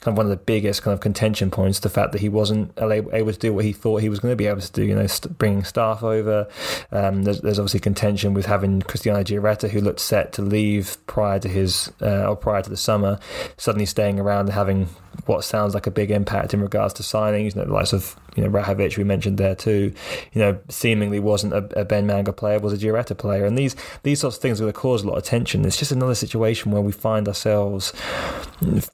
kind 0.00 0.14
of 0.14 0.16
one 0.16 0.26
of 0.26 0.30
the 0.30 0.36
biggest 0.36 0.82
kind 0.82 0.94
of 0.94 1.00
contention 1.00 1.50
points 1.50 1.80
the 1.80 1.88
fact 1.88 2.12
that 2.12 2.20
he 2.20 2.28
wasn't 2.28 2.72
able 2.80 3.32
to 3.32 3.38
do 3.38 3.52
what 3.52 3.64
he 3.64 3.72
thought 3.72 4.00
he 4.00 4.08
was 4.08 4.20
going 4.20 4.32
to 4.32 4.36
be 4.36 4.46
able 4.46 4.60
to 4.60 4.72
do. 4.72 4.84
You 4.84 4.94
know, 4.94 5.06
bringing 5.38 5.64
staff 5.64 6.02
over. 6.02 6.48
Um, 6.92 7.24
there's, 7.24 7.40
there's, 7.40 7.58
obviously 7.58 7.80
contention 7.80 8.34
with 8.34 8.46
having 8.46 8.82
Cristiano 8.82 9.22
Giaretta, 9.22 9.68
who 9.68 9.80
looked 9.80 10.00
set 10.00 10.32
to 10.34 10.42
leave 10.42 10.96
prior 11.06 11.38
to 11.40 11.48
his 11.48 11.92
uh, 12.00 12.28
or 12.28 12.36
prior 12.36 12.62
to 12.62 12.70
the 12.70 12.76
summer, 12.76 13.18
suddenly 13.56 13.86
staying 13.86 14.20
around 14.20 14.46
and 14.46 14.52
having 14.52 14.88
what 15.26 15.44
sounds 15.44 15.74
like 15.74 15.86
a 15.86 15.90
big 15.90 16.10
impact 16.10 16.54
in 16.54 16.60
regards 16.60 16.94
to 16.94 17.02
signings. 17.02 17.54
You 17.54 17.60
know, 17.60 17.66
the 17.66 17.72
likes 17.72 17.92
of 17.92 18.16
you 18.36 18.42
know 18.42 18.50
Rajovic 18.50 18.96
we 18.96 19.04
mentioned 19.04 19.38
there 19.38 19.54
too. 19.54 19.92
You 20.32 20.40
know, 20.40 20.58
seemingly 20.68 21.18
wasn't 21.18 21.52
a, 21.52 21.80
a 21.80 21.84
Ben 21.84 22.06
Manga 22.06 22.32
player, 22.32 22.58
was 22.58 22.72
a 22.72 22.78
Giaretta 22.78 23.16
player, 23.16 23.44
and 23.44 23.58
these 23.58 23.76
these 24.02 24.20
sorts 24.20 24.36
of 24.36 24.42
things 24.42 24.60
are 24.60 24.64
going 24.64 24.72
to 24.72 24.78
cause 24.78 25.02
a 25.02 25.08
lot 25.08 25.16
of 25.16 25.24
tension. 25.24 25.64
It's 25.64 25.76
just 25.76 25.92
another 25.92 26.14
situation 26.14 26.72
where 26.72 26.80
we 26.88 26.92
find 26.92 27.28
ourselves 27.28 27.92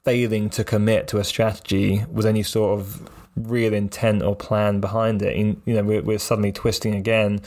failing 0.03 0.49
to 0.49 0.63
commit 0.65 1.07
to 1.07 1.17
a 1.17 1.23
strategy 1.23 2.03
with 2.11 2.25
any 2.25 2.43
sort 2.43 2.77
of 2.77 3.09
real 3.37 3.73
intent 3.73 4.21
or 4.21 4.35
plan 4.35 4.81
behind 4.81 5.21
it. 5.21 5.33
In, 5.33 5.61
you 5.65 5.73
know, 5.73 5.83
we're, 5.83 6.01
we're 6.01 6.19
suddenly 6.19 6.51
twisting 6.51 6.93
again 6.93 7.41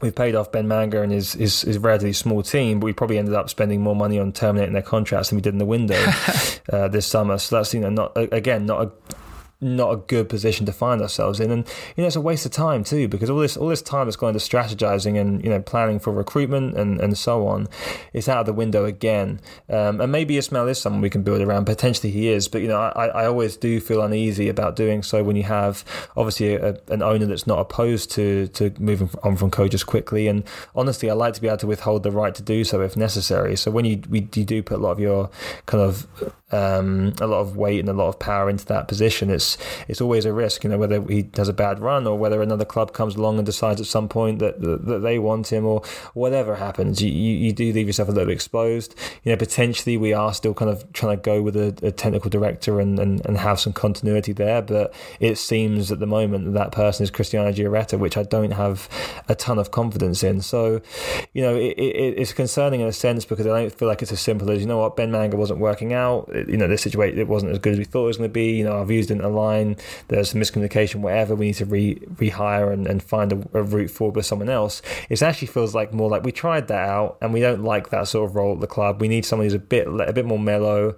we've 0.00 0.14
paid 0.14 0.34
off 0.34 0.52
Ben 0.52 0.68
Manga 0.68 1.00
and 1.00 1.10
his, 1.10 1.32
his, 1.32 1.62
his 1.62 1.78
relatively 1.78 2.12
small 2.12 2.42
team, 2.42 2.78
but 2.78 2.84
we 2.84 2.92
probably 2.92 3.16
ended 3.16 3.34
up 3.34 3.48
spending 3.48 3.80
more 3.80 3.96
money 3.96 4.18
on 4.18 4.32
terminating 4.32 4.74
their 4.74 4.82
contracts 4.82 5.30
than 5.30 5.36
we 5.36 5.42
did 5.42 5.54
in 5.54 5.58
the 5.58 5.64
window 5.64 6.02
uh, 6.72 6.88
this 6.88 7.06
summer. 7.06 7.38
So 7.38 7.56
that's 7.56 7.72
you 7.72 7.80
know 7.80 7.90
not 7.90 8.12
again 8.14 8.66
not 8.66 8.82
a 8.86 8.92
not 9.64 9.90
a 9.92 9.96
good 9.96 10.28
position 10.28 10.66
to 10.66 10.72
find 10.72 11.00
ourselves 11.00 11.40
in. 11.40 11.50
And 11.50 11.66
you 11.96 12.02
know, 12.02 12.06
it's 12.06 12.16
a 12.16 12.20
waste 12.20 12.46
of 12.46 12.52
time 12.52 12.84
too, 12.84 13.08
because 13.08 13.30
all 13.30 13.38
this 13.38 13.56
all 13.56 13.68
this 13.68 13.82
time 13.82 14.06
that's 14.06 14.16
going 14.16 14.34
to 14.34 14.38
strategizing 14.38 15.20
and 15.20 15.42
you 15.42 15.50
know 15.50 15.60
planning 15.60 15.98
for 15.98 16.12
recruitment 16.12 16.76
and, 16.76 17.00
and 17.00 17.16
so 17.16 17.46
on, 17.46 17.66
it's 18.12 18.28
out 18.28 18.40
of 18.40 18.46
the 18.46 18.52
window 18.52 18.84
again. 18.84 19.40
Um, 19.68 20.00
and 20.00 20.12
maybe 20.12 20.34
Ismaël 20.34 20.68
is 20.70 20.80
someone 20.80 21.00
we 21.00 21.10
can 21.10 21.22
build 21.22 21.40
around. 21.40 21.64
Potentially 21.64 22.12
he 22.12 22.28
is, 22.28 22.46
but 22.48 22.62
you 22.62 22.68
know, 22.68 22.78
I, 22.78 23.06
I 23.06 23.26
always 23.26 23.56
do 23.56 23.80
feel 23.80 24.02
uneasy 24.02 24.48
about 24.48 24.76
doing 24.76 25.02
so 25.02 25.24
when 25.24 25.36
you 25.36 25.44
have 25.44 25.84
obviously 26.16 26.54
a, 26.54 26.78
an 26.88 27.02
owner 27.02 27.26
that's 27.26 27.46
not 27.46 27.58
opposed 27.58 28.10
to 28.12 28.48
to 28.48 28.72
moving 28.78 29.10
on 29.22 29.36
from 29.36 29.50
coaches 29.50 29.82
quickly. 29.82 30.28
And 30.28 30.44
honestly, 30.76 31.10
I 31.10 31.14
like 31.14 31.34
to 31.34 31.40
be 31.40 31.48
able 31.48 31.58
to 31.58 31.66
withhold 31.66 32.02
the 32.02 32.10
right 32.10 32.34
to 32.34 32.42
do 32.42 32.64
so 32.64 32.80
if 32.82 32.96
necessary. 32.96 33.56
So 33.56 33.70
when 33.70 33.84
you 33.84 34.02
we, 34.08 34.28
you 34.34 34.44
do 34.44 34.62
put 34.62 34.78
a 34.78 34.82
lot 34.82 34.92
of 34.92 35.00
your 35.00 35.30
kind 35.66 35.82
of 35.82 36.06
um, 36.54 37.12
a 37.20 37.26
lot 37.26 37.40
of 37.40 37.56
weight 37.56 37.80
and 37.80 37.88
a 37.88 37.92
lot 37.92 38.08
of 38.08 38.18
power 38.18 38.48
into 38.48 38.64
that 38.66 38.86
position, 38.86 39.28
it's 39.28 39.58
it's 39.88 40.00
always 40.00 40.24
a 40.24 40.32
risk. 40.32 40.62
You 40.62 40.70
know 40.70 40.78
whether 40.78 41.02
he 41.02 41.28
has 41.36 41.48
a 41.48 41.52
bad 41.52 41.80
run 41.80 42.06
or 42.06 42.16
whether 42.16 42.40
another 42.40 42.64
club 42.64 42.92
comes 42.92 43.16
along 43.16 43.38
and 43.38 43.46
decides 43.46 43.80
at 43.80 43.86
some 43.86 44.08
point 44.08 44.38
that 44.38 44.60
that, 44.60 44.86
that 44.86 44.98
they 45.00 45.18
want 45.18 45.52
him 45.52 45.66
or 45.66 45.82
whatever 46.14 46.54
happens. 46.54 47.02
You, 47.02 47.10
you, 47.10 47.36
you 47.36 47.52
do 47.52 47.72
leave 47.72 47.88
yourself 47.88 48.08
a 48.08 48.12
little 48.12 48.32
exposed. 48.32 48.94
You 49.24 49.32
know 49.32 49.36
potentially 49.36 49.96
we 49.96 50.12
are 50.12 50.32
still 50.32 50.54
kind 50.54 50.70
of 50.70 50.90
trying 50.92 51.16
to 51.16 51.22
go 51.22 51.42
with 51.42 51.56
a, 51.56 51.74
a 51.82 51.90
technical 51.90 52.30
director 52.30 52.80
and, 52.80 52.98
and, 52.98 53.24
and 53.26 53.36
have 53.38 53.58
some 53.58 53.72
continuity 53.72 54.32
there, 54.32 54.62
but 54.62 54.94
it 55.18 55.38
seems 55.38 55.90
at 55.90 55.98
the 55.98 56.06
moment 56.06 56.44
that 56.44 56.52
that 56.52 56.72
person 56.72 57.02
is 57.02 57.10
Cristiano 57.10 57.50
Giaretta, 57.50 57.98
which 57.98 58.16
I 58.16 58.22
don't 58.22 58.52
have 58.52 58.88
a 59.28 59.34
ton 59.34 59.58
of 59.58 59.72
confidence 59.72 60.22
in. 60.22 60.40
So 60.40 60.80
you 61.32 61.42
know 61.42 61.56
it, 61.56 61.74
it, 61.78 62.18
it's 62.18 62.32
concerning 62.32 62.80
in 62.80 62.86
a 62.86 62.92
sense 62.92 63.24
because 63.24 63.46
I 63.46 63.62
don't 63.62 63.74
feel 63.74 63.88
like 63.88 64.02
it's 64.02 64.12
as 64.12 64.20
simple 64.20 64.50
as 64.52 64.60
you 64.60 64.66
know 64.66 64.78
what 64.78 64.96
Ben 64.96 65.10
Manga 65.10 65.36
wasn't 65.36 65.58
working 65.58 65.92
out 65.92 66.30
you 66.48 66.56
know, 66.56 66.68
this 66.68 66.82
situation 66.82 67.18
it 67.18 67.28
wasn't 67.28 67.52
as 67.52 67.58
good 67.58 67.74
as 67.74 67.78
we 67.78 67.84
thought 67.84 68.04
it 68.04 68.08
was 68.08 68.16
going 68.18 68.30
to 68.30 68.32
be. 68.32 68.52
You 68.52 68.64
know, 68.64 68.72
our 68.72 68.84
views 68.84 69.06
didn't 69.06 69.24
align. 69.24 69.76
There's 70.08 70.30
some 70.30 70.40
miscommunication, 70.40 70.96
whatever. 70.96 71.34
We 71.34 71.46
need 71.46 71.54
to 71.54 71.66
re 71.66 71.96
rehire 72.14 72.72
and, 72.72 72.86
and 72.86 73.02
find 73.02 73.32
a, 73.32 73.58
a 73.58 73.62
route 73.62 73.90
forward 73.90 74.16
with 74.16 74.26
someone 74.26 74.48
else. 74.48 74.82
It 75.08 75.22
actually 75.22 75.48
feels 75.48 75.74
like 75.74 75.92
more 75.92 76.08
like 76.08 76.24
we 76.24 76.32
tried 76.32 76.68
that 76.68 76.88
out 76.88 77.18
and 77.20 77.32
we 77.32 77.40
don't 77.40 77.62
like 77.64 77.90
that 77.90 78.08
sort 78.08 78.28
of 78.28 78.36
role 78.36 78.54
at 78.54 78.60
the 78.60 78.66
club. 78.66 79.00
We 79.00 79.08
need 79.08 79.24
someone 79.24 79.46
who's 79.46 79.54
a 79.54 79.58
bit 79.58 79.86
a 79.86 80.12
bit 80.12 80.26
more 80.26 80.38
mellow, 80.38 80.96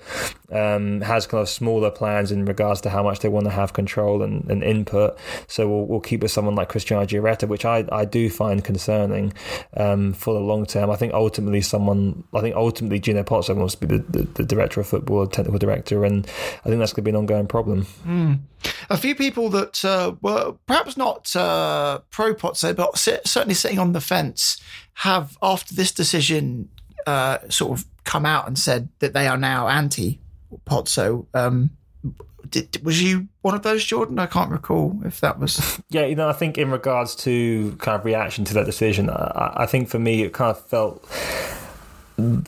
um, 0.51 1.01
has 1.01 1.27
kind 1.27 1.43
of 1.43 1.49
smaller 1.49 1.91
plans 1.91 2.33
in 2.33 2.45
regards 2.45 2.81
to 2.83 2.91
how 2.91 3.03
much 3.03 3.21
they 3.21 3.29
want 3.29 3.45
to 3.47 3.51
have 3.51 3.73
control 3.73 4.23
and, 4.23 4.49
and 4.51 4.63
input. 4.63 5.19
So 5.47 5.69
we'll, 5.69 5.87
we'll 5.87 6.01
keep 6.01 6.23
with 6.23 6.31
someone 6.31 6.55
like 6.55 6.69
Cristiano 6.69 7.05
Giaretta, 7.05 7.49
which 7.49 7.65
I, 7.65 7.85
I 7.91 8.05
do 8.05 8.31
find 8.31 8.65
concerning 8.65 9.33
um, 9.77 10.13
for 10.13 10.35
the 10.35 10.41
long 10.41 10.67
term. 10.67 10.91
I 10.91 10.97
think 10.97 11.15
ultimately 11.15 11.61
someone, 11.61 12.25
I 12.35 12.41
think 12.41 12.57
ultimately 12.57 13.01
Gino 13.01 13.23
Pozzo 13.23 13.55
wants 13.57 13.75
to 13.77 13.87
be 13.87 13.97
the, 13.99 14.05
the, 14.09 14.23
the 14.23 14.45
director 14.45 14.81
of 14.81 14.87
football, 14.87 15.26
technical 15.29 15.59
director, 15.59 16.05
and 16.05 16.27
I 16.65 16.69
think 16.69 16.79
that's 16.79 16.93
going 16.93 17.03
to 17.05 17.11
be 17.11 17.11
an 17.11 17.17
ongoing 17.17 17.47
problem. 17.47 17.87
Mm. 18.07 18.41
A 18.91 18.97
few 18.97 19.15
people 19.15 19.49
that 19.51 19.85
uh, 19.85 20.15
were 20.23 20.55
perhaps 20.67 20.97
not 20.97 21.35
uh, 21.37 22.01
pro 22.11 22.35
Pozzo, 22.35 22.75
but 22.75 22.99
certainly 22.99 23.55
sitting 23.55 23.79
on 23.79 23.93
the 23.93 24.01
fence, 24.01 24.61
have 24.95 25.37
after 25.43 25.75
this 25.75 25.93
decision 25.93 26.69
uh, 27.07 27.39
sort 27.49 27.79
of 27.79 27.85
come 28.05 28.25
out 28.25 28.47
and 28.47 28.59
said 28.59 28.89
that 29.01 29.13
they 29.13 29.27
are 29.29 29.37
now 29.37 29.69
anti 29.69 30.21
Pozzo. 30.67 31.27
Um, 31.35 31.71
did, 32.51 32.85
was 32.85 33.03
you 33.03 33.29
one 33.43 33.55
of 33.55 33.63
those, 33.63 33.85
Jordan? 33.85 34.19
I 34.19 34.27
can't 34.27 34.51
recall 34.51 34.99
if 35.05 35.21
that 35.21 35.39
was. 35.39 35.81
Yeah, 35.91 36.07
you 36.07 36.15
know, 36.15 36.29
I 36.29 36.33
think 36.33 36.59
in 36.59 36.71
regards 36.71 37.15
to 37.17 37.77
kind 37.79 37.99
of 37.99 38.05
reaction 38.05 38.45
to 38.47 38.55
that 38.55 38.67
decision, 38.67 39.09
I, 39.09 39.53
I 39.57 39.67
think 39.67 39.89
for 39.89 39.99
me 39.99 40.23
it 40.23 40.33
kind 40.33 40.51
of 40.51 40.61
felt 40.67 41.05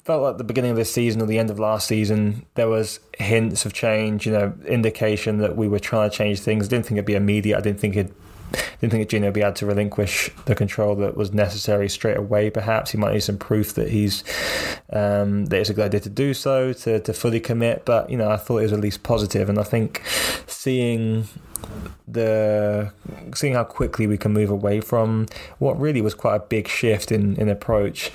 felt 0.04 0.22
like 0.22 0.38
the 0.38 0.44
beginning 0.44 0.70
of 0.70 0.76
this 0.76 0.92
season 0.92 1.20
or 1.20 1.26
the 1.26 1.38
end 1.38 1.50
of 1.50 1.58
last 1.58 1.86
season, 1.86 2.46
there 2.54 2.68
was 2.68 3.00
hints 3.18 3.66
of 3.66 3.74
change, 3.74 4.26
you 4.26 4.32
know, 4.32 4.54
indication 4.66 5.38
that 5.38 5.56
we 5.56 5.68
were 5.68 5.78
trying 5.78 6.10
to 6.10 6.16
change 6.16 6.40
things. 6.40 6.66
I 6.66 6.70
didn't 6.70 6.86
think 6.86 6.96
it'd 6.96 7.06
be 7.06 7.14
immediate. 7.14 7.58
I 7.58 7.60
didn't 7.60 7.80
think 7.80 7.96
it 7.96 8.12
didn't 8.80 8.92
think 8.92 9.08
Gino 9.10 9.26
would 9.26 9.34
be 9.34 9.42
able 9.42 9.52
to 9.52 9.66
relinquish 9.66 10.30
the 10.46 10.54
control 10.54 10.94
that 10.96 11.16
was 11.16 11.32
necessary 11.32 11.88
straight 11.88 12.16
away. 12.16 12.48
Perhaps 12.48 12.92
he 12.92 12.98
might 12.98 13.12
need 13.12 13.20
some 13.20 13.36
proof 13.36 13.74
that 13.74 13.90
he's 13.90 14.24
um, 14.90 15.46
that 15.46 15.60
it's 15.60 15.68
a 15.68 15.74
good 15.74 15.86
idea 15.86 16.00
to 16.00 16.08
do 16.08 16.32
so 16.32 16.72
to 16.72 17.00
to 17.00 17.12
fully 17.12 17.40
commit. 17.40 17.84
But 17.84 18.08
you 18.08 18.16
know, 18.16 18.30
I 18.30 18.36
thought 18.36 18.58
it 18.58 18.62
was 18.62 18.72
at 18.72 18.80
least 18.80 19.02
positive, 19.02 19.50
and 19.50 19.58
I 19.58 19.64
think 19.64 20.02
seeing 20.46 21.28
the 22.06 22.90
seeing 23.34 23.52
how 23.52 23.64
quickly 23.64 24.06
we 24.06 24.16
can 24.16 24.32
move 24.32 24.48
away 24.48 24.80
from 24.80 25.26
what 25.58 25.78
really 25.78 26.00
was 26.00 26.14
quite 26.14 26.36
a 26.36 26.40
big 26.40 26.68
shift 26.68 27.12
in 27.12 27.36
in 27.36 27.50
approach 27.50 28.10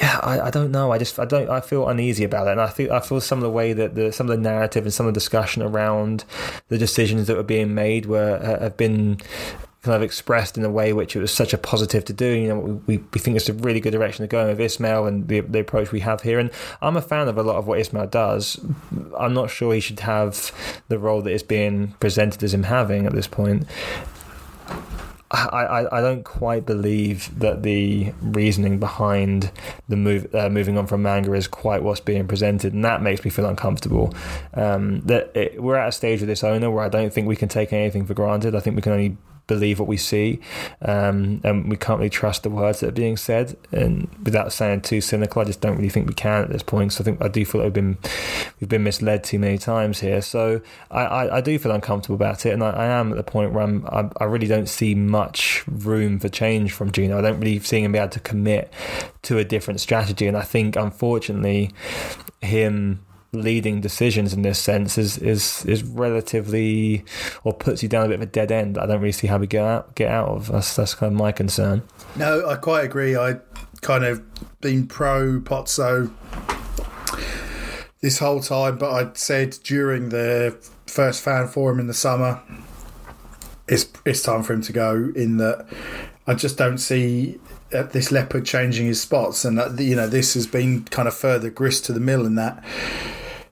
yeah, 0.00 0.20
I, 0.22 0.40
I 0.40 0.50
don't 0.50 0.70
know. 0.70 0.92
I 0.92 0.98
just 0.98 1.18
I 1.18 1.24
don't 1.24 1.50
I 1.50 1.60
feel 1.60 1.88
uneasy 1.88 2.24
about 2.24 2.46
it, 2.46 2.52
and 2.52 2.60
I 2.60 2.68
think 2.68 2.90
I 2.90 3.00
feel 3.00 3.20
some 3.20 3.38
of 3.38 3.42
the 3.42 3.50
way 3.50 3.72
that 3.72 3.94
the 3.94 4.12
some 4.12 4.30
of 4.30 4.36
the 4.36 4.42
narrative 4.42 4.84
and 4.84 4.94
some 4.94 5.06
of 5.06 5.14
the 5.14 5.18
discussion 5.18 5.62
around 5.62 6.24
the 6.68 6.78
decisions 6.78 7.26
that 7.26 7.36
were 7.36 7.42
being 7.42 7.74
made 7.74 8.06
were 8.06 8.38
uh, 8.42 8.62
have 8.62 8.76
been 8.76 9.18
kind 9.82 9.96
of 9.96 10.02
expressed 10.02 10.58
in 10.58 10.64
a 10.64 10.70
way 10.70 10.92
which 10.92 11.16
it 11.16 11.20
was 11.20 11.32
such 11.32 11.52
a 11.52 11.58
positive 11.58 12.04
to 12.04 12.12
do. 12.12 12.26
You 12.26 12.48
know, 12.48 12.82
we, 12.86 12.98
we 12.98 13.20
think 13.20 13.36
it's 13.36 13.48
a 13.48 13.54
really 13.54 13.80
good 13.80 13.92
direction 13.92 14.22
to 14.24 14.28
go 14.28 14.48
with 14.48 14.58
Ismaël 14.58 15.06
and 15.06 15.28
the, 15.28 15.40
the 15.40 15.60
approach 15.60 15.92
we 15.92 16.00
have 16.00 16.22
here. 16.22 16.38
And 16.38 16.50
I'm 16.82 16.96
a 16.96 17.02
fan 17.02 17.28
of 17.28 17.38
a 17.38 17.42
lot 17.42 17.56
of 17.56 17.66
what 17.66 17.78
Ismaël 17.78 18.10
does. 18.10 18.60
I'm 19.16 19.34
not 19.34 19.50
sure 19.50 19.72
he 19.72 19.80
should 19.80 20.00
have 20.00 20.52
the 20.88 20.98
role 20.98 21.22
that 21.22 21.32
is 21.32 21.44
being 21.44 21.94
presented 22.00 22.42
as 22.42 22.52
him 22.52 22.64
having 22.64 23.06
at 23.06 23.12
this 23.12 23.28
point. 23.28 23.66
I, 25.30 25.86
I, 25.92 26.00
don't 26.00 26.24
quite 26.24 26.64
believe 26.64 27.38
that 27.38 27.62
the 27.62 28.14
reasoning 28.22 28.78
behind 28.78 29.50
the 29.86 29.96
move 29.96 30.34
uh, 30.34 30.48
moving 30.48 30.78
on 30.78 30.86
from 30.86 31.02
Manga 31.02 31.34
is 31.34 31.46
quite 31.46 31.82
what's 31.82 32.00
being 32.00 32.26
presented, 32.26 32.72
and 32.72 32.82
that 32.84 33.02
makes 33.02 33.22
me 33.22 33.30
feel 33.30 33.44
uncomfortable. 33.44 34.14
Um, 34.54 35.00
that 35.02 35.30
it, 35.36 35.62
we're 35.62 35.76
at 35.76 35.88
a 35.88 35.92
stage 35.92 36.20
with 36.20 36.28
this 36.28 36.42
owner 36.42 36.70
where 36.70 36.82
I 36.82 36.88
don't 36.88 37.12
think 37.12 37.28
we 37.28 37.36
can 37.36 37.50
take 37.50 37.74
anything 37.74 38.06
for 38.06 38.14
granted. 38.14 38.54
I 38.54 38.60
think 38.60 38.76
we 38.76 38.80
can 38.80 38.92
only 38.92 39.16
believe 39.48 39.80
what 39.80 39.88
we 39.88 39.96
see, 39.96 40.38
um, 40.82 41.40
and 41.42 41.68
we 41.68 41.76
can't 41.76 41.98
really 41.98 42.10
trust 42.10 42.44
the 42.44 42.50
words 42.50 42.78
that 42.80 42.90
are 42.90 42.92
being 42.92 43.16
said. 43.16 43.56
And 43.72 44.08
without 44.22 44.52
sounding 44.52 44.82
too 44.82 45.00
cynical, 45.00 45.42
I 45.42 45.46
just 45.46 45.60
don't 45.60 45.76
really 45.76 45.88
think 45.88 46.06
we 46.06 46.14
can 46.14 46.44
at 46.44 46.50
this 46.50 46.62
point. 46.62 46.92
So 46.92 47.02
I 47.02 47.04
think 47.04 47.20
I 47.20 47.26
do 47.26 47.44
feel 47.44 47.60
like 47.60 47.66
we've 47.66 47.72
been 47.72 47.98
we've 48.60 48.68
been 48.68 48.84
misled 48.84 49.24
too 49.24 49.40
many 49.40 49.58
times 49.58 49.98
here. 49.98 50.22
So 50.22 50.60
I, 50.90 51.00
I, 51.04 51.36
I 51.38 51.40
do 51.40 51.58
feel 51.58 51.72
uncomfortable 51.72 52.14
about 52.14 52.46
it, 52.46 52.52
and 52.52 52.62
I, 52.62 52.70
I 52.70 52.86
am 52.86 53.10
at 53.10 53.16
the 53.16 53.24
point 53.24 53.52
where 53.52 53.64
I'm 53.64 53.84
I, 53.86 54.08
I, 54.20 54.24
really 54.24 54.46
don't 54.46 54.68
see 54.68 54.94
much 54.94 55.64
room 55.66 56.20
for 56.20 56.28
change 56.28 56.72
from 56.72 56.92
Gino. 56.92 57.18
I 57.18 57.22
don't 57.22 57.40
really 57.40 57.58
see 57.58 57.82
him 57.82 57.92
be 57.92 57.98
able 57.98 58.10
to 58.10 58.20
commit 58.20 58.72
to 59.22 59.38
a 59.38 59.44
different 59.44 59.80
strategy, 59.80 60.26
and 60.26 60.36
I 60.36 60.42
think 60.42 60.76
unfortunately 60.76 61.72
him 62.40 63.04
leading 63.32 63.80
decisions 63.80 64.32
in 64.32 64.42
this 64.42 64.58
sense 64.58 64.96
is 64.96 65.18
is 65.18 65.64
is 65.66 65.82
relatively 65.82 67.04
or 67.44 67.52
puts 67.52 67.82
you 67.82 67.88
down 67.88 68.06
a 68.06 68.08
bit 68.08 68.14
of 68.14 68.22
a 68.22 68.26
dead 68.26 68.50
end. 68.50 68.78
I 68.78 68.86
don't 68.86 69.00
really 69.00 69.12
see 69.12 69.26
how 69.26 69.38
we 69.38 69.46
get 69.46 69.64
out 69.64 69.94
get 69.94 70.10
out 70.10 70.28
of. 70.28 70.50
That's 70.50 70.74
that's 70.76 70.94
kind 70.94 71.12
of 71.12 71.18
my 71.18 71.32
concern. 71.32 71.82
No, 72.16 72.48
I 72.48 72.56
quite 72.56 72.84
agree. 72.84 73.16
I 73.16 73.36
kind 73.80 74.04
of 74.04 74.22
been 74.60 74.86
pro 74.86 75.40
Pozzo 75.40 76.10
this 78.00 78.18
whole 78.18 78.40
time, 78.40 78.78
but 78.78 78.92
I 78.92 79.10
said 79.14 79.58
during 79.62 80.08
the 80.08 80.56
first 80.86 81.22
fan 81.22 81.48
forum 81.48 81.80
in 81.80 81.86
the 81.86 81.94
summer, 81.94 82.40
it's 83.66 83.86
it's 84.06 84.22
time 84.22 84.42
for 84.42 84.54
him 84.54 84.62
to 84.62 84.72
go. 84.72 85.12
In 85.14 85.36
that, 85.36 85.66
I 86.26 86.34
just 86.34 86.56
don't 86.56 86.78
see 86.78 87.38
uh, 87.74 87.82
this 87.82 88.10
leopard 88.10 88.46
changing 88.46 88.86
his 88.86 89.02
spots, 89.02 89.44
and 89.44 89.58
that, 89.58 89.78
you 89.78 89.96
know 89.96 90.08
this 90.08 90.32
has 90.32 90.46
been 90.46 90.84
kind 90.84 91.06
of 91.06 91.14
further 91.14 91.50
grist 91.50 91.84
to 91.86 91.92
the 91.92 92.00
mill 92.00 92.24
in 92.24 92.34
that 92.36 92.64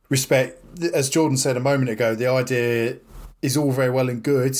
respect, 0.09 0.63
as 0.95 1.11
Jordan 1.11 1.37
said 1.37 1.57
a 1.57 1.61
moment 1.61 1.91
ago, 1.91 2.15
the 2.15 2.29
idea 2.29 2.97
is 3.43 3.57
all 3.57 3.73
very 3.73 3.91
well 3.91 4.09
and 4.09 4.23
good, 4.23 4.57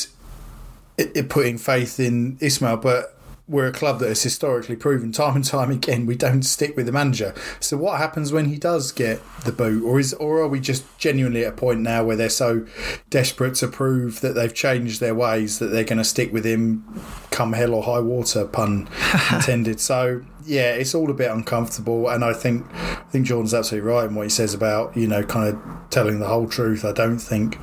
it, 0.99 1.17
it 1.17 1.29
putting 1.29 1.59
faith 1.59 2.01
in 2.01 2.37
Ismaël, 2.39 2.81
but 2.81 3.16
we're 3.49 3.67
a 3.67 3.73
club 3.73 4.01
that 4.01 4.09
has 4.09 4.23
historically 4.23 4.75
proven 4.75 5.13
time 5.13 5.37
and 5.37 5.45
time 5.45 5.71
again 5.71 6.05
we 6.05 6.17
don't 6.17 6.43
stick 6.43 6.77
with 6.77 6.87
the 6.87 6.93
manager. 6.93 7.35
So 7.61 7.77
what 7.77 7.99
happens 7.99 8.33
when 8.33 8.47
he 8.47 8.59
does 8.59 8.93
get 8.93 9.21
the 9.45 9.53
boot, 9.53 9.85
or 9.85 10.01
is 10.01 10.15
or 10.15 10.41
are 10.41 10.49
we 10.49 10.61
just 10.61 10.85
genuinely 10.99 11.45
at 11.45 11.53
a 11.53 11.57
point 11.57 11.81
now 11.81 12.05
where 12.05 12.17
they're 12.17 12.29
so 12.29 12.67
desperate 13.11 13.55
to 13.57 13.69
prove 13.69 14.21
that 14.21 14.35
they've 14.35 14.53
changed 14.53 15.01
their 15.01 15.15
ways 15.15 15.59
that 15.61 15.67
they're 15.67 15.85
going 15.85 15.99
to 15.99 16.05
stick 16.05 16.33
with 16.33 16.45
him, 16.45 16.85
come 17.31 17.53
hell 17.53 17.75
or 17.75 17.83
high 17.83 18.01
water, 18.01 18.45
pun 18.47 18.89
intended. 19.33 19.81
So 19.81 20.23
yeah, 20.45 20.73
it's 20.73 20.95
all 20.95 21.11
a 21.11 21.15
bit 21.15 21.31
uncomfortable, 21.31 22.09
and 22.09 22.25
I 22.25 22.33
think 22.33 22.67
I 22.75 23.05
think 23.11 23.27
Jordan's 23.27 23.55
absolutely 23.55 23.89
right 23.89 24.07
in 24.07 24.15
what 24.15 24.25
he 24.25 24.31
says 24.31 24.55
about 24.55 24.97
you 24.97 25.07
know 25.07 25.23
kind 25.23 25.49
of 25.49 25.91
telling 25.91 26.19
the 26.19 26.27
whole 26.27 26.49
truth. 26.49 26.85
I 26.85 26.93
don't 26.93 27.19
think 27.19 27.59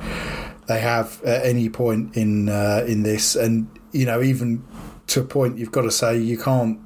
they 0.66 0.80
have 0.80 1.22
at 1.24 1.44
any 1.44 1.68
point 1.68 2.16
in 2.16 2.48
uh, 2.48 2.84
in 2.86 3.02
this, 3.02 3.36
and 3.36 3.68
you 3.92 4.06
know 4.06 4.22
even 4.22 4.64
to 5.08 5.20
a 5.20 5.24
point 5.24 5.58
you've 5.58 5.72
got 5.72 5.82
to 5.82 5.90
say 5.90 6.18
you 6.18 6.38
can't 6.38 6.80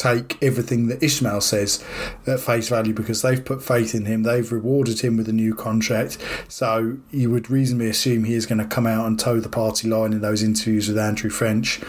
take 0.00 0.42
everything 0.42 0.86
that 0.86 1.00
Ismaël 1.00 1.42
says 1.42 1.84
at 2.26 2.40
face 2.40 2.70
value 2.70 2.94
because 2.94 3.20
they've 3.20 3.44
put 3.44 3.62
faith 3.62 3.94
in 3.94 4.06
him. 4.06 4.22
They've 4.22 4.50
rewarded 4.50 5.00
him 5.00 5.18
with 5.18 5.28
a 5.28 5.32
new 5.32 5.54
contract. 5.54 6.16
So 6.48 6.96
you 7.10 7.30
would 7.30 7.50
reasonably 7.50 7.90
assume 7.90 8.24
he 8.24 8.34
is 8.34 8.46
going 8.46 8.60
to 8.60 8.64
come 8.64 8.86
out 8.86 9.06
and 9.06 9.20
toe 9.20 9.40
the 9.40 9.50
party 9.50 9.88
line 9.88 10.14
in 10.14 10.22
those 10.22 10.42
interviews 10.42 10.88
with 10.88 10.96
Andrew 10.96 11.28
French, 11.28 11.80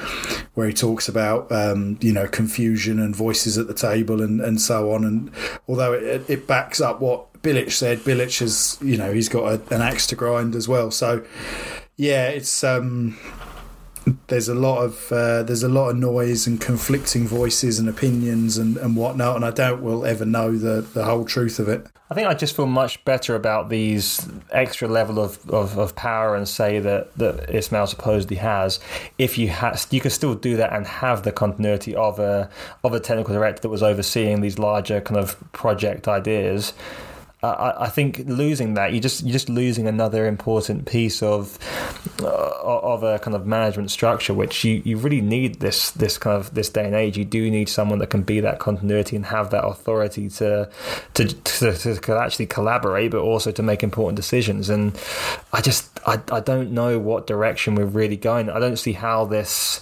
where 0.55 0.67
he 0.67 0.73
talks 0.73 1.07
about 1.07 1.49
um, 1.51 1.97
you 2.01 2.11
know 2.11 2.27
confusion 2.27 2.99
and 2.99 3.15
voices 3.15 3.57
at 3.57 3.67
the 3.67 3.73
table 3.73 4.21
and, 4.21 4.41
and 4.41 4.59
so 4.59 4.91
on. 4.91 5.05
And 5.05 5.31
although 5.69 5.93
it, 5.93 6.29
it 6.29 6.47
backs 6.47 6.81
up 6.81 6.99
what 6.99 7.31
Bilic 7.41 7.71
said, 7.71 7.99
Bilic 7.99 8.39
has 8.39 8.77
you 8.81 8.97
know 8.97 9.13
he's 9.13 9.29
got 9.29 9.45
a, 9.45 9.73
an 9.73 9.81
axe 9.81 10.05
to 10.07 10.15
grind 10.15 10.55
as 10.55 10.67
well. 10.67 10.91
So 10.91 11.25
yeah, 11.95 12.27
it's. 12.27 12.63
Um, 12.63 13.17
there's 14.27 14.47
a 14.47 14.55
lot 14.55 14.83
of 14.83 15.11
uh, 15.11 15.43
there's 15.43 15.63
a 15.63 15.69
lot 15.69 15.89
of 15.89 15.97
noise 15.97 16.47
and 16.47 16.59
conflicting 16.59 17.27
voices 17.27 17.79
and 17.79 17.87
opinions 17.87 18.57
and, 18.57 18.77
and 18.77 18.95
whatnot, 18.95 19.35
and 19.35 19.45
I 19.45 19.51
doubt 19.51 19.81
we'll 19.81 20.05
ever 20.05 20.25
know 20.25 20.57
the, 20.57 20.81
the 20.81 21.05
whole 21.05 21.25
truth 21.25 21.59
of 21.59 21.67
it. 21.67 21.87
I 22.09 22.13
think 22.13 22.27
I 22.27 22.33
just 22.33 22.57
feel 22.57 22.65
much 22.65 23.03
better 23.05 23.35
about 23.35 23.69
these 23.69 24.27
extra 24.51 24.89
level 24.89 25.17
of, 25.17 25.49
of, 25.49 25.77
of 25.77 25.95
power 25.95 26.35
and 26.35 26.45
say 26.45 26.79
that, 26.79 27.15
that 27.17 27.47
Ismaël 27.47 27.87
supposedly 27.87 28.35
has. 28.35 28.81
If 29.17 29.37
you 29.37 29.47
has, 29.47 29.87
you 29.91 30.01
can 30.01 30.11
still 30.11 30.35
do 30.35 30.57
that 30.57 30.73
and 30.73 30.85
have 30.85 31.23
the 31.23 31.31
continuity 31.31 31.95
of 31.95 32.19
a 32.19 32.49
of 32.83 32.93
a 32.93 32.99
technical 32.99 33.33
director 33.33 33.61
that 33.61 33.69
was 33.69 33.81
overseeing 33.81 34.41
these 34.41 34.59
larger 34.59 34.99
kind 34.99 35.17
of 35.17 35.37
project 35.53 36.07
ideas. 36.07 36.73
I, 37.43 37.85
I 37.85 37.89
think 37.89 38.21
losing 38.27 38.75
that 38.75 38.93
you 38.93 38.99
just 38.99 39.23
you're 39.23 39.33
just 39.33 39.49
losing 39.49 39.87
another 39.87 40.27
important 40.27 40.85
piece 40.85 41.23
of 41.23 41.57
uh, 42.21 42.27
of 42.63 43.01
a 43.01 43.17
kind 43.17 43.35
of 43.35 43.47
management 43.47 43.89
structure, 43.89 44.33
which 44.33 44.63
you, 44.63 44.81
you 44.85 44.97
really 44.97 45.21
need 45.21 45.59
this 45.59 45.89
this 45.91 46.19
kind 46.19 46.37
of 46.37 46.53
this 46.53 46.69
day 46.69 46.85
and 46.85 46.93
age. 46.93 47.17
You 47.17 47.25
do 47.25 47.49
need 47.49 47.67
someone 47.67 47.97
that 47.97 48.11
can 48.11 48.21
be 48.21 48.41
that 48.41 48.59
continuity 48.59 49.15
and 49.15 49.25
have 49.25 49.49
that 49.49 49.65
authority 49.65 50.29
to 50.29 50.69
to 51.15 51.25
to, 51.25 51.95
to 51.95 52.17
actually 52.17 52.45
collaborate, 52.45 53.09
but 53.09 53.21
also 53.21 53.51
to 53.51 53.63
make 53.63 53.81
important 53.81 54.17
decisions. 54.17 54.69
And 54.69 54.95
I 55.51 55.61
just 55.61 55.99
I, 56.05 56.21
I 56.31 56.41
don't 56.41 56.71
know 56.71 56.99
what 56.99 57.25
direction 57.25 57.73
we're 57.73 57.85
really 57.85 58.17
going. 58.17 58.51
I 58.51 58.59
don't 58.59 58.77
see 58.77 58.93
how 58.93 59.25
this 59.25 59.81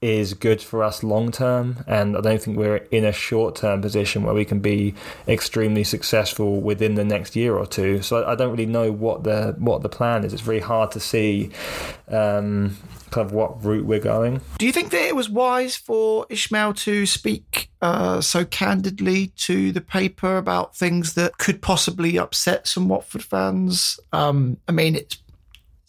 is 0.00 0.34
good 0.34 0.62
for 0.62 0.84
us 0.84 1.02
long 1.02 1.32
term, 1.32 1.84
and 1.86 2.16
I 2.16 2.20
don't 2.20 2.40
think 2.40 2.56
we're 2.56 2.76
in 2.76 3.04
a 3.04 3.12
short 3.12 3.56
term 3.56 3.82
position 3.82 4.22
where 4.22 4.34
we 4.34 4.44
can 4.44 4.60
be 4.60 4.94
extremely 5.26 5.84
successful 5.84 6.60
within 6.60 6.94
the 6.94 7.04
next 7.04 7.34
year 7.34 7.56
or 7.56 7.66
two. 7.66 8.02
So 8.02 8.24
I, 8.24 8.34
don't 8.36 8.50
really 8.50 8.66
know 8.66 8.92
what 8.92 9.24
the 9.24 9.56
what 9.58 9.82
the 9.82 9.88
plan 9.88 10.24
is. 10.24 10.32
It's 10.32 10.42
very 10.42 10.60
hard 10.60 10.92
to 10.92 11.00
see. 11.00 11.50
Um, 12.08 12.76
kind 13.10 13.26
of 13.26 13.32
what 13.32 13.64
route 13.64 13.86
we're 13.86 13.98
going. 13.98 14.40
Do 14.58 14.66
you 14.66 14.72
think 14.72 14.90
that 14.90 15.00
it 15.00 15.16
was 15.16 15.30
wise 15.30 15.76
for 15.76 16.26
Ismaël 16.26 16.76
to 16.80 17.06
speak 17.06 17.70
uh, 17.80 18.20
so 18.20 18.44
candidly 18.44 19.28
to 19.28 19.72
the 19.72 19.80
paper 19.80 20.36
about 20.36 20.76
things 20.76 21.14
that 21.14 21.38
could 21.38 21.62
possibly 21.62 22.18
upset 22.18 22.68
some 22.68 22.86
Watford 22.86 23.24
fans? 23.24 23.98
Um, 24.12 24.58
I 24.68 24.72
mean, 24.72 24.94
it's 24.94 25.16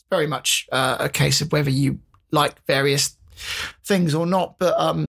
very 0.09 0.27
much 0.27 0.67
uh, 0.71 0.95
a 0.97 1.09
case 1.09 1.41
of 1.41 1.51
whether 1.51 1.69
you 1.69 1.99
like 2.31 2.65
various 2.65 3.17
things 3.85 4.15
or 4.15 4.25
not. 4.25 4.57
But 4.59 4.79
um, 4.79 5.05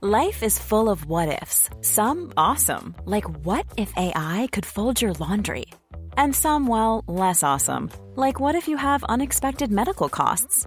life 0.00 0.42
is 0.42 0.58
full 0.58 0.88
of 0.88 1.06
what 1.06 1.42
ifs. 1.42 1.70
Some 1.80 2.32
awesome, 2.36 2.94
like 3.04 3.24
what 3.44 3.66
if 3.76 3.92
AI 3.96 4.48
could 4.52 4.66
fold 4.66 5.00
your 5.00 5.12
laundry, 5.14 5.66
and 6.16 6.34
some 6.34 6.66
well 6.66 7.04
less 7.06 7.42
awesome, 7.42 7.90
like 8.16 8.40
what 8.40 8.54
if 8.54 8.68
you 8.68 8.76
have 8.76 9.04
unexpected 9.04 9.70
medical 9.70 10.08
costs. 10.08 10.66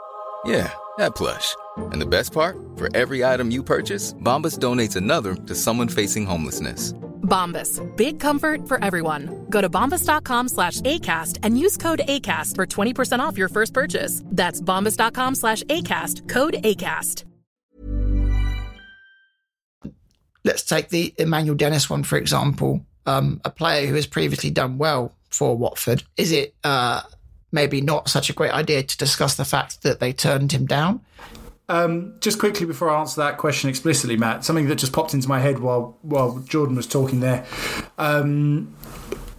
Yeah, 0.45 0.71
that 0.97 1.15
plush. 1.15 1.55
And 1.77 2.01
the 2.01 2.05
best 2.05 2.33
part? 2.33 2.57
For 2.75 2.95
every 2.95 3.23
item 3.23 3.51
you 3.51 3.63
purchase, 3.63 4.13
Bombas 4.13 4.57
donates 4.57 4.95
another 4.95 5.35
to 5.35 5.55
someone 5.55 5.87
facing 5.87 6.25
homelessness. 6.25 6.93
Bombas. 7.31 7.79
Big 7.95 8.19
comfort 8.19 8.67
for 8.67 8.83
everyone. 8.83 9.45
Go 9.49 9.61
to 9.61 9.69
bombas.com 9.69 10.49
slash 10.49 10.81
ACAST 10.81 11.39
and 11.43 11.57
use 11.57 11.77
code 11.77 12.01
ACAST 12.07 12.55
for 12.55 12.65
20% 12.65 13.19
off 13.19 13.37
your 13.37 13.49
first 13.49 13.73
purchase. 13.73 14.21
That's 14.25 14.59
bombas.com 14.61 15.35
slash 15.35 15.63
ACAST. 15.63 16.27
Code 16.27 16.55
ACAST. 16.63 17.23
Let's 20.43 20.63
take 20.63 20.89
the 20.89 21.13
Emmanuel 21.17 21.55
Dennis 21.55 21.89
one, 21.89 22.03
for 22.03 22.17
example. 22.17 22.85
Um, 23.05 23.41
a 23.45 23.51
player 23.51 23.87
who 23.87 23.95
has 23.95 24.07
previously 24.07 24.49
done 24.49 24.77
well 24.77 25.15
for 25.29 25.55
Watford. 25.55 26.03
Is 26.17 26.31
it 26.31 26.55
uh, 26.63 27.01
maybe 27.51 27.81
not 27.81 28.09
such 28.09 28.29
a 28.29 28.33
great 28.33 28.51
idea 28.51 28.83
to 28.83 28.97
discuss 28.97 29.35
the 29.35 29.45
fact 29.45 29.83
that 29.83 29.99
they 29.99 30.13
turned 30.13 30.51
him 30.51 30.65
down? 30.65 31.01
Um, 31.69 32.15
just 32.19 32.37
quickly 32.37 32.65
before 32.65 32.89
I 32.89 32.99
answer 32.99 33.21
that 33.21 33.37
question 33.37 33.69
explicitly, 33.69 34.17
Matt, 34.17 34.43
something 34.43 34.67
that 34.67 34.75
just 34.75 34.91
popped 34.91 35.13
into 35.13 35.29
my 35.29 35.39
head 35.39 35.59
while 35.59 35.97
while 36.01 36.39
Jordan 36.39 36.75
was 36.75 36.85
talking 36.85 37.21
there. 37.21 37.45
Um, 37.97 38.75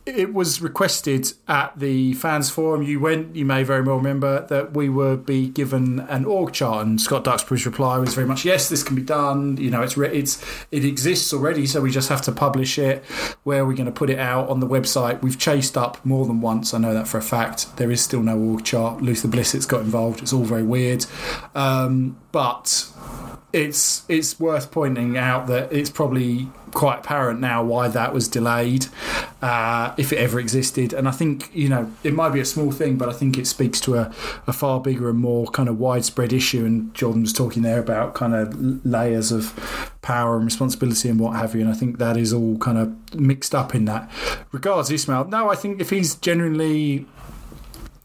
it 0.04 0.34
was 0.34 0.60
requested 0.60 1.32
at 1.46 1.78
the 1.78 2.14
fans 2.14 2.50
forum. 2.50 2.82
You 2.82 2.98
went, 2.98 3.36
you 3.36 3.44
may 3.44 3.62
very 3.62 3.82
well 3.82 3.96
remember 3.96 4.44
that 4.48 4.74
we 4.74 4.88
were 4.88 5.16
be 5.16 5.48
given 5.48 6.00
an 6.00 6.24
org 6.24 6.52
chart, 6.52 6.86
and 6.86 7.00
Scott 7.00 7.24
Duxbury's 7.24 7.64
reply 7.64 7.98
was 7.98 8.14
very 8.14 8.26
much, 8.26 8.44
"Yes, 8.44 8.68
this 8.68 8.82
can 8.82 8.96
be 8.96 9.02
done. 9.02 9.56
You 9.58 9.70
know, 9.70 9.82
it's 9.82 9.96
re- 9.96 10.12
it's 10.12 10.42
it 10.72 10.84
exists 10.84 11.32
already, 11.32 11.66
so 11.66 11.80
we 11.80 11.90
just 11.90 12.08
have 12.08 12.22
to 12.22 12.32
publish 12.32 12.78
it. 12.78 13.04
Where 13.44 13.62
are 13.62 13.66
we 13.66 13.74
going 13.74 13.86
to 13.86 13.92
put 13.92 14.10
it 14.10 14.18
out 14.18 14.48
on 14.48 14.58
the 14.58 14.66
website? 14.66 15.22
We've 15.22 15.38
chased 15.38 15.78
up 15.78 16.04
more 16.04 16.26
than 16.26 16.40
once. 16.40 16.74
I 16.74 16.78
know 16.78 16.94
that 16.94 17.06
for 17.06 17.18
a 17.18 17.22
fact. 17.22 17.76
There 17.76 17.90
is 17.90 18.02
still 18.02 18.22
no 18.22 18.38
org 18.38 18.64
chart. 18.64 19.02
Luther 19.02 19.28
Blissett's 19.28 19.66
got 19.66 19.82
involved. 19.82 20.20
It's 20.20 20.32
all 20.32 20.44
very 20.44 20.64
weird, 20.64 21.06
um, 21.54 22.18
but 22.32 22.88
it's 23.52 24.02
it's 24.08 24.40
worth 24.40 24.72
pointing 24.72 25.16
out 25.16 25.46
that 25.46 25.72
it's 25.72 25.90
probably 25.90 26.48
quite 26.72 27.00
apparent 27.00 27.40
now 27.40 27.62
why 27.62 27.88
that 27.88 28.12
was 28.12 28.28
delayed, 28.28 28.86
uh, 29.40 29.94
if 29.96 30.12
it 30.12 30.16
ever 30.16 30.38
existed. 30.38 30.92
And 30.92 31.08
I 31.08 31.10
think 31.10 31.50
you 31.54 31.68
know 31.68 31.90
it 32.02 32.14
might 32.14 32.30
be 32.30 32.40
a 32.40 32.44
small 32.44 32.72
thing, 32.72 32.96
but 32.96 33.08
I 33.08 33.12
think 33.12 33.38
it 33.38 33.46
speaks 33.46 33.80
to 33.82 33.96
a, 33.96 34.12
a 34.46 34.52
far 34.52 34.80
bigger 34.80 35.08
and 35.10 35.18
more 35.18 35.46
kind 35.46 35.68
of 35.68 35.78
widespread 35.78 36.32
issue. 36.32 36.64
And 36.64 36.92
Jordan 36.94 37.22
was 37.22 37.32
talking 37.32 37.62
there 37.62 37.80
about 37.80 38.14
kind 38.14 38.34
of 38.34 38.84
layers 38.84 39.32
of 39.32 39.92
power 40.02 40.36
and 40.36 40.44
responsibility 40.44 41.08
and 41.08 41.20
what 41.20 41.36
have 41.36 41.54
you. 41.54 41.60
And 41.60 41.70
I 41.70 41.74
think 41.74 41.98
that 41.98 42.16
is 42.16 42.32
all 42.32 42.58
kind 42.58 42.78
of 42.78 43.14
mixed 43.14 43.54
up 43.54 43.74
in 43.74 43.84
that. 43.86 44.10
Regards 44.50 44.90
Ismaël, 44.90 45.28
no, 45.28 45.48
I 45.48 45.54
think 45.54 45.80
if 45.80 45.90
he's 45.90 46.16
genuinely 46.16 47.06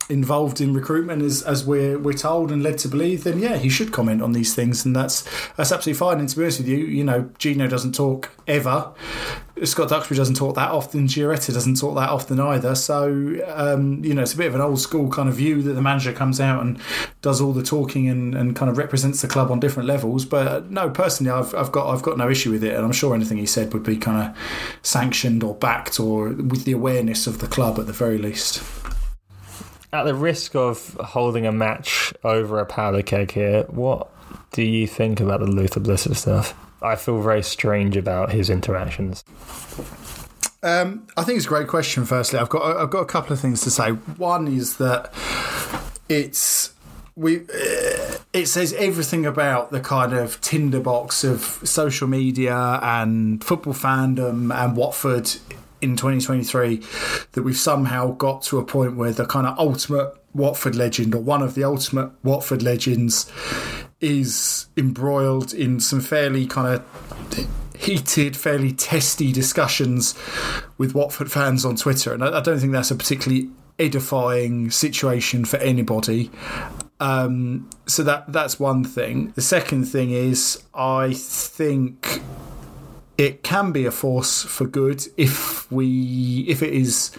involved 0.10 0.62
in 0.62 0.74
recruitment 0.74 1.22
as, 1.22 1.42
as 1.44 1.66
we're 1.66 2.00
we're 2.00 2.14
told 2.14 2.52
and 2.52 2.64
led 2.64 2.78
to 2.80 2.88
believe, 2.88 3.24
then 3.24 3.40
yeah, 3.40 3.58
he 3.58 3.70
should 3.70 3.92
comment 3.92 4.22
on 4.22 4.32
these 4.32 4.56
things, 4.56 4.86
and 4.86 4.96
that's 4.96 5.24
that's 5.56 5.72
absolutely 5.72 5.94
fine. 5.94 6.20
And 6.20 6.30
to 6.30 6.36
be 6.36 6.44
honest 6.44 6.60
with 6.60 6.68
you, 6.68 6.78
you 6.78 7.04
know, 7.04 7.30
Gino 7.38 7.68
doesn't 7.68 7.94
talk 7.94 8.32
ever. 8.48 8.92
Scott 9.64 9.90
Duxbury 9.90 10.16
doesn't 10.16 10.36
talk 10.36 10.56
that 10.56 10.70
often. 10.70 11.08
Giaretta 11.08 11.52
doesn't 11.52 11.80
talk 11.80 11.96
that 11.96 12.10
often 12.10 12.40
either. 12.40 12.76
So 12.76 13.08
um, 13.48 14.04
you 14.04 14.14
know, 14.14 14.22
it's 14.22 14.34
a 14.34 14.38
bit 14.38 14.48
of 14.48 14.56
an 14.56 14.62
old 14.62 14.80
school 14.80 15.10
kind 15.10 15.28
of 15.28 15.36
view 15.36 15.62
that 15.64 15.74
the 15.74 15.82
manager 15.82 16.14
comes 16.14 16.40
out 16.40 16.62
and 16.62 16.80
does 17.22 17.42
all 17.42 17.54
the 17.54 17.64
talking 17.64 18.08
and, 18.08 18.36
and 18.36 18.56
kind 18.56 18.70
of 18.70 18.78
represents 18.78 19.22
the 19.22 19.28
club 19.28 19.52
on 19.52 19.60
different 19.60 19.88
levels. 19.88 20.26
But 20.26 20.70
no, 20.70 20.90
personally, 20.90 21.32
I've, 21.32 21.54
I've 21.56 21.72
got 21.72 21.94
I've 21.94 22.04
got 22.04 22.18
no 22.18 22.30
issue 22.30 22.52
with 22.52 22.64
it, 22.64 22.76
and 22.76 22.86
I'm 22.86 22.92
sure 22.92 23.14
anything 23.14 23.38
he 23.38 23.46
said 23.46 23.74
would 23.74 23.84
be 23.84 23.98
kind 23.98 24.30
of 24.30 24.38
sanctioned 24.84 25.44
or 25.44 25.56
backed 25.56 26.00
or 26.00 26.30
with 26.30 26.66
the 26.66 26.72
awareness 26.72 27.28
of 27.28 27.40
the 27.40 27.48
club 27.48 27.80
at 27.80 27.88
the 27.88 27.94
very 27.94 28.18
least 28.18 28.64
at 29.94 30.04
the 30.04 30.16
risk 30.16 30.56
of 30.56 30.94
holding 30.96 31.46
a 31.46 31.52
match 31.52 32.14
over 32.24 32.60
a 32.60 32.66
powder 32.66 33.02
keg 33.02 33.32
here, 33.32 33.64
what 33.64 34.10
do 34.52 34.64
you 34.64 34.88
think 34.88 35.20
about 35.20 35.40
the 35.40 35.48
Luther 35.48 35.80
Blissett 35.80 36.16
stuff? 36.16 36.56
I 36.82 36.96
feel 36.96 37.22
very 37.22 37.44
strange 37.44 37.98
about 37.98 38.32
his 38.32 38.50
interactions. 38.50 39.24
Um, 40.64 41.08
I 41.16 41.24
think 41.24 41.38
it's 41.38 41.46
a 41.46 41.50
great 41.50 41.68
question. 41.68 42.06
Firstly, 42.06 42.40
I've 42.40 42.50
got 42.50 42.78
I've 42.78 42.90
got 42.90 43.02
a 43.02 43.06
couple 43.06 43.34
of 43.34 43.40
things 43.40 43.62
to 43.62 43.72
say. 43.72 43.92
One 43.92 44.48
is 44.48 44.78
that 44.78 45.14
it's 46.10 46.74
we 47.16 47.42
uh, 47.42 48.18
it 48.34 48.48
says 48.48 48.74
everything 48.74 49.26
about 49.26 49.72
the 49.72 49.80
kind 49.80 50.14
of 50.14 50.40
tinderbox 50.42 51.24
of 51.24 51.42
social 51.64 52.08
media 52.08 52.80
and 52.82 53.44
football 53.44 53.74
fandom 53.74 54.54
and 54.54 54.76
Watford 54.76 55.36
in 55.82 55.96
2023 55.96 56.82
that 57.34 57.44
we've 57.44 57.58
somehow 57.58 58.12
got 58.12 58.42
to 58.44 58.58
a 58.58 58.66
point 58.66 58.96
where 58.96 59.12
the 59.12 59.26
kind 59.26 59.48
of 59.48 59.58
ultimate 59.60 60.14
Watford 60.34 60.76
legend 60.76 61.16
or 61.16 61.22
one 61.22 61.42
of 61.42 61.56
the 61.56 61.64
ultimate 61.64 62.12
Watford 62.24 62.62
legends 62.62 63.32
is 64.00 64.68
embroiled 64.78 65.54
in 65.54 65.80
some 65.80 66.02
fairly 66.02 66.46
kind 66.46 66.76
of 66.76 67.48
heated, 67.76 68.36
fairly 68.36 68.72
testy 68.72 69.32
discussions 69.32 70.14
with 70.78 70.94
Watford 70.94 71.32
fans 71.32 71.66
on 71.66 71.76
Twitter. 71.76 72.14
And 72.14 72.24
I, 72.24 72.42
don't 72.42 72.60
think 72.60 72.72
that's 72.72 72.92
a 72.92 72.96
particularly 72.96 73.50
edifying 73.80 74.72
situation 74.72 75.46
for 75.46 75.58
anybody. 75.58 76.32
Um, 77.00 77.70
so 77.86 78.04
that 78.04 78.32
that's 78.32 78.60
one 78.60 78.84
thing. 78.84 79.32
The 79.36 79.42
second 79.42 79.86
thing 79.86 80.12
is 80.12 80.64
I 80.74 81.14
think 81.14 82.22
it 83.18 83.44
can 83.44 83.72
be 83.72 83.86
a 83.86 83.92
force 83.92 84.44
for 84.44 84.66
good 84.66 85.06
if 85.18 85.72
we 85.72 86.46
if 86.48 86.62
it 86.62 86.74
is 86.74 87.12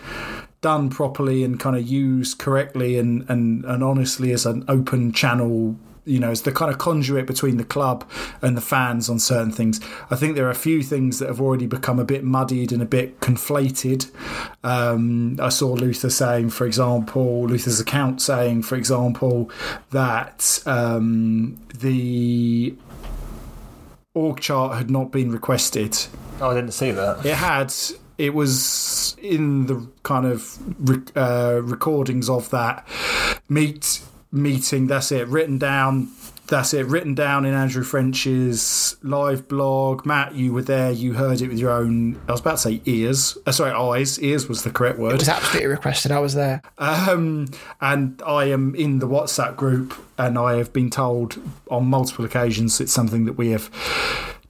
done 0.60 0.90
properly 0.90 1.44
and 1.44 1.60
kind 1.60 1.76
of 1.76 1.86
used 1.86 2.38
correctly 2.38 2.98
and, 2.98 3.24
and, 3.30 3.64
and 3.64 3.84
honestly 3.84 4.32
as 4.32 4.44
an 4.44 4.64
open 4.68 5.12
channel 5.12 5.76
you 6.08 6.18
know, 6.18 6.30
as 6.30 6.42
the 6.42 6.50
kind 6.50 6.72
of 6.72 6.78
conduit 6.78 7.26
between 7.26 7.58
the 7.58 7.64
club 7.64 8.08
and 8.40 8.56
the 8.56 8.62
fans 8.62 9.10
on 9.10 9.18
certain 9.18 9.52
things. 9.52 9.78
I 10.10 10.16
think 10.16 10.34
there 10.34 10.46
are 10.46 10.50
a 10.50 10.54
few 10.54 10.82
things 10.82 11.18
that 11.18 11.28
have 11.28 11.40
already 11.40 11.66
become 11.66 11.98
a 11.98 12.04
bit 12.04 12.24
muddied 12.24 12.72
and 12.72 12.80
a 12.80 12.86
bit 12.86 13.20
conflated. 13.20 14.10
Um, 14.64 15.38
I 15.40 15.50
saw 15.50 15.74
Luther 15.74 16.08
saying, 16.08 16.50
for 16.50 16.66
example, 16.66 17.46
Luther's 17.46 17.78
account 17.78 18.22
saying, 18.22 18.62
for 18.62 18.76
example, 18.76 19.50
that 19.90 20.62
um, 20.64 21.60
the 21.78 22.74
org 24.18 24.40
chart 24.40 24.76
had 24.76 24.90
not 24.90 25.12
been 25.12 25.30
requested. 25.30 25.96
Oh, 26.40 26.50
I 26.50 26.54
didn't 26.54 26.72
see 26.72 26.90
that. 26.90 27.24
It 27.24 27.34
had. 27.34 27.72
It 28.16 28.34
was 28.34 29.16
in 29.22 29.66
the 29.66 29.88
kind 30.02 30.26
of 30.26 30.58
uh, 31.16 31.60
recordings 31.62 32.28
of 32.28 32.50
that 32.50 32.86
meet 33.48 34.00
meeting. 34.32 34.88
That's 34.88 35.12
it, 35.12 35.28
written 35.28 35.58
down 35.58 36.08
that's 36.48 36.72
it, 36.74 36.86
written 36.86 37.14
down 37.14 37.44
in 37.44 37.54
Andrew 37.54 37.84
French's 37.84 38.96
live 39.02 39.48
blog. 39.48 40.04
Matt, 40.04 40.34
you 40.34 40.52
were 40.52 40.62
there, 40.62 40.90
you 40.90 41.12
heard 41.12 41.40
it 41.40 41.48
with 41.48 41.58
your 41.58 41.70
own, 41.70 42.20
I 42.26 42.32
was 42.32 42.40
about 42.40 42.52
to 42.52 42.58
say 42.58 42.80
ears. 42.86 43.36
Uh, 43.46 43.52
sorry, 43.52 43.72
eyes. 43.72 44.18
Ears 44.18 44.48
was 44.48 44.64
the 44.64 44.70
correct 44.70 44.98
word. 44.98 45.14
It 45.14 45.20
was 45.20 45.28
absolutely 45.28 45.68
requested, 45.68 46.10
I 46.10 46.18
was 46.18 46.34
there. 46.34 46.62
Um, 46.78 47.48
and 47.80 48.20
I 48.26 48.44
am 48.44 48.74
in 48.74 48.98
the 48.98 49.06
WhatsApp 49.06 49.56
group, 49.56 49.94
and 50.18 50.38
I 50.38 50.56
have 50.56 50.72
been 50.72 50.90
told 50.90 51.40
on 51.70 51.86
multiple 51.86 52.24
occasions 52.24 52.80
it's 52.80 52.92
something 52.92 53.24
that 53.24 53.34
we 53.34 53.50
have 53.50 53.70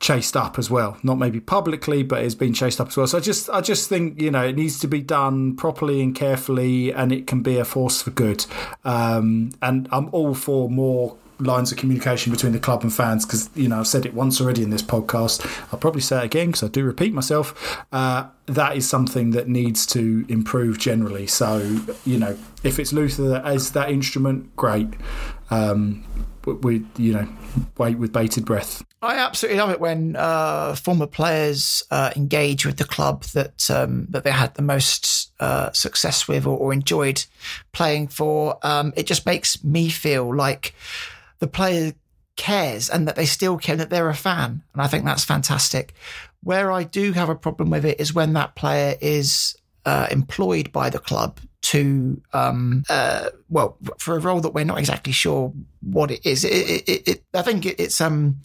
chased 0.01 0.37
up 0.37 0.59
as 0.59 0.71
well. 0.71 0.97
Not 1.03 1.19
maybe 1.19 1.41
publicly, 1.41 2.03
but 2.03 2.23
it's 2.25 2.35
been 2.35 2.55
chased 2.55 2.81
up 2.81 2.89
as 2.89 2.97
well. 2.97 3.07
So 3.07 3.19
I 3.19 3.21
just 3.21 3.51
I 3.51 3.61
just 3.61 3.89
think 3.89 4.21
you 4.21 4.31
know 4.31 4.45
it 4.45 4.57
needs 4.57 4.79
to 4.81 4.89
be 4.89 5.01
done 5.01 5.57
properly 5.57 6.01
and 6.03 6.15
carefully, 6.15 6.93
and 6.93 7.13
it 7.13 7.27
can 7.27 7.43
be 7.43 7.59
a 7.59 7.65
force 7.65 8.03
for 8.03 8.11
good. 8.11 8.47
Um, 8.85 9.53
and 9.61 9.89
I'm 9.93 10.09
all 10.13 10.35
for 10.35 10.71
more 10.71 11.17
lines 11.41 11.71
of 11.73 11.79
communication 11.79 12.33
between 12.33 12.53
the 12.53 12.59
club 12.59 12.83
and 12.83 12.93
fans 12.93 13.25
because 13.25 13.51
you 13.55 13.69
know 13.69 13.81
I've 13.81 13.87
said 13.87 14.07
it 14.07 14.15
once 14.15 14.41
already 14.41 14.63
in 14.63 14.71
this 14.71 14.83
podcast. 14.83 15.45
I'll 15.73 15.79
probably 15.79 16.01
say 16.01 16.19
it 16.19 16.25
again 16.25 16.49
because 16.49 16.63
I 16.63 16.69
do 16.69 16.85
repeat 16.85 17.13
myself. 17.13 17.85
Uh, 17.93 18.29
that 18.47 18.77
is 18.77 18.89
something 18.89 19.31
that 19.33 19.49
needs 19.49 19.87
to 19.87 20.25
improve 20.29 20.79
generally. 20.79 21.27
So 21.27 21.81
you 22.05 22.19
know 22.19 22.37
if 22.63 22.79
it's 22.79 22.93
Luther 22.93 23.43
as 23.45 23.73
that 23.73 23.91
instrument, 23.91 24.55
great. 24.57 24.89
Um, 25.51 26.05
we 26.45 26.85
you 26.97 27.13
know 27.13 27.29
wait 27.77 27.99
with 27.99 28.13
bated 28.13 28.45
breath. 28.45 28.83
I 29.01 29.17
absolutely 29.17 29.61
love 29.61 29.71
it 29.71 29.81
when 29.81 30.17
uh, 30.17 30.75
former 30.75 31.07
players 31.07 31.85
uh, 31.91 32.11
engage 32.17 32.67
with 32.67 32.79
the 32.79 32.85
club 32.85 33.23
that 33.25 33.71
um, 33.71 34.07
that 34.11 34.25
they 34.25 34.31
had 34.31 34.55
the 34.55 34.63
most 34.63 35.33
uh, 35.41 35.71
success 35.73 36.27
with 36.27 36.47
or, 36.47 36.57
or, 36.59 36.73
enjoyed 36.73 37.25
playing 37.73 38.09
for. 38.09 38.59
Um, 38.63 38.93
it 38.97 39.07
just 39.07 39.25
makes 39.25 39.63
me 39.63 39.89
feel 39.89 40.35
like 40.35 40.75
the 41.39 41.47
player 41.47 41.93
cares 42.37 42.89
and 42.89 43.07
that 43.07 43.17
they 43.17 43.27
still 43.27 43.59
care 43.59 43.77
that 43.77 43.91
they're 43.91 44.09
a 44.09 44.15
fan. 44.15 44.63
And 44.73 44.83
I 44.83 44.87
think 44.87 45.05
that's 45.05 45.25
fantastic. 45.25 45.95
Where 46.43 46.71
I 46.71 46.85
do 46.85 47.13
have 47.13 47.29
a 47.29 47.35
problem 47.35 47.71
with 47.71 47.85
it 47.85 48.01
is 48.01 48.15
when 48.15 48.33
that 48.35 48.55
player 48.55 48.95
is 49.01 49.57
uh, 49.85 50.07
employed 50.11 50.73
by 50.73 50.89
the 50.91 50.99
club 50.99 51.41
to, 51.61 52.23
um, 52.33 52.85
uh, 52.89 53.31
well, 53.49 53.77
for 53.99 54.17
a 54.17 54.21
role 54.21 54.41
that 54.41 54.55
we're 54.55 54.65
not 54.65 54.79
exactly 54.79 55.13
sure 55.13 55.53
what 55.81 56.11
it 56.11 56.25
is. 56.25 56.45
It, 56.45 56.89
it, 56.89 57.09
it, 57.09 57.25
I 57.35 57.43
think 57.43 57.67
it's 57.67 58.01
um, 58.01 58.41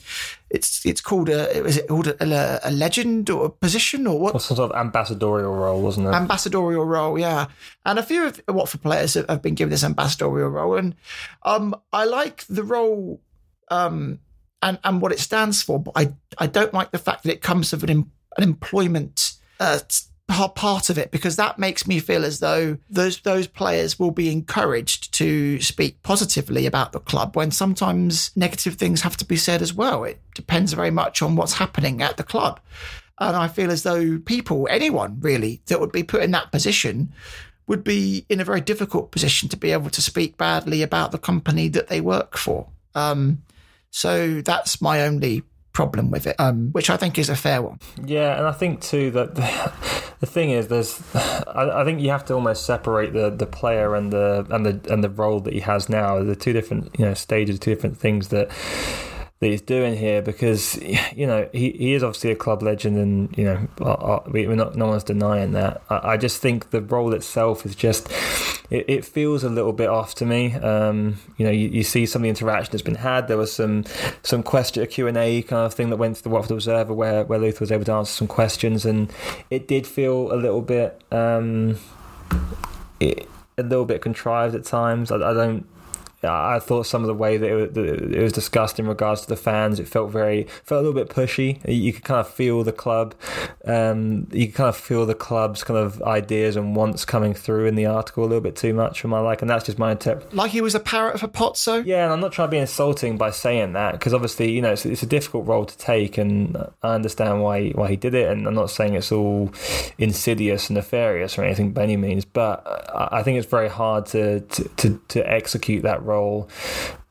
it's 0.50 0.86
it's 0.86 1.00
called 1.00 1.30
a 1.30 1.50
is 1.64 1.78
it 1.78 1.88
called 1.88 2.08
a, 2.08 2.68
a, 2.68 2.72
legend 2.72 3.30
or 3.30 3.46
a 3.46 3.50
position 3.50 4.08
or 4.08 4.20
what? 4.20 4.34
Or 4.34 4.40
some 4.40 4.58
sort 4.58 4.72
of 4.72 4.78
ambassadorial 4.78 5.54
role, 5.54 5.82
wasn't 5.82 6.08
it? 6.08 6.14
Ambassadorial 6.14 6.86
role, 6.86 7.18
yeah. 7.20 7.48
And 7.86 8.00
a 8.00 8.04
few 8.04 8.26
of 8.26 8.42
Watford 8.48 8.82
players 8.82 9.14
have, 9.14 9.42
been 9.42 9.56
given 9.56 9.72
this 9.72 9.84
ambassadorial 9.84 10.50
role, 10.50 10.76
and 10.76 10.96
um, 11.44 11.76
I 11.92 12.06
like 12.06 12.46
the 12.48 12.64
role 12.64 13.22
um, 13.70 14.20
and 14.62 14.80
and 14.84 15.02
what 15.02 15.12
it 15.12 15.20
stands 15.20 15.62
for, 15.62 15.80
but 15.80 15.94
I 15.96 16.14
I 16.40 16.48
don't 16.48 16.74
like 16.74 16.92
the 16.92 16.98
fact 16.98 17.24
that 17.24 17.32
it 17.32 17.42
comes 17.42 17.72
with 17.72 17.84
an, 17.84 18.12
an 18.38 18.44
employment. 18.44 19.34
Uh, 19.60 19.80
part 20.28 20.90
of 20.90 20.98
it 20.98 21.12
because 21.12 21.36
that 21.36 21.60
makes 21.60 21.86
me 21.88 22.00
feel 22.00 22.24
as 22.26 22.40
though 22.40 22.78
those 22.90 23.20
those 23.22 23.48
players 23.48 24.00
will 24.00 24.12
be 24.12 24.32
encouraged 24.32 25.14
to 25.14 25.60
speak 25.62 26.02
positively 26.04 26.66
about 26.66 26.92
the 26.92 27.00
club 27.00 27.36
when 27.36 27.52
sometimes 27.52 28.32
negative 28.36 28.76
things 28.76 29.02
have 29.02 29.18
to 29.18 29.26
be 29.26 29.36
said 29.36 29.62
as 29.62 29.74
well. 29.74 30.04
It 30.04 30.20
depends 30.34 30.74
very 30.74 30.92
much 30.92 31.22
on 31.22 31.36
what's 31.36 31.54
happening 31.54 32.02
at 32.02 32.18
the 32.18 32.24
club. 32.24 32.60
And 33.20 33.36
I 33.36 33.48
feel 33.48 33.72
as 33.72 33.84
though 33.84 34.18
people, 34.20 34.68
anyone 34.72 35.20
really, 35.20 35.62
that 35.68 35.80
would 35.80 35.92
be 35.92 36.04
put 36.04 36.24
in 36.24 36.32
that 36.32 36.52
position 36.52 37.14
would 37.68 37.84
be 37.84 38.26
in 38.28 38.42
a 38.42 38.46
very 38.46 38.62
difficult 38.62 39.12
position 39.12 39.48
to 39.50 39.58
be 39.58 39.72
able 39.72 39.90
to 39.90 40.02
speak 40.02 40.38
badly 40.38 40.82
about 40.82 41.12
the 41.12 41.18
company 41.18 41.70
that 41.70 41.88
they 41.88 42.02
work 42.02 42.38
for. 42.38 42.68
Um, 42.96 43.44
so 43.92 44.42
that's 44.42 44.82
my 44.82 45.04
only 45.04 45.44
problem 45.74 46.12
with 46.12 46.28
it, 46.28 46.36
um, 46.40 46.70
which 46.72 46.90
I 46.90 46.98
think 46.98 47.18
is 47.18 47.30
a 47.30 47.36
fair 47.36 47.62
one. 47.62 47.80
Yeah, 48.06 48.38
and 48.38 48.48
I 48.48 48.52
think 48.52 48.82
too 48.82 49.12
that 49.12 49.36
the, 49.36 49.74
the 50.20 50.26
thing 50.26 50.52
is, 50.52 50.68
there's, 50.68 51.02
I, 51.16 51.82
I, 51.82 51.84
think 51.84 52.00
you 52.00 52.10
have 52.10 52.24
to 52.26 52.34
almost 52.36 52.66
separate 52.66 53.14
the, 53.14 53.30
the 53.30 53.48
player 53.48 53.96
and 53.96 54.14
the 54.14 54.46
and 54.50 54.66
the 54.66 54.94
and 54.94 55.04
the 55.04 55.10
role 55.10 55.40
that 55.42 55.54
he 55.54 55.60
has 55.62 55.90
now. 55.90 56.24
The 56.24 56.36
two 56.36 56.54
different 56.54 56.98
you 56.98 57.06
know 57.06 57.14
stages, 57.14 57.60
two 57.60 57.74
different 57.74 57.98
things 57.98 58.30
that 58.30 58.50
that 59.44 59.50
he's 59.50 59.62
doing 59.62 59.96
here 59.98 60.22
because 60.22 60.82
you 61.16 61.28
know 61.28 61.48
he, 61.52 61.72
he 61.72 61.94
is 61.94 62.04
obviously 62.04 62.32
a 62.32 62.36
club 62.36 62.64
legend 62.64 62.98
and 62.98 63.38
you 63.38 63.44
know 63.44 64.24
we're 64.28 64.56
not 64.56 64.76
no 64.76 64.88
one's 64.88 65.04
denying 65.04 65.52
that. 65.52 65.82
I, 65.90 66.14
I 66.14 66.18
just 66.18 66.42
think 66.42 66.72
the 66.72 66.82
role 66.82 67.14
itself 67.14 67.66
is 67.66 67.76
just 67.76 68.10
it, 68.70 68.86
it 68.88 69.06
feels 69.06 69.44
a 69.44 69.50
little 69.50 69.74
bit 69.74 69.90
off 69.90 70.16
to 70.16 70.26
me. 70.26 70.54
Um, 70.56 71.18
you 71.38 71.46
know, 71.46 71.52
you, 71.52 71.68
you, 71.68 71.84
see 71.84 72.06
some 72.06 72.22
of 72.22 72.24
the 72.24 72.30
interaction 72.30 72.72
that's 72.72 72.82
been 72.82 72.96
had. 72.96 73.28
There 73.28 73.38
was 73.38 73.54
some 73.54 73.84
some 74.24 74.44
question 74.44 74.84
A 74.84 75.42
kind 75.44 75.66
of 75.66 75.74
thing 75.74 75.90
that 75.90 75.98
went 75.98 76.16
to 76.18 76.24
the 76.24 76.30
Watford 76.30 76.52
Observer 76.52 76.94
where 76.94 77.26
where 77.26 77.40
Luther 77.40 77.60
was 77.62 77.72
able 77.72 77.86
to 77.86 77.94
answer 77.94 78.14
some 78.14 78.28
questions, 78.28 78.86
and 78.86 79.12
it 79.50 79.68
did 79.68 79.86
feel 79.86 80.32
a 80.34 80.38
little 80.38 80.62
bit. 80.62 81.02
Um, 81.12 81.78
it, 83.00 83.28
a 83.56 83.62
little 83.62 83.86
bit 83.86 84.02
contrived 84.02 84.56
at 84.56 84.64
times. 84.64 85.12
I 85.12 85.18
don't 85.18 85.68
I 86.24 86.60
thought 86.60 86.86
some 86.86 87.02
of 87.02 87.08
the 87.08 87.14
way 87.14 87.38
that 87.38 87.50
it, 87.50 87.74
that 87.74 87.86
it, 88.14 88.22
was 88.22 88.32
discussed 88.32 88.80
in 88.80 88.88
regards 88.88 89.22
to 89.22 89.28
the 89.28 89.36
fans, 89.36 89.80
it 89.80 89.88
felt 89.88 90.12
very 90.12 90.48
felt 90.64 90.84
a 90.84 90.88
little 90.88 90.94
bit 90.94 91.14
pushy. 91.14 91.60
You 91.68 91.94
could 91.94 92.04
kind 92.04 92.20
of 92.20 92.30
feel 92.30 92.64
the 92.64 92.72
club, 92.72 93.16
um, 93.66 94.28
you 94.32 94.48
could 94.48 94.56
kind 94.56 94.70
of 94.70 94.78
feel 94.78 95.06
the 95.06 95.16
club's 95.16 95.64
kind 95.64 95.78
of 95.78 96.02
ideas 96.04 96.56
and 96.56 96.76
wants 96.76 97.06
coming 97.06 97.34
through 97.34 97.66
in 97.66 97.76
the 97.76 97.86
article 97.86 98.24
a 98.24 98.28
little 98.28 98.42
bit 98.42 98.56
too 98.56 98.74
much 98.74 99.02
for 99.02 99.08
my 99.08 99.20
like, 99.20 99.42
and 99.42 99.50
that's 99.50 99.66
just 99.66 99.78
my 99.78 99.92
interpretation. 99.92 100.38
Like 100.38 100.52
he 100.52 100.62
was 100.62 100.76
a 100.76 100.80
parrot 100.80 101.20
for 101.20 101.28
Pozzo. 101.28 101.84
Yeah, 101.86 102.06
and 102.06 102.14
I'm 102.14 102.20
not 102.20 102.32
trying 102.32 102.48
to 102.48 102.52
be 102.52 102.58
insulting 102.58 103.18
by 103.18 103.32
saying 103.32 103.74
that 103.74 103.94
because 103.94 104.14
obviously 104.14 104.52
you 104.52 104.62
know 104.62 104.72
it's, 104.72 104.86
it's, 104.86 105.04
a 105.04 105.08
difficult 105.08 105.48
role 105.48 105.66
to 105.66 105.78
take, 105.78 106.18
and 106.18 106.58
I 106.82 106.94
understand 106.94 107.42
why 107.42 107.70
why 107.70 107.90
he 107.90 107.96
did 107.96 108.14
it, 108.14 108.30
and 108.30 108.48
I'm 108.48 108.54
not 108.54 108.70
saying 108.70 108.96
it's 108.96 109.12
all 109.12 109.52
insidious 109.98 110.70
and 110.70 110.76
nefarious 110.76 111.38
or 111.38 111.44
anything 111.44 111.74
by 111.74 111.84
any 111.84 111.98
means, 111.98 112.26
but 112.26 112.64
I 112.96 113.24
think 113.24 113.38
it's 113.38 113.48
very 113.48 113.70
hard 113.70 114.06
to 114.08 114.42
to, 114.42 114.64
to, 114.78 115.02
to 115.10 115.30
execute 115.30 115.84
that 115.84 116.04
role 116.04 116.13
role 116.14 116.50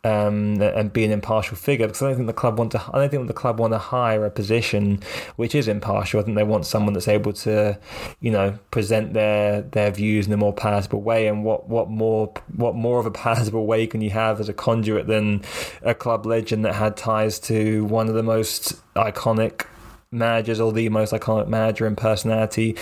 um, 0.05 0.61
and 0.61 0.93
be 0.93 1.05
an 1.05 1.13
impartial 1.13 1.57
figure 1.57 1.87
because 1.87 2.03
I 2.03 2.09
don't 2.09 2.17
think 2.17 2.27
the 2.27 2.33
club 2.33 2.59
want 2.59 2.73
to. 2.73 2.83
I 2.93 2.99
don't 2.99 3.09
think 3.09 3.29
the 3.29 3.33
club 3.33 3.61
want 3.61 3.73
to 3.73 3.79
hire 3.79 4.25
a 4.25 4.31
position 4.31 5.01
which 5.37 5.55
is 5.55 5.69
impartial. 5.69 6.21
I 6.21 6.25
think 6.25 6.37
they 6.37 6.43
want 6.43 6.67
someone 6.67 6.93
that's 6.93 7.09
able 7.09 7.33
to, 7.35 7.79
you 8.21 8.33
know, 8.33 8.59
present 8.73 9.15
their 9.15 9.63
their 9.63 9.93
views 9.93 10.27
in 10.27 10.33
a 10.33 10.37
more 10.37 10.53
palatable 10.53 11.03
way. 11.03 11.29
And 11.29 11.45
what 11.45 11.69
what 11.69 11.89
more 11.89 12.33
what 12.57 12.75
more 12.75 12.99
of 12.99 13.07
a 13.07 13.11
palatable 13.25 13.65
way 13.65 13.87
can 13.87 14.01
you 14.01 14.11
have 14.11 14.41
as 14.41 14.49
a 14.49 14.55
conduit 14.55 15.07
than 15.07 15.43
a 15.83 15.95
club 15.95 16.27
legend 16.27 16.65
that 16.65 16.75
had 16.75 16.97
ties 16.97 17.39
to 17.41 17.85
one 17.85 18.09
of 18.09 18.15
the 18.15 18.25
most 18.25 18.75
iconic 18.97 19.67
managers 20.13 20.61
or 20.61 20.73
the 20.73 20.89
most 20.89 21.13
iconic 21.13 21.49
manager 21.49 21.87
and 21.87 21.97
personality 21.97 22.77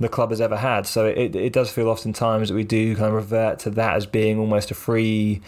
the 0.00 0.08
club 0.08 0.30
has 0.30 0.40
ever 0.40 0.56
had. 0.56 0.86
So 0.86 1.06
it, 1.06 1.34
it 1.34 1.52
does 1.52 1.70
feel 1.70 1.88
oftentimes 1.88 2.48
that 2.48 2.54
we 2.54 2.64
do 2.64 2.94
kind 2.96 3.08
of 3.08 3.14
revert 3.14 3.60
to 3.60 3.70
that 3.70 3.96
as 3.96 4.06
being 4.06 4.38
almost 4.38 4.70
a 4.70 4.74
free. 4.74 5.40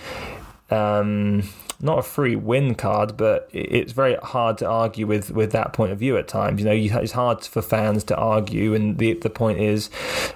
Um, 0.71 1.43
not 1.81 1.99
a 1.99 2.03
free 2.03 2.37
win 2.37 2.75
card, 2.75 3.17
but 3.17 3.49
it's 3.53 3.93
very 3.93 4.17
hard 4.23 4.59
to 4.59 4.67
argue 4.67 5.07
with, 5.07 5.31
with 5.31 5.53
that 5.53 5.73
point 5.73 5.93
of 5.93 5.99
view 5.99 6.17
at 6.17 6.29
times. 6.29 6.61
You 6.61 6.67
know, 6.67 6.73
you, 6.73 6.97
it's 6.99 7.13
hard 7.13 7.45
for 7.45 7.61
fans 7.61 8.05
to 8.05 8.17
argue, 8.17 8.75
and 8.75 8.97
the 8.97 9.15
the 9.15 9.29
point 9.29 9.59
is 9.59 9.91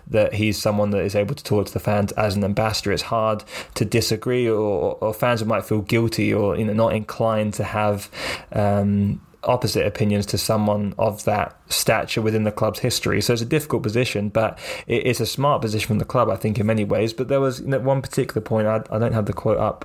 that 0.09 0.35
he's 0.35 0.61
someone 0.61 0.91
that 0.91 1.01
is 1.01 1.15
able 1.15 1.35
to 1.35 1.43
talk 1.43 1.67
to 1.67 1.73
the 1.73 1.81
fans 1.81 2.13
as 2.13 2.37
an 2.37 2.45
ambassador. 2.45 2.93
It's 2.93 3.03
hard 3.03 3.45
to 3.75 3.85
disagree, 3.85 4.49
or, 4.49 4.99
or 5.01 5.15
fans 5.15 5.45
might 5.45 5.65
feel 5.65 5.81
guilty 5.81 6.35
or 6.35 6.57
you 6.57 6.65
know 6.65 6.75
not 6.75 6.95
inclined 6.95 7.55
to 7.55 7.65
have 7.65 8.11
um, 8.53 9.21
opposite 9.45 9.87
opinions 9.87 10.27
to 10.27 10.39
someone 10.39 10.95
of 10.99 11.25
that 11.25 11.57
stature 11.69 12.21
within 12.21 12.45
the 12.45 12.53
club's 12.53 12.81
history. 12.81 13.21
So 13.21 13.33
it's 13.33 13.43
a 13.43 13.47
difficult 13.47 13.83
position, 13.83 14.29
but 14.29 14.59
it's 14.87 15.21
a 15.21 15.27
smart 15.27 15.63
position 15.63 15.87
from 15.87 15.99
the 15.99 16.05
club, 16.05 16.29
I 16.29 16.37
think, 16.37 16.59
in 16.59 16.67
many 16.67 16.85
ways. 16.85 17.13
But 17.13 17.29
there 17.29 17.41
was 17.41 17.63
one 17.63 18.03
particular 18.03 18.41
point, 18.41 18.67
I, 18.67 18.83
I 18.91 18.99
don't 18.99 19.13
have 19.13 19.27
the 19.27 19.33
quote 19.33 19.59
up 19.59 19.85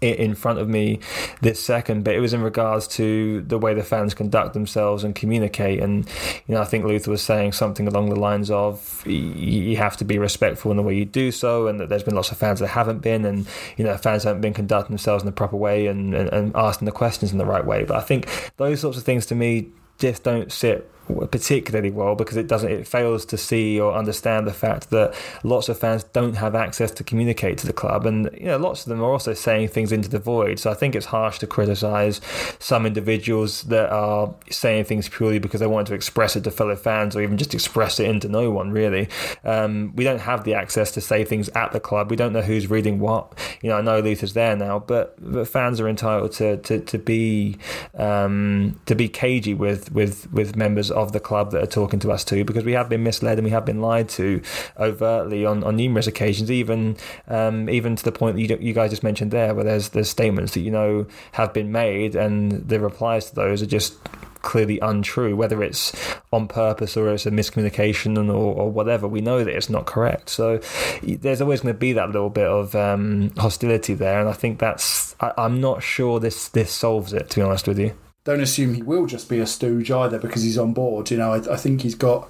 in 0.00 0.34
front 0.34 0.58
of 0.58 0.68
me 0.68 1.00
this 1.40 1.62
second, 1.62 2.04
but 2.04 2.14
it 2.14 2.20
was 2.20 2.32
in 2.32 2.42
regards 2.42 2.86
to 2.88 3.42
the 3.42 3.58
way 3.58 3.74
the 3.74 3.82
fans 3.82 4.14
conduct 4.14 4.54
themselves 4.54 5.04
and 5.04 5.14
communicate. 5.14 5.80
And 5.80 6.08
you 6.46 6.54
know, 6.54 6.60
I 6.60 6.64
think 6.64 6.84
Luther 6.84 7.10
was 7.10 7.22
saying 7.22 7.52
something 7.52 7.88
along 7.88 8.10
the 8.10 8.16
lines 8.16 8.50
of 8.50 9.06
you 9.06 9.76
have 9.76 9.96
to 9.98 10.04
be 10.04 10.18
respectful 10.18 10.70
in 10.70 10.76
the 10.76 10.82
way 10.82 10.94
you 10.94 11.04
do 11.04 11.32
so, 11.32 11.66
and 11.66 11.80
that 11.80 11.88
there's 11.88 12.04
been 12.04 12.14
lots 12.14 12.30
of 12.30 12.38
fans 12.38 12.60
that 12.60 12.68
haven't 12.68 13.00
been, 13.00 13.24
and 13.24 13.46
you 13.76 13.84
know, 13.84 13.96
fans 13.96 14.24
haven't 14.24 14.42
been 14.42 14.54
conducting 14.54 14.94
themselves 14.94 15.22
in 15.22 15.26
the 15.26 15.32
proper 15.32 15.56
way 15.56 15.86
and, 15.86 16.14
and, 16.14 16.28
and 16.32 16.52
asking 16.54 16.86
the 16.86 16.92
questions 16.92 17.32
in 17.32 17.38
the 17.38 17.46
right 17.46 17.64
way. 17.64 17.84
But 17.84 17.96
I 17.96 18.00
think 18.00 18.26
those 18.56 18.80
sorts 18.80 18.98
of 18.98 19.04
things 19.04 19.26
to 19.26 19.34
me 19.34 19.68
just 19.98 20.22
don't 20.22 20.52
sit 20.52 20.90
particularly 21.30 21.90
well 21.90 22.14
because 22.14 22.36
it 22.36 22.46
doesn't 22.46 22.70
it 22.70 22.86
fails 22.86 23.24
to 23.26 23.36
see 23.36 23.80
or 23.80 23.94
understand 23.94 24.46
the 24.46 24.52
fact 24.52 24.90
that 24.90 25.14
lots 25.42 25.68
of 25.68 25.78
fans 25.78 26.04
don't 26.04 26.34
have 26.34 26.54
access 26.54 26.90
to 26.90 27.04
communicate 27.04 27.58
to 27.58 27.66
the 27.66 27.72
club. 27.72 28.06
And 28.06 28.30
you 28.38 28.46
know 28.46 28.56
lots 28.56 28.84
of 28.84 28.90
them 28.90 29.00
are 29.00 29.10
also 29.10 29.34
saying 29.34 29.68
things 29.68 29.92
into 29.92 30.08
the 30.08 30.18
void. 30.18 30.58
So 30.58 30.70
I 30.70 30.74
think 30.74 30.94
it's 30.94 31.06
harsh 31.06 31.38
to 31.38 31.46
criticize 31.46 32.20
some 32.58 32.86
individuals 32.86 33.62
that 33.64 33.90
are 33.90 34.34
saying 34.50 34.84
things 34.84 35.08
purely 35.08 35.38
because 35.38 35.60
they 35.60 35.66
want 35.66 35.86
to 35.88 35.94
express 35.94 36.36
it 36.36 36.44
to 36.44 36.50
fellow 36.50 36.76
fans 36.76 37.16
or 37.16 37.22
even 37.22 37.38
just 37.38 37.54
express 37.54 38.00
it 38.00 38.08
into 38.08 38.28
no 38.28 38.50
one 38.50 38.70
really. 38.70 39.08
Um, 39.44 39.92
we 39.94 40.04
don't 40.04 40.20
have 40.20 40.44
the 40.44 40.54
access 40.54 40.90
to 40.92 41.00
say 41.00 41.24
things 41.24 41.48
at 41.50 41.72
the 41.72 41.80
club. 41.80 42.10
We 42.10 42.16
don't 42.16 42.32
know 42.32 42.42
who's 42.42 42.68
reading 42.68 42.98
what. 42.98 43.38
You 43.62 43.70
know 43.70 43.78
I 43.78 43.80
know 43.80 44.00
Luther's 44.00 44.34
there 44.34 44.56
now 44.56 44.78
but, 44.78 45.14
but 45.20 45.46
fans 45.46 45.80
are 45.80 45.88
entitled 45.88 46.32
to 46.32 46.56
to, 46.58 46.80
to 46.80 46.98
be 46.98 47.56
um, 47.94 48.80
to 48.86 48.94
be 48.94 49.08
cagey 49.08 49.54
with 49.54 49.92
with 49.92 50.30
with 50.32 50.56
members 50.56 50.90
of 50.98 51.12
the 51.12 51.20
club 51.20 51.52
that 51.52 51.62
are 51.62 51.66
talking 51.66 52.00
to 52.00 52.10
us 52.10 52.24
too, 52.24 52.44
because 52.44 52.64
we 52.64 52.72
have 52.72 52.88
been 52.88 53.02
misled 53.02 53.38
and 53.38 53.44
we 53.44 53.50
have 53.50 53.64
been 53.64 53.80
lied 53.80 54.08
to 54.10 54.42
overtly 54.78 55.46
on, 55.46 55.64
on 55.64 55.76
numerous 55.76 56.06
occasions, 56.06 56.50
even 56.50 56.96
um, 57.28 57.68
even 57.70 57.96
to 57.96 58.04
the 58.04 58.12
point 58.12 58.36
that 58.36 58.42
you, 58.42 58.58
you 58.60 58.74
guys 58.74 58.90
just 58.90 59.02
mentioned 59.02 59.30
there, 59.30 59.54
where 59.54 59.64
there's 59.64 59.90
there's 59.90 60.10
statements 60.10 60.54
that 60.54 60.60
you 60.60 60.70
know 60.70 61.06
have 61.32 61.52
been 61.52 61.72
made, 61.72 62.14
and 62.16 62.68
the 62.68 62.80
replies 62.80 63.30
to 63.30 63.34
those 63.34 63.62
are 63.62 63.66
just 63.66 63.96
clearly 64.42 64.78
untrue, 64.80 65.36
whether 65.36 65.62
it's 65.62 65.94
on 66.32 66.48
purpose 66.48 66.96
or 66.96 67.12
it's 67.12 67.26
a 67.26 67.30
miscommunication 67.30 68.16
or, 68.28 68.54
or 68.54 68.70
whatever. 68.70 69.08
We 69.08 69.20
know 69.20 69.44
that 69.44 69.54
it's 69.54 69.68
not 69.68 69.86
correct. 69.86 70.30
So 70.30 70.58
there's 71.02 71.40
always 71.40 71.60
going 71.60 71.74
to 71.74 71.78
be 71.78 71.92
that 71.94 72.10
little 72.10 72.30
bit 72.30 72.46
of 72.46 72.74
um, 72.74 73.30
hostility 73.36 73.94
there, 73.94 74.20
and 74.20 74.28
I 74.28 74.32
think 74.32 74.58
that's. 74.58 75.14
I, 75.20 75.32
I'm 75.36 75.60
not 75.60 75.82
sure 75.82 76.20
this 76.20 76.48
this 76.48 76.70
solves 76.72 77.12
it. 77.12 77.30
To 77.30 77.36
be 77.36 77.42
honest 77.42 77.68
with 77.68 77.78
you 77.78 77.94
don't 78.24 78.40
assume 78.40 78.74
he 78.74 78.82
will 78.82 79.06
just 79.06 79.28
be 79.28 79.38
a 79.38 79.46
stooge 79.46 79.90
either 79.90 80.18
because 80.18 80.42
he's 80.42 80.58
on 80.58 80.74
board. 80.74 81.10
You 81.10 81.16
know, 81.18 81.32
I, 81.32 81.54
I 81.54 81.56
think 81.56 81.82
he's 81.82 81.94
got 81.94 82.28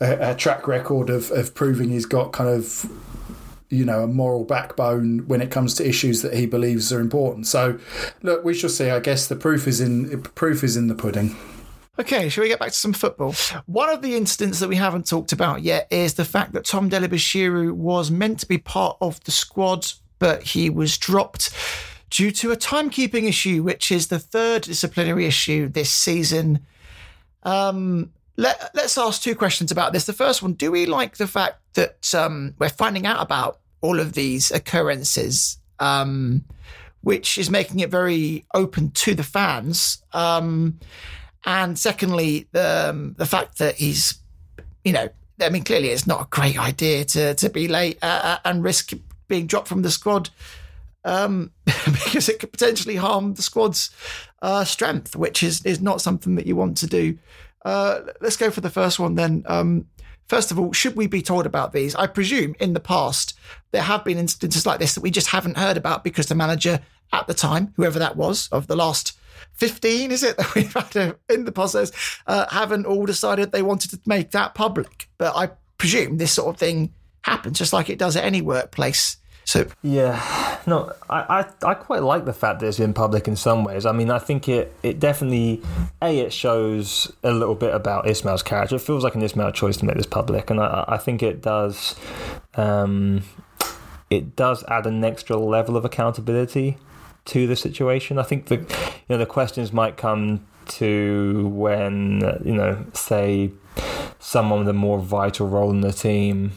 a, 0.00 0.30
a, 0.30 0.34
track 0.34 0.66
record 0.66 1.10
of, 1.10 1.30
of 1.30 1.54
proving 1.54 1.90
he's 1.90 2.06
got 2.06 2.32
kind 2.32 2.50
of 2.50 2.90
you 3.68 3.84
know 3.84 4.02
a 4.02 4.06
moral 4.06 4.44
backbone 4.44 5.28
when 5.28 5.40
it 5.40 5.50
comes 5.50 5.74
to 5.74 5.88
issues 5.88 6.22
that 6.22 6.34
he 6.34 6.46
believes 6.46 6.92
are 6.92 7.00
important. 7.00 7.46
So, 7.46 7.78
look, 8.22 8.44
we 8.44 8.54
shall 8.54 8.70
see. 8.70 8.90
I 8.90 9.00
guess 9.00 9.26
the 9.28 9.36
proof 9.36 9.68
is 9.68 9.80
in 9.80 10.22
proof 10.22 10.64
is 10.64 10.76
in 10.76 10.88
the 10.88 10.94
pudding. 10.94 11.36
Okay, 11.98 12.30
shall 12.30 12.42
we 12.42 12.48
get 12.48 12.58
back 12.58 12.70
to 12.70 12.78
some 12.78 12.94
football? 12.94 13.34
One 13.66 13.90
of 13.90 14.00
the 14.00 14.16
incidents 14.16 14.58
that 14.60 14.68
we 14.68 14.76
haven't 14.76 15.06
talked 15.06 15.32
about 15.32 15.62
yet 15.62 15.86
is 15.90 16.14
the 16.14 16.24
fact 16.24 16.52
that 16.54 16.64
Tom 16.64 16.88
Dele-Bashiru 16.88 17.72
was 17.72 18.10
meant 18.10 18.40
to 18.40 18.46
be 18.46 18.56
part 18.56 18.96
of 19.02 19.22
the 19.24 19.30
squad, 19.30 19.86
but 20.18 20.42
he 20.42 20.70
was 20.70 20.96
dropped 20.96 21.50
due 22.10 22.32
to 22.32 22.50
a 22.50 22.56
timekeeping 22.56 23.28
issue, 23.28 23.62
which 23.62 23.90
is 23.90 24.08
the 24.08 24.18
third 24.18 24.62
disciplinary 24.62 25.26
issue 25.26 25.68
this 25.68 25.90
season. 25.90 26.66
Um, 27.44 28.10
let, 28.36 28.76
us 28.76 28.98
ask 28.98 29.22
two 29.22 29.34
questions 29.34 29.70
about 29.70 29.92
this. 29.92 30.06
The 30.06 30.12
first 30.12 30.42
one 30.42 30.54
Do 30.54 30.72
we 30.72 30.86
like 30.86 31.16
the 31.16 31.26
fact 31.26 31.60
that 31.74 32.12
um, 32.14 32.54
we're 32.58 32.68
finding 32.68 33.06
out 33.06 33.22
about 33.22 33.60
all 33.80 34.00
of 34.00 34.12
these 34.14 34.50
occurrences, 34.50 35.58
um, 35.78 36.44
which 37.02 37.38
is 37.38 37.48
making 37.48 37.80
it 37.80 37.90
very 37.90 38.44
open 38.54 38.90
to 38.90 39.14
the 39.14 39.22
fans? 39.22 40.02
Um, 40.12 40.80
and 41.44 41.78
secondly, 41.78 42.48
the, 42.52 42.90
um, 42.90 43.14
the 43.16 43.26
fact 43.26 43.58
that 43.58 43.76
he's, 43.76 44.18
you 44.84 44.92
know, 44.92 45.08
I 45.40 45.48
mean, 45.48 45.64
clearly 45.64 45.88
it's 45.88 46.06
not 46.06 46.22
a 46.22 46.28
great 46.28 46.58
idea 46.58 47.04
to, 47.04 47.34
to 47.34 47.48
be 47.48 47.66
late 47.66 47.98
uh, 48.02 48.20
uh 48.22 48.38
and 48.44 48.62
risk 48.62 48.92
being 49.26 49.46
dropped 49.46 49.68
from 49.68 49.80
the 49.80 49.90
squad 49.90 50.28
um, 51.04 51.52
because 51.64 52.28
it 52.28 52.38
could 52.38 52.52
potentially 52.52 52.96
harm 52.96 53.34
the 53.34 53.42
squad's 53.42 53.90
uh, 54.42 54.64
strength, 54.64 55.16
which 55.16 55.42
is 55.42 55.64
is 55.64 55.80
not 55.80 56.00
something 56.00 56.34
that 56.36 56.46
you 56.46 56.56
want 56.56 56.76
to 56.78 56.86
do. 56.86 57.18
Uh, 57.64 58.00
let's 58.20 58.36
go 58.36 58.50
for 58.50 58.60
the 58.60 58.70
first 58.70 58.98
one 58.98 59.14
then. 59.14 59.44
Um, 59.46 59.86
first 60.28 60.50
of 60.50 60.58
all, 60.58 60.72
should 60.72 60.96
we 60.96 61.06
be 61.06 61.22
told 61.22 61.46
about 61.46 61.72
these? 61.72 61.94
I 61.94 62.06
presume 62.06 62.54
in 62.60 62.72
the 62.72 62.80
past 62.80 63.38
there 63.72 63.82
have 63.82 64.04
been 64.04 64.18
instances 64.18 64.66
like 64.66 64.78
this 64.78 64.94
that 64.94 65.02
we 65.02 65.10
just 65.10 65.28
haven't 65.28 65.56
heard 65.56 65.76
about 65.76 66.04
because 66.04 66.26
the 66.26 66.34
manager 66.34 66.80
at 67.12 67.26
the 67.26 67.34
time, 67.34 67.72
whoever 67.76 67.98
that 67.98 68.16
was, 68.16 68.48
of 68.48 68.66
the 68.66 68.76
last 68.76 69.18
15, 69.54 70.10
is 70.10 70.22
it, 70.22 70.36
that 70.38 70.54
we've 70.54 70.72
had 70.72 71.16
in 71.28 71.44
the 71.44 71.52
process, 71.52 71.92
uh, 72.26 72.46
haven't 72.50 72.86
all 72.86 73.06
decided 73.06 73.52
they 73.52 73.62
wanted 73.62 73.90
to 73.90 74.00
make 74.06 74.30
that 74.30 74.54
public. 74.54 75.08
But 75.18 75.36
I 75.36 75.50
presume 75.78 76.18
this 76.18 76.32
sort 76.32 76.54
of 76.54 76.58
thing 76.58 76.94
happens 77.22 77.58
just 77.58 77.72
like 77.72 77.90
it 77.90 77.98
does 77.98 78.16
at 78.16 78.24
any 78.24 78.40
workplace 78.40 79.18
so 79.44 79.66
yeah, 79.82 80.58
no, 80.66 80.92
I, 81.08 81.44
I, 81.62 81.70
I 81.70 81.74
quite 81.74 82.02
like 82.02 82.24
the 82.24 82.32
fact 82.32 82.60
that 82.60 82.66
it's 82.66 82.78
been 82.78 82.94
public 82.94 83.26
in 83.26 83.36
some 83.36 83.64
ways. 83.64 83.86
I 83.86 83.92
mean, 83.92 84.10
I 84.10 84.18
think 84.18 84.48
it 84.48 84.74
it 84.82 85.00
definitely 85.00 85.62
a 86.02 86.18
it 86.18 86.32
shows 86.32 87.12
a 87.22 87.32
little 87.32 87.54
bit 87.54 87.74
about 87.74 88.06
Ismaël's 88.06 88.42
character. 88.42 88.76
It 88.76 88.82
feels 88.82 89.04
like 89.04 89.14
an 89.14 89.22
Ismaël 89.22 89.52
choice 89.52 89.76
to 89.78 89.84
make 89.84 89.96
this 89.96 90.06
public, 90.06 90.50
and 90.50 90.60
I 90.60 90.84
I 90.88 90.98
think 90.98 91.22
it 91.22 91.42
does. 91.42 91.96
Um, 92.54 93.22
it 94.10 94.34
does 94.34 94.64
add 94.64 94.86
an 94.86 95.04
extra 95.04 95.36
level 95.36 95.76
of 95.76 95.84
accountability 95.84 96.76
to 97.26 97.46
the 97.46 97.56
situation. 97.56 98.18
I 98.18 98.24
think 98.24 98.46
the 98.46 98.56
you 98.56 99.08
know 99.08 99.18
the 99.18 99.26
questions 99.26 99.72
might 99.72 99.96
come 99.96 100.46
to 100.66 101.48
when 101.48 102.20
you 102.44 102.54
know 102.54 102.84
say 102.92 103.50
someone 104.18 104.60
with 104.60 104.68
a 104.68 104.74
more 104.74 104.98
vital 104.98 105.48
role 105.48 105.70
in 105.70 105.80
the 105.80 105.92
team 105.92 106.52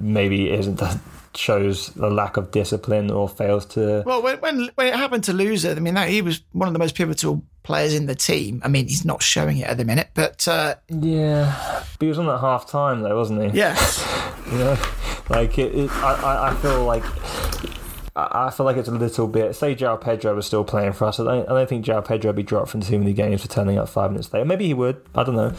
maybe 0.00 0.50
isn't 0.50 0.80
shows 1.36 1.94
a 1.96 2.08
lack 2.08 2.36
of 2.36 2.50
discipline 2.50 3.10
or 3.10 3.28
fails 3.28 3.66
to. 3.66 4.02
Well, 4.04 4.22
when 4.22 4.38
when, 4.40 4.70
when 4.74 4.86
it 4.88 4.94
happened 4.94 5.24
to 5.24 5.32
Louza, 5.32 5.76
I 5.76 5.80
mean, 5.80 5.94
that, 5.94 6.08
he 6.08 6.22
was 6.22 6.42
one 6.52 6.68
of 6.68 6.72
the 6.72 6.78
most 6.78 6.94
pivotal 6.94 7.44
players 7.62 7.94
in 7.94 8.06
the 8.06 8.14
team. 8.14 8.60
I 8.64 8.68
mean, 8.68 8.88
he's 8.88 9.04
not 9.04 9.22
showing 9.22 9.58
it 9.58 9.68
at 9.68 9.76
the 9.76 9.84
minute, 9.84 10.10
but 10.14 10.46
uh, 10.48 10.76
yeah, 10.88 11.82
but 11.98 12.04
he 12.04 12.08
was 12.08 12.18
on 12.18 12.28
at 12.28 12.40
half 12.40 12.66
time 12.68 13.02
though, 13.02 13.16
wasn't 13.16 13.42
he? 13.42 13.58
Yes, 13.58 14.04
yeah, 14.06 14.52
you 14.52 14.58
know, 14.58 14.78
like 15.28 15.58
it, 15.58 15.74
it 15.74 15.90
I, 15.90 16.50
I 16.50 16.54
feel 16.56 16.84
like 16.84 17.04
I 18.18 18.50
feel 18.50 18.64
like 18.64 18.78
it's 18.78 18.88
a 18.88 18.92
little 18.92 19.28
bit. 19.28 19.54
Say 19.54 19.74
João 19.74 20.00
Pedro 20.00 20.34
was 20.34 20.46
still 20.46 20.64
playing 20.64 20.94
for 20.94 21.04
us. 21.04 21.20
I 21.20 21.24
don't, 21.24 21.48
I 21.48 21.52
don't 21.52 21.68
think 21.68 21.84
João 21.84 22.02
Pedro 22.02 22.30
would 22.30 22.36
be 22.36 22.42
dropped 22.42 22.70
from 22.70 22.80
too 22.80 22.98
many 22.98 23.12
games 23.12 23.42
for 23.42 23.48
turning 23.48 23.76
up 23.76 23.90
five 23.90 24.10
minutes 24.10 24.32
late. 24.32 24.46
Maybe 24.46 24.66
he 24.66 24.72
would. 24.72 25.02
I 25.14 25.22
don't 25.22 25.36
know. 25.36 25.52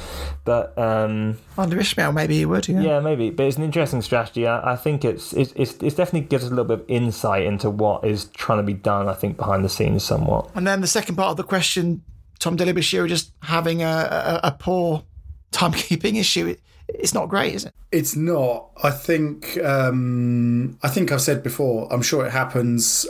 But 0.43 0.75
um, 0.75 1.37
under 1.55 1.77
Ismaël, 1.77 2.15
maybe 2.15 2.37
he 2.37 2.45
would. 2.45 2.67
Yeah. 2.67 2.81
yeah, 2.81 2.99
maybe. 2.99 3.29
But 3.29 3.45
it's 3.45 3.57
an 3.57 3.63
interesting 3.63 4.01
strategy. 4.01 4.47
I, 4.47 4.73
I 4.73 4.75
think 4.75 5.05
it's, 5.05 5.33
it's 5.33 5.53
it's 5.55 5.73
it's 5.83 5.95
definitely 5.95 6.21
gives 6.27 6.45
us 6.45 6.51
a 6.51 6.55
little 6.55 6.65
bit 6.65 6.79
of 6.79 6.89
insight 6.89 7.43
into 7.43 7.69
what 7.69 8.03
is 8.03 8.25
trying 8.25 8.57
to 8.57 8.63
be 8.63 8.73
done. 8.73 9.07
I 9.07 9.13
think 9.13 9.37
behind 9.37 9.63
the 9.63 9.69
scenes 9.69 10.03
somewhat. 10.03 10.49
And 10.55 10.65
then 10.65 10.81
the 10.81 10.87
second 10.87 11.15
part 11.15 11.29
of 11.29 11.37
the 11.37 11.43
question, 11.43 12.03
Tom 12.39 12.55
Dele-Bashiru 12.55 13.07
just 13.07 13.33
having 13.43 13.83
a, 13.83 14.39
a, 14.43 14.47
a 14.47 14.51
poor 14.51 15.03
timekeeping 15.51 16.19
issue 16.19 16.55
it's 16.89 17.13
not 17.13 17.29
great, 17.29 17.55
is 17.55 17.65
it? 17.65 17.73
It's 17.91 18.15
not. 18.15 18.69
I 18.83 18.91
think. 18.91 19.57
Um, 19.63 20.77
I 20.83 20.89
think 20.89 21.11
I've 21.11 21.21
said 21.21 21.43
before. 21.43 21.87
I'm 21.91 22.01
sure 22.01 22.25
it 22.25 22.31
happens 22.31 23.05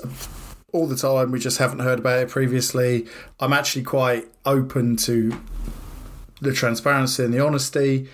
all 0.74 0.88
the 0.88 0.96
time. 0.96 1.32
We 1.32 1.40
just 1.40 1.58
haven't 1.58 1.80
heard 1.80 2.00
about 2.00 2.20
it 2.20 2.30
previously. 2.30 3.08
I'm 3.40 3.54
actually 3.54 3.84
quite 3.84 4.28
open 4.46 4.98
to 4.98 5.40
the 6.42 6.54
transparency 6.54 7.24
and 7.24 7.34
the 7.34 7.44
honesty. 7.44 8.08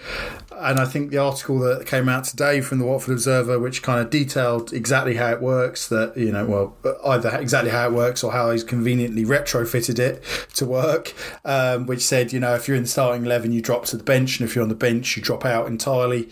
And 0.51 0.79
I 0.79 0.85
think 0.85 1.11
the 1.11 1.17
article 1.17 1.59
that 1.59 1.85
came 1.85 2.07
out 2.07 2.23
today 2.23 2.61
from 2.61 2.79
the 2.79 2.85
Watford 2.85 3.13
Observer, 3.13 3.59
which 3.59 3.81
kind 3.81 3.99
of 3.99 4.09
detailed 4.09 4.71
exactly 4.71 5.15
how 5.15 5.31
it 5.31 5.41
works, 5.41 5.89
that, 5.89 6.15
you 6.15 6.31
know, 6.31 6.45
well, 6.45 6.77
either 7.05 7.35
exactly 7.35 7.71
how 7.71 7.87
it 7.87 7.93
works 7.93 8.23
or 8.23 8.31
how 8.31 8.51
he's 8.51 8.63
conveniently 8.63 9.25
retrofitted 9.25 9.99
it 9.99 10.23
to 10.55 10.65
work, 10.65 11.13
um, 11.43 11.85
which 11.85 12.01
said, 12.01 12.31
you 12.31 12.39
know, 12.39 12.55
if 12.55 12.67
you're 12.67 12.77
in 12.77 12.83
the 12.83 12.89
starting 12.89 13.25
11, 13.25 13.51
you 13.51 13.61
drop 13.61 13.85
to 13.85 13.97
the 13.97 14.03
bench, 14.03 14.39
and 14.39 14.47
if 14.47 14.55
you're 14.55 14.63
on 14.63 14.69
the 14.69 14.75
bench, 14.75 15.17
you 15.17 15.23
drop 15.23 15.43
out 15.43 15.67
entirely, 15.67 16.29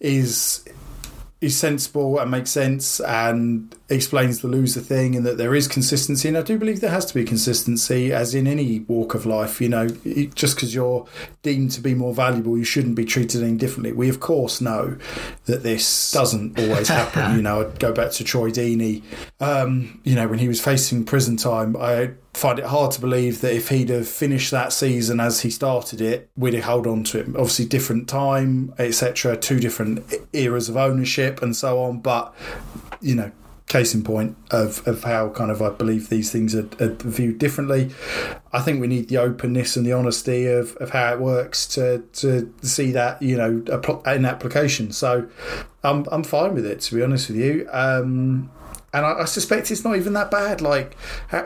is 0.00 0.64
is 1.40 1.58
sensible 1.58 2.18
and 2.18 2.30
makes 2.30 2.50
sense 2.50 3.00
and 3.00 3.76
explains 3.88 4.40
the 4.40 4.48
Louza 4.48 4.80
thing 4.80 5.14
and 5.14 5.26
that 5.26 5.36
there 5.36 5.54
is 5.54 5.68
consistency. 5.68 6.28
And 6.28 6.38
I 6.38 6.42
do 6.42 6.58
believe 6.58 6.80
there 6.80 6.90
has 6.90 7.04
to 7.06 7.14
be 7.14 7.24
consistency, 7.24 8.12
as 8.12 8.34
in 8.34 8.46
any 8.46 8.80
walk 8.80 9.14
of 9.14 9.26
life. 9.26 9.60
You 9.60 9.68
know, 9.68 9.88
just 9.88 10.56
because 10.56 10.74
you're 10.74 11.06
deemed 11.42 11.70
to 11.72 11.80
be 11.80 11.94
more 11.94 12.14
valuable, 12.14 12.56
you 12.56 12.64
shouldn't 12.64 12.94
be 12.94 13.04
treated 13.04 13.42
any 13.42 13.56
differently. 13.56 13.92
We, 13.92 14.08
of 14.08 14.20
course, 14.20 14.60
know 14.60 14.96
that 15.44 15.62
this 15.62 16.10
doesn't 16.12 16.58
always 16.58 16.88
happen. 16.88 17.36
you 17.36 17.42
know, 17.42 17.62
I'd 17.62 17.78
go 17.78 17.92
back 17.92 18.12
to 18.12 18.24
Troy 18.24 18.50
Deeney. 18.50 19.02
Um, 19.40 20.00
you 20.04 20.14
know, 20.14 20.28
when 20.28 20.38
he 20.38 20.48
was 20.48 20.60
facing 20.60 21.04
prison 21.04 21.36
time, 21.36 21.76
I 21.76 22.12
find 22.32 22.58
it 22.58 22.66
hard 22.66 22.90
to 22.92 23.00
believe 23.00 23.40
that 23.42 23.54
if 23.54 23.68
he'd 23.68 23.90
have 23.90 24.08
finished 24.08 24.50
that 24.50 24.72
season 24.72 25.20
as 25.20 25.40
he 25.40 25.50
started 25.50 26.00
it, 26.00 26.30
we'd 26.36 26.54
have 26.54 26.64
held 26.64 26.86
on 26.86 27.04
to 27.04 27.22
him. 27.22 27.36
Obviously, 27.36 27.66
different 27.66 28.08
time, 28.08 28.74
etc., 28.78 29.36
two 29.36 29.60
different 29.60 30.12
eras 30.32 30.68
of 30.68 30.76
ownership 30.76 31.42
and 31.42 31.54
so 31.54 31.80
on. 31.80 32.00
But 32.00 32.34
you 33.00 33.14
know, 33.14 33.30
case 33.66 33.94
in 33.94 34.04
point 34.04 34.36
of, 34.50 34.86
of 34.86 35.04
how 35.04 35.30
kind 35.30 35.50
of 35.50 35.62
I 35.62 35.70
believe 35.70 36.08
these 36.08 36.30
things 36.30 36.54
are, 36.54 36.68
are, 36.80 36.94
viewed 36.94 37.38
differently. 37.38 37.90
I 38.52 38.60
think 38.60 38.80
we 38.80 38.86
need 38.86 39.08
the 39.08 39.16
openness 39.16 39.76
and 39.76 39.86
the 39.86 39.92
honesty 39.92 40.46
of, 40.46 40.76
of 40.76 40.90
how 40.90 41.14
it 41.14 41.20
works 41.20 41.66
to 41.68 42.04
to 42.14 42.52
see 42.62 42.92
that 42.92 43.22
you 43.22 43.36
know 43.36 43.64
in 44.06 44.24
application. 44.26 44.92
So 44.92 45.26
I'm 45.82 46.06
I'm 46.12 46.24
fine 46.24 46.54
with 46.54 46.66
it 46.66 46.80
to 46.82 46.94
be 46.94 47.02
honest 47.02 47.28
with 47.28 47.38
you. 47.38 47.68
Um, 47.72 48.50
and 48.94 49.04
I, 49.04 49.22
I, 49.22 49.24
suspect 49.24 49.70
it's 49.72 49.82
not 49.82 49.96
even 49.96 50.12
that 50.12 50.30
bad. 50.30 50.60
Like, 50.60 50.96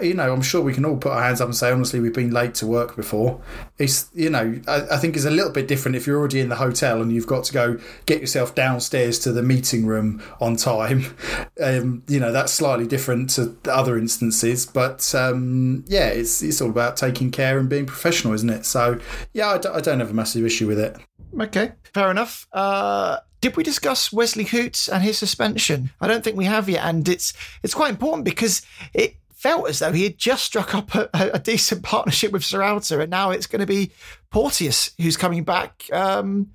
you 0.03 0.13
know, 0.13 0.33
I'm 0.33 0.43
sure 0.43 0.61
we 0.61 0.75
can 0.75 0.85
all 0.85 0.99
put 0.99 1.13
our 1.13 1.23
hands 1.23 1.41
up 1.41 1.47
and 1.47 1.57
say, 1.57 1.73
honestly, 1.73 1.99
we've 1.99 2.13
been 2.13 2.31
late 2.31 2.55
to 2.57 2.67
work 2.67 2.95
before. 2.95 3.41
It's, 3.79 4.11
you 4.15 4.29
know, 4.29 4.61
I, 4.69 4.83
I 4.93 4.97
think 4.99 5.17
it's 5.17 5.25
a 5.25 5.31
little 5.31 5.51
bit 5.51 5.67
different 5.67 5.97
if 5.97 6.07
you're 6.07 6.19
already 6.19 6.41
in 6.41 6.51
the 6.51 6.57
hotel 6.57 7.01
and 7.01 7.11
you've 7.11 7.27
got 7.27 7.45
to 7.45 7.53
go 7.55 7.79
get 8.05 8.21
yourself 8.21 8.55
downstairs 8.55 9.19
to 9.21 9.33
the 9.33 9.43
meeting 9.43 9.87
room 9.87 10.23
on 10.41 10.57
time. 10.57 11.07
Um, 11.61 12.05
you 12.07 12.21
know, 12.21 12.31
that's 12.31 12.53
slightly 12.53 12.87
different 12.87 13.31
to 13.31 13.57
other 13.69 13.99
instances. 13.99 14.65
But 14.65 15.13
um, 15.15 15.85
yeah, 15.89 16.07
it's 16.07 16.41
it's 16.41 16.61
all 16.61 16.71
about 16.71 16.97
taking 16.97 17.33
care 17.33 17.59
and 17.59 17.69
being 17.69 17.85
professional, 17.85 18.33
isn't 18.35 18.49
it? 18.49 18.65
So 18.65 19.01
yeah, 19.33 19.49
I 19.49 19.59
d- 19.59 19.69
I 19.69 19.81
don't 19.81 19.99
have 19.99 20.11
a 20.11 20.15
massive 20.15 20.45
issue 20.45 20.69
with 20.69 20.79
it. 20.79 20.97
Okay, 21.41 21.73
fair 21.95 22.11
enough. 22.11 22.47
Uh, 22.53 23.19
did 23.41 23.57
we 23.57 23.63
discuss 23.63 24.13
Wesley 24.13 24.45
Hoedt 24.45 24.89
and 24.93 25.03
his 25.03 25.19
suspension? 25.19 25.91
I 26.01 26.09
don't 26.09 26.25
think 26.25 26.37
we 26.37 26.47
have 26.47 26.69
yet, 26.69 26.85
and 26.85 27.09
it's 27.09 27.33
it's 27.63 27.75
quite 27.75 27.91
important 27.91 28.25
because 28.25 28.63
it 28.95 29.17
felt 29.35 29.69
as 29.69 29.79
though 29.79 29.93
he 29.93 30.03
had 30.03 30.19
just 30.19 30.45
struck 30.45 30.75
up 30.75 30.95
a, 30.95 31.09
a 31.15 31.39
decent 31.39 31.83
partnership 31.85 32.33
with 32.33 32.43
Sierralta, 32.43 33.01
and 33.01 33.11
now 33.11 33.31
it's 33.31 33.47
going 33.47 33.61
to 33.61 33.67
be 33.67 33.93
Porteous 34.31 34.91
who's 35.01 35.17
coming 35.17 35.45
back. 35.45 35.89
Um, 35.93 36.49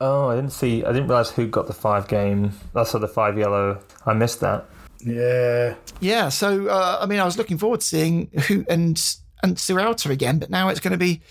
oh, 0.00 0.28
I 0.28 0.36
didn't 0.36 0.52
see. 0.52 0.84
I 0.84 0.92
didn't 0.92 1.08
realize 1.08 1.30
who 1.30 1.46
got 1.46 1.66
the 1.66 1.74
five 1.74 2.06
game. 2.06 2.52
That's 2.74 2.92
the 2.92 3.08
five 3.08 3.36
yellow. 3.36 3.82
I 4.06 4.14
missed 4.14 4.40
that. 4.40 4.66
Yeah, 5.00 5.74
yeah. 6.00 6.28
So 6.28 6.68
uh, 6.68 6.98
I 7.00 7.06
mean, 7.06 7.18
I 7.18 7.24
was 7.24 7.38
looking 7.38 7.58
forward 7.58 7.80
to 7.80 7.86
seeing 7.86 8.30
who 8.46 8.64
and 8.68 9.16
and 9.42 9.56
Sierralta 9.56 10.10
again, 10.10 10.38
but 10.38 10.50
now 10.50 10.68
it's 10.68 10.80
going 10.80 10.92
to 10.92 10.98
be 10.98 11.22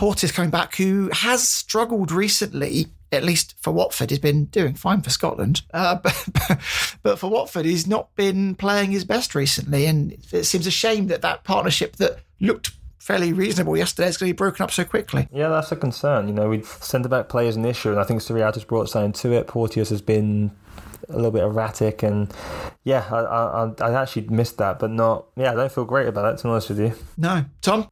Porteous 0.00 0.32
coming 0.32 0.50
back, 0.50 0.76
who 0.76 1.10
has 1.12 1.46
struggled 1.46 2.10
recently 2.10 2.86
at 3.12 3.22
least 3.22 3.54
for 3.60 3.70
Watford, 3.70 4.08
he's 4.08 4.18
been 4.18 4.46
doing 4.46 4.72
fine 4.72 5.02
for 5.02 5.10
Scotland. 5.10 5.60
Uh, 5.74 5.96
but, 5.96 6.58
but, 7.02 7.18
for 7.18 7.28
Watford, 7.28 7.66
he's 7.66 7.86
not 7.86 8.14
been 8.16 8.54
playing 8.54 8.92
his 8.92 9.04
best 9.04 9.34
recently. 9.34 9.84
And 9.84 10.16
it 10.32 10.44
seems 10.44 10.66
a 10.66 10.70
shame 10.70 11.08
that 11.08 11.20
that 11.20 11.44
partnership 11.44 11.96
that 11.96 12.20
looked 12.40 12.70
fairly 12.98 13.34
reasonable 13.34 13.76
yesterday 13.76 14.08
is 14.08 14.16
going 14.16 14.30
to 14.30 14.32
be 14.32 14.38
broken 14.38 14.64
up 14.64 14.70
so 14.70 14.84
quickly. 14.84 15.28
Yeah, 15.30 15.50
that's 15.50 15.70
a 15.70 15.76
concern. 15.76 16.28
You 16.28 16.32
know, 16.32 16.48
we 16.48 16.62
centre 16.62 17.10
back 17.10 17.28
play 17.28 17.46
is 17.46 17.56
an 17.56 17.66
issue, 17.66 17.90
and 17.90 18.00
I 18.00 18.04
think 18.04 18.22
has 18.26 18.64
brought 18.64 18.88
something 18.88 19.12
to 19.12 19.32
it. 19.32 19.48
Porteous 19.48 19.90
has 19.90 20.00
been 20.00 20.50
a 21.10 21.16
little 21.16 21.30
bit 21.30 21.42
erratic, 21.42 22.02
and 22.02 22.32
yeah, 22.84 23.06
I, 23.10 23.18
I, 23.18 23.72
I 23.90 24.00
actually 24.00 24.28
missed 24.28 24.56
that, 24.56 24.78
but 24.78 24.90
not. 24.90 25.26
Yeah, 25.36 25.52
I 25.52 25.56
don't 25.56 25.70
feel 25.70 25.84
great 25.84 26.08
about 26.08 26.32
it. 26.32 26.38
To 26.38 26.44
be 26.44 26.48
honest 26.48 26.70
with 26.70 26.80
you. 26.80 26.94
No, 27.18 27.44
Tom 27.60 27.90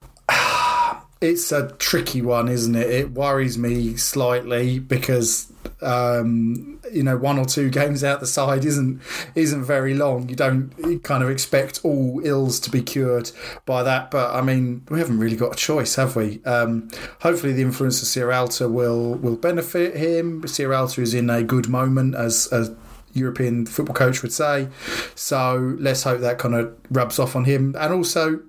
it's 1.20 1.50
a 1.50 1.72
tricky 1.78 2.22
one, 2.22 2.48
isn't 2.48 2.74
it? 2.74 2.90
It 2.90 3.10
worries 3.12 3.58
me 3.58 3.96
slightly 3.96 4.78
because 4.78 5.52
um, 5.82 6.78
you 6.92 7.02
know 7.02 7.16
one 7.16 7.38
or 7.38 7.44
two 7.44 7.70
games 7.80 8.04
out 8.04 8.20
the 8.20 8.26
side 8.26 8.64
isn't 8.64 9.00
isn't 9.34 9.64
very 9.64 9.94
long. 9.94 10.28
You 10.28 10.36
don't 10.36 11.02
kind 11.02 11.22
of 11.22 11.30
expect 11.30 11.80
all 11.84 12.20
ills 12.24 12.60
to 12.60 12.70
be 12.70 12.82
cured 12.82 13.30
by 13.66 13.82
that, 13.82 14.10
but 14.10 14.34
I 14.34 14.42
mean 14.42 14.86
we 14.88 14.98
haven't 14.98 15.18
really 15.18 15.36
got 15.36 15.54
a 15.54 15.56
choice, 15.56 15.96
have 15.96 16.14
we? 16.14 16.42
Um, 16.44 16.88
hopefully, 17.20 17.52
the 17.52 17.62
influence 17.62 18.00
of 18.00 18.08
Sierralta 18.08 18.70
will 18.70 19.14
will 19.14 19.36
benefit 19.36 19.96
him. 19.96 20.42
Sierralta 20.42 21.00
is 21.00 21.14
in 21.14 21.30
a 21.30 21.42
good 21.42 21.68
moment 21.68 22.14
as 22.14 22.50
a 22.52 22.76
European 23.12 23.66
football 23.66 23.94
coach 23.94 24.22
would 24.22 24.32
say. 24.32 24.68
So 25.14 25.76
let's 25.78 26.02
hope 26.04 26.20
that 26.20 26.38
kind 26.38 26.54
of 26.54 26.76
rubs 26.90 27.18
off 27.18 27.34
on 27.34 27.44
him. 27.44 27.74
And 27.78 27.92
also, 27.92 28.40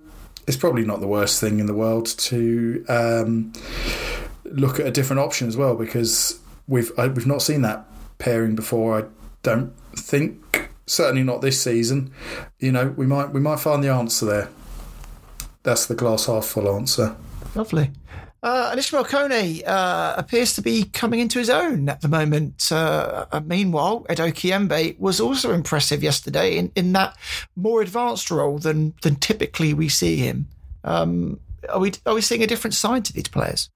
it's 0.50 0.58
probably 0.58 0.84
not 0.84 1.00
the 1.00 1.08
worst 1.08 1.40
thing 1.40 1.60
in 1.60 1.68
the 1.68 1.76
world 1.76 2.08
to 2.08 2.84
um, 2.90 3.54
look 4.46 4.80
at 4.80 4.88
a 4.88 4.90
different 4.90 5.20
option 5.20 5.48
as 5.48 5.56
well 5.56 5.76
because 5.76 6.40
we've 6.68 6.92
I, 6.98 7.08
we've 7.08 7.28
not 7.28 7.44
seen 7.44 7.62
that 7.62 7.86
pairing 8.18 8.56
before. 8.56 9.00
I 9.00 9.04
don't 9.44 9.72
think 9.96 10.72
certainly 10.88 11.22
not 11.22 11.42
this 11.42 11.62
season. 11.62 12.12
You 12.58 12.72
know, 12.72 12.96
we 12.98 13.06
might 13.06 13.32
we 13.32 13.40
might 13.40 13.60
find 13.60 13.84
the 13.84 13.90
answer 13.90 14.26
there. 14.26 14.50
That's 15.62 15.86
the 15.86 15.94
glass 15.94 16.26
half 16.26 16.46
full 16.46 16.68
answer. 16.76 17.16
Lovely. 17.54 17.92
Uh, 18.42 18.70
and 18.72 18.80
Kone 18.80 19.68
uh, 19.68 20.14
appears 20.18 20.54
to 20.54 20.62
be 20.62 20.86
coming 20.86 21.20
into 21.20 21.40
his 21.40 21.50
own 21.50 21.90
at 21.90 22.02
the 22.02 22.08
moment. 22.08 22.72
Uh, 22.72 23.26
uh 23.32 23.42
meanwhile, 23.46 24.06
Edo 24.10 24.28
Kayembe 24.28 24.98
was 25.00 25.20
also 25.20 25.54
impressive 25.54 26.02
yesterday 26.02 26.58
in, 26.58 26.72
in 26.76 26.94
that 26.94 27.18
more 27.56 27.82
advanced 27.82 28.32
role 28.32 28.58
than 28.58 28.94
than 29.02 29.16
typically 29.16 29.74
we 29.74 29.90
see 29.90 30.16
him. 30.16 30.48
Um, 30.86 31.40
are 31.68 31.80
we 31.80 31.92
are 32.06 32.14
we 32.14 32.22
seeing 32.22 32.44
a 32.44 32.48
different 32.48 32.74
side 32.74 33.04
to 33.06 33.14
these 33.14 33.28
players? 33.28 33.70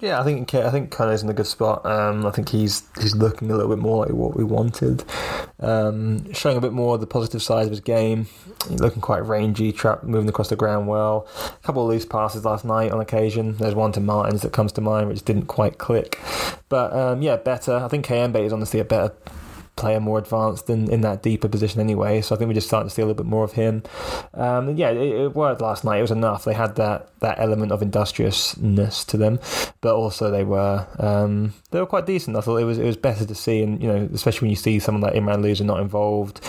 Yeah, 0.00 0.20
I 0.20 0.24
think 0.24 0.54
I 0.54 0.70
think 0.70 0.90
Kone's 0.90 1.22
in 1.22 1.28
a 1.28 1.34
good 1.34 1.46
spot. 1.46 1.84
Um, 1.86 2.26
I 2.26 2.30
think 2.30 2.48
he's 2.48 2.82
he's 3.00 3.14
looking 3.14 3.50
a 3.50 3.54
little 3.54 3.70
bit 3.70 3.78
more 3.78 4.04
like 4.04 4.14
what 4.14 4.36
we 4.36 4.44
wanted, 4.44 5.04
um, 5.60 6.32
showing 6.32 6.56
a 6.56 6.60
bit 6.60 6.72
more 6.72 6.94
of 6.94 7.00
the 7.00 7.06
positive 7.06 7.42
side 7.42 7.64
of 7.64 7.70
his 7.70 7.80
game. 7.80 8.26
He's 8.68 8.80
looking 8.80 9.00
quite 9.00 9.24
rangy, 9.24 9.72
trap 9.72 10.02
moving 10.02 10.28
across 10.28 10.48
the 10.48 10.56
ground 10.56 10.88
well. 10.88 11.28
A 11.44 11.66
couple 11.66 11.82
of 11.82 11.88
loose 11.88 12.04
passes 12.04 12.44
last 12.44 12.64
night 12.64 12.92
on 12.92 13.00
occasion. 13.00 13.56
There's 13.56 13.74
one 13.74 13.92
to 13.92 14.00
Martins 14.00 14.42
that 14.42 14.52
comes 14.52 14.72
to 14.72 14.80
mind, 14.80 15.08
which 15.08 15.24
didn't 15.24 15.46
quite 15.46 15.78
click. 15.78 16.20
But 16.68 16.92
um, 16.92 17.22
yeah, 17.22 17.36
better. 17.36 17.76
I 17.76 17.88
think 17.88 18.06
Kayembe 18.06 18.44
is 18.44 18.52
honestly 18.52 18.80
a 18.80 18.84
better 18.84 19.12
player 19.76 20.00
more 20.00 20.18
advanced 20.18 20.70
in, 20.70 20.90
in 20.90 21.02
that 21.02 21.22
deeper 21.22 21.48
position 21.48 21.80
anyway. 21.80 22.20
So 22.22 22.34
I 22.34 22.38
think 22.38 22.48
we're 22.48 22.54
just 22.54 22.66
starting 22.66 22.88
to 22.88 22.94
see 22.94 23.02
a 23.02 23.04
little 23.04 23.22
bit 23.22 23.28
more 23.28 23.44
of 23.44 23.52
him. 23.52 23.82
Um, 24.34 24.76
yeah, 24.76 24.90
it, 24.90 24.98
it, 24.98 25.34
worked 25.34 25.60
last 25.60 25.84
night. 25.84 25.98
It 25.98 26.02
was 26.02 26.10
enough. 26.10 26.44
They 26.44 26.54
had 26.54 26.76
that, 26.76 27.10
that 27.20 27.38
element 27.38 27.72
of 27.72 27.82
industriousness 27.82 29.04
to 29.04 29.16
them, 29.16 29.38
but 29.82 29.94
also 29.94 30.30
they 30.30 30.44
were 30.44 30.86
um, 30.98 31.52
they 31.70 31.78
were 31.78 31.86
quite 31.86 32.06
decent. 32.06 32.36
I 32.36 32.40
thought 32.40 32.56
it 32.56 32.64
was 32.64 32.78
it 32.78 32.84
was 32.84 32.96
better 32.96 33.26
to 33.26 33.34
see, 33.34 33.62
and 33.62 33.82
you 33.82 33.88
know, 33.88 34.08
especially 34.12 34.46
when 34.46 34.50
you 34.50 34.56
see 34.56 34.78
someone 34.78 35.02
like 35.02 35.14
Imran 35.14 35.42
Louza 35.42 35.64
not 35.64 35.80
involved, 35.80 36.40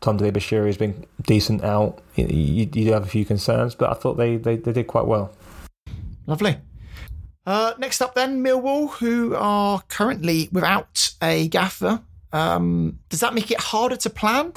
Tom 0.00 0.18
Dele-Bashiru 0.18 0.66
has 0.66 0.76
been 0.76 1.06
decent 1.22 1.64
out. 1.64 2.02
You, 2.14 2.26
you, 2.26 2.66
do 2.66 2.92
have 2.92 3.04
a 3.04 3.08
few 3.08 3.24
concerns, 3.24 3.74
but 3.74 3.90
I 3.90 3.94
thought 3.94 4.14
they, 4.14 4.36
they, 4.36 4.56
they 4.56 4.72
did 4.72 4.86
quite 4.86 5.06
well. 5.06 5.34
Lovely. 6.26 6.58
Uh, 7.46 7.74
next 7.78 8.00
up, 8.00 8.14
then, 8.14 8.42
Millwall, 8.42 8.90
who 8.94 9.34
are 9.34 9.82
currently 9.88 10.48
without 10.52 11.14
a 11.22 11.48
gaffer. 11.48 12.02
Um, 12.34 12.98
does 13.10 13.20
that 13.20 13.32
make 13.32 13.52
it 13.52 13.60
harder 13.60 13.94
to 13.94 14.10
plan? 14.10 14.52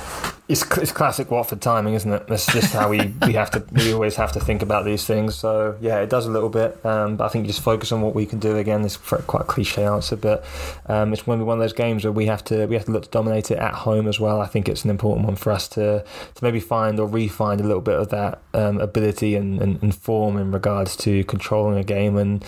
It's, 0.48 0.64
it's 0.78 0.92
classic 0.92 1.30
Watford 1.30 1.62
timing, 1.62 1.94
isn't 1.94 2.12
it? 2.12 2.28
That's 2.28 2.48
just 2.48 2.74
how 2.74 2.90
we, 2.90 3.14
we 3.28 3.34
have 3.34 3.52
to 3.52 3.64
we 3.72 3.94
always 3.94 4.16
have 4.16 4.32
to 4.32 4.40
think 4.40 4.64
about 4.64 4.84
these 4.84 5.06
things. 5.06 5.36
So 5.36 5.78
yeah, 5.80 6.00
it 6.00 6.10
does 6.10 6.26
a 6.26 6.32
little 6.32 6.50
bit, 6.50 6.84
um, 6.84 7.18
but 7.18 7.26
I 7.26 7.28
think 7.28 7.46
you 7.46 7.50
just 7.50 7.62
focus 7.62 7.92
on 7.92 8.02
what 8.02 8.16
we 8.16 8.26
can 8.26 8.40
do. 8.40 8.58
Again, 8.58 8.84
it's 8.84 8.98
quite 8.98 9.42
a 9.42 9.46
cliche 9.46 9.86
answer, 9.86 10.16
but 10.16 10.44
um, 10.88 11.14
it's 11.14 11.28
one 11.28 11.40
of 11.40 11.60
those 11.60 11.74
games 11.74 12.04
where 12.04 12.12
we 12.12 12.26
have 12.26 12.44
to 12.46 12.66
we 12.66 12.74
have 12.74 12.86
to 12.86 12.92
look 12.92 13.04
to 13.04 13.10
dominate 13.12 13.52
it 13.52 13.60
at 13.60 13.76
home 13.76 14.08
as 14.08 14.20
well. 14.20 14.42
I 14.42 14.48
think 14.48 14.68
it's 14.68 14.84
an 14.84 14.90
important 14.90 15.28
one 15.28 15.36
for 15.36 15.52
us 15.52 15.68
to 15.70 16.04
to 16.34 16.44
maybe 16.44 16.60
find 16.60 17.00
or 17.00 17.08
refine 17.08 17.60
a 17.60 17.64
little 17.64 17.82
bit 17.82 18.00
of 18.00 18.10
that 18.10 18.42
um, 18.56 18.80
ability 18.80 19.36
and, 19.36 19.62
and, 19.62 19.84
and, 19.84 19.94
form 19.94 20.38
in 20.38 20.52
regards 20.52 20.96
to 20.98 21.24
controlling 21.26 21.78
a 21.78 21.84
game 21.84 22.18
and 22.18 22.44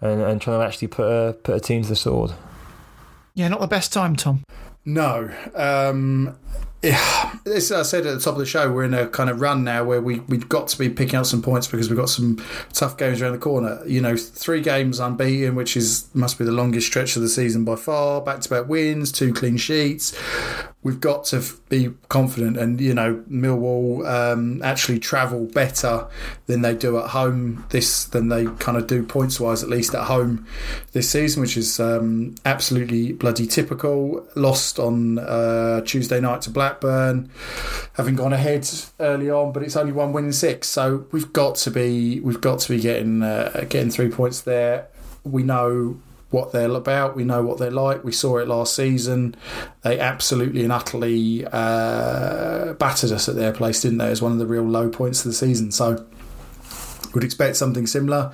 and, 0.00 0.22
and 0.22 0.40
trying 0.40 0.58
to 0.58 0.64
actually 0.64 0.88
put 0.88 1.04
a 1.04 1.34
put 1.34 1.54
a 1.54 1.60
team 1.60 1.82
to 1.82 1.88
the 1.90 1.96
sword. 1.96 2.32
Yeah, 3.34 3.48
not 3.48 3.60
the 3.60 3.66
best 3.66 3.92
time, 3.92 4.16
Tom. 4.16 4.44
No. 4.84 5.30
Um, 5.54 6.36
yeah, 6.82 7.34
as 7.44 7.70
I 7.70 7.82
said 7.82 8.06
at 8.06 8.14
the 8.14 8.20
top 8.20 8.34
of 8.34 8.38
the 8.38 8.46
show, 8.46 8.72
we're 8.72 8.84
in 8.84 8.94
a 8.94 9.06
kind 9.06 9.28
of 9.28 9.40
run 9.40 9.64
now 9.64 9.84
where 9.84 10.00
we, 10.00 10.20
we've 10.20 10.48
got 10.48 10.68
to 10.68 10.78
be 10.78 10.88
picking 10.88 11.16
up 11.16 11.26
some 11.26 11.42
points 11.42 11.66
because 11.66 11.90
we've 11.90 11.98
got 11.98 12.08
some 12.08 12.42
tough 12.72 12.96
games 12.96 13.20
around 13.20 13.32
the 13.32 13.38
corner. 13.38 13.82
You 13.86 14.00
know, 14.00 14.16
three 14.16 14.62
games 14.62 14.98
unbeaten, 14.98 15.54
which 15.54 15.76
is 15.76 16.08
must 16.14 16.38
be 16.38 16.44
the 16.46 16.52
longest 16.52 16.86
stretch 16.86 17.16
of 17.16 17.22
the 17.22 17.28
season 17.28 17.64
by 17.64 17.76
far. 17.76 18.22
Back 18.22 18.40
to 18.40 18.48
back 18.48 18.68
wins, 18.68 19.12
two 19.12 19.34
clean 19.34 19.58
sheets 19.58 20.16
we've 20.82 21.00
got 21.00 21.24
to 21.24 21.44
be 21.68 21.92
confident. 22.08 22.56
And 22.56 22.80
you 22.80 22.94
know, 22.94 23.22
Millwall 23.30 24.06
um, 24.06 24.62
actually 24.62 24.98
travel 24.98 25.46
better 25.46 26.06
than 26.46 26.62
they 26.62 26.74
do 26.74 26.98
at 26.98 27.10
home 27.10 27.66
this 27.70 28.04
than 28.04 28.28
they 28.28 28.46
kind 28.58 28.78
of 28.78 28.86
do 28.86 29.02
points 29.02 29.38
wise, 29.38 29.62
at 29.62 29.68
least 29.68 29.94
at 29.94 30.04
home 30.04 30.46
this 30.92 31.10
season, 31.10 31.42
which 31.42 31.56
is 31.56 31.78
um, 31.80 32.34
absolutely 32.44 33.12
bloody 33.12 33.46
typical. 33.46 34.26
Lost 34.34 34.78
on 34.78 35.18
uh, 35.18 35.82
Tuesday 35.82 36.20
night 36.20 36.42
to 36.42 36.50
Blackburn, 36.50 37.30
having 37.94 38.16
gone 38.16 38.32
ahead 38.32 38.68
early 38.98 39.30
on, 39.30 39.52
but 39.52 39.62
it's 39.62 39.76
only 39.76 39.92
one 39.92 40.12
win 40.12 40.26
in 40.26 40.32
six. 40.32 40.68
So 40.68 41.06
we've 41.12 41.32
got 41.32 41.56
to 41.56 41.70
be 41.70 42.20
we've 42.20 42.40
got 42.40 42.60
to 42.60 42.68
be 42.68 42.80
getting 42.80 43.22
uh, 43.22 43.66
getting 43.68 43.90
three 43.90 44.08
points 44.08 44.40
there. 44.42 44.88
We 45.24 45.42
know 45.42 46.00
what 46.30 46.52
they're 46.52 46.70
about. 46.70 47.16
We 47.16 47.24
know 47.24 47.42
what 47.42 47.58
they're 47.58 47.70
like. 47.70 48.04
We 48.04 48.12
saw 48.12 48.38
it 48.38 48.48
last 48.48 48.74
season. 48.74 49.34
They 49.82 49.98
absolutely 49.98 50.62
and 50.62 50.72
utterly 50.72 51.44
uh, 51.46 52.74
battered 52.74 53.12
us 53.12 53.28
at 53.28 53.34
their 53.34 53.52
place, 53.52 53.82
didn't 53.82 53.98
they? 53.98 54.10
As 54.10 54.22
one 54.22 54.32
of 54.32 54.38
the 54.38 54.46
real 54.46 54.62
low 54.62 54.88
points 54.88 55.20
of 55.20 55.26
the 55.26 55.34
season. 55.34 55.72
So 55.72 56.06
would 57.14 57.24
expect 57.24 57.56
something 57.56 57.86
similar 57.86 58.32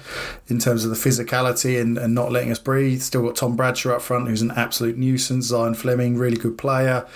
in 0.49 0.59
terms 0.59 0.85
of 0.85 0.91
the 0.91 0.97
physicality 0.97 1.81
and, 1.81 1.97
and 1.97 2.15
not 2.15 2.31
letting 2.31 2.51
us 2.51 2.59
breathe. 2.59 3.01
Still 3.01 3.23
got 3.23 3.37
Tom 3.37 3.57
Bradshaw 3.57 3.95
up 3.95 4.03
front, 4.03 4.29
who's 4.29 4.43
an 4.43 4.51
absolute 4.51 4.99
nuisance. 4.99 5.51
Zian 5.51 5.75
Flemming, 5.75 6.19
really 6.19 6.37
good 6.37 6.59
player. 6.59 7.07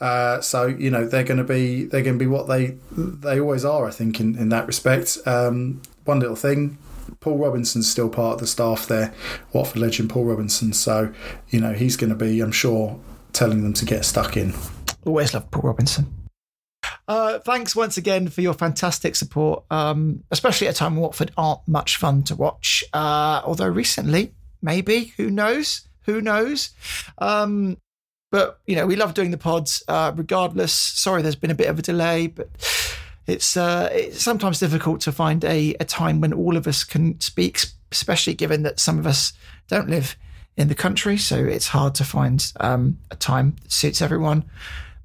Uh, 0.00 0.40
so 0.40 0.66
you 0.66 0.90
know 0.90 1.06
they're 1.06 1.24
going 1.24 1.38
to 1.38 1.44
be 1.44 1.84
they're 1.84 2.02
going 2.02 2.18
to 2.18 2.24
be 2.24 2.26
what 2.26 2.48
they 2.48 2.76
they 2.90 3.40
always 3.40 3.64
are. 3.64 3.86
I 3.86 3.90
think 3.90 4.20
in 4.20 4.36
in 4.36 4.48
that 4.50 4.66
respect. 4.66 5.18
Um, 5.26 5.82
one 6.04 6.20
little 6.20 6.36
thing 6.36 6.76
Paul 7.24 7.38
Robinson's 7.38 7.90
still 7.90 8.10
part 8.10 8.34
of 8.34 8.40
the 8.40 8.46
staff 8.46 8.86
there, 8.86 9.14
Watford 9.54 9.80
legend 9.80 10.10
Paul 10.10 10.26
Robinson. 10.26 10.74
So, 10.74 11.10
you 11.48 11.58
know, 11.58 11.72
he's 11.72 11.96
going 11.96 12.10
to 12.10 12.14
be, 12.14 12.38
I'm 12.40 12.52
sure, 12.52 13.00
telling 13.32 13.62
them 13.62 13.72
to 13.72 13.86
get 13.86 14.04
stuck 14.04 14.36
in. 14.36 14.52
Always 15.06 15.32
love 15.32 15.50
Paul 15.50 15.62
Robinson. 15.62 16.12
Uh, 17.08 17.38
thanks 17.38 17.74
once 17.74 17.96
again 17.96 18.28
for 18.28 18.42
your 18.42 18.52
fantastic 18.52 19.16
support, 19.16 19.64
um, 19.70 20.22
especially 20.30 20.66
at 20.68 20.74
a 20.74 20.76
time 20.76 20.96
when 20.96 21.00
Watford 21.00 21.32
aren't 21.38 21.66
much 21.66 21.96
fun 21.96 22.24
to 22.24 22.36
watch. 22.36 22.84
Uh, 22.92 23.40
although 23.42 23.68
recently, 23.68 24.34
maybe, 24.60 25.14
who 25.16 25.30
knows? 25.30 25.88
Who 26.02 26.20
knows? 26.20 26.72
Um, 27.16 27.78
but, 28.30 28.60
you 28.66 28.76
know, 28.76 28.86
we 28.86 28.96
love 28.96 29.14
doing 29.14 29.30
the 29.30 29.38
pods 29.38 29.82
uh, 29.88 30.12
regardless. 30.14 30.74
Sorry, 30.74 31.22
there's 31.22 31.36
been 31.36 31.50
a 31.50 31.54
bit 31.54 31.68
of 31.68 31.78
a 31.78 31.82
delay, 31.82 32.26
but 32.26 32.50
it's, 33.26 33.56
uh, 33.56 33.88
it's 33.92 34.22
sometimes 34.22 34.60
difficult 34.60 35.00
to 35.02 35.12
find 35.12 35.44
a, 35.44 35.74
a 35.80 35.84
time 35.84 36.20
when 36.20 36.32
all 36.32 36.56
of 36.56 36.66
us 36.66 36.84
can 36.84 37.20
speak, 37.20 37.64
especially 37.92 38.34
given 38.34 38.62
that 38.62 38.80
some 38.80 38.98
of 38.98 39.06
us 39.06 39.32
don't 39.68 39.88
live 39.88 40.16
in 40.56 40.68
the 40.68 40.74
country. 40.74 41.16
So 41.16 41.36
it's 41.36 41.68
hard 41.68 41.94
to 41.96 42.04
find 42.04 42.52
um, 42.60 42.98
a 43.10 43.16
time 43.16 43.56
that 43.62 43.72
suits 43.72 44.02
everyone. 44.02 44.44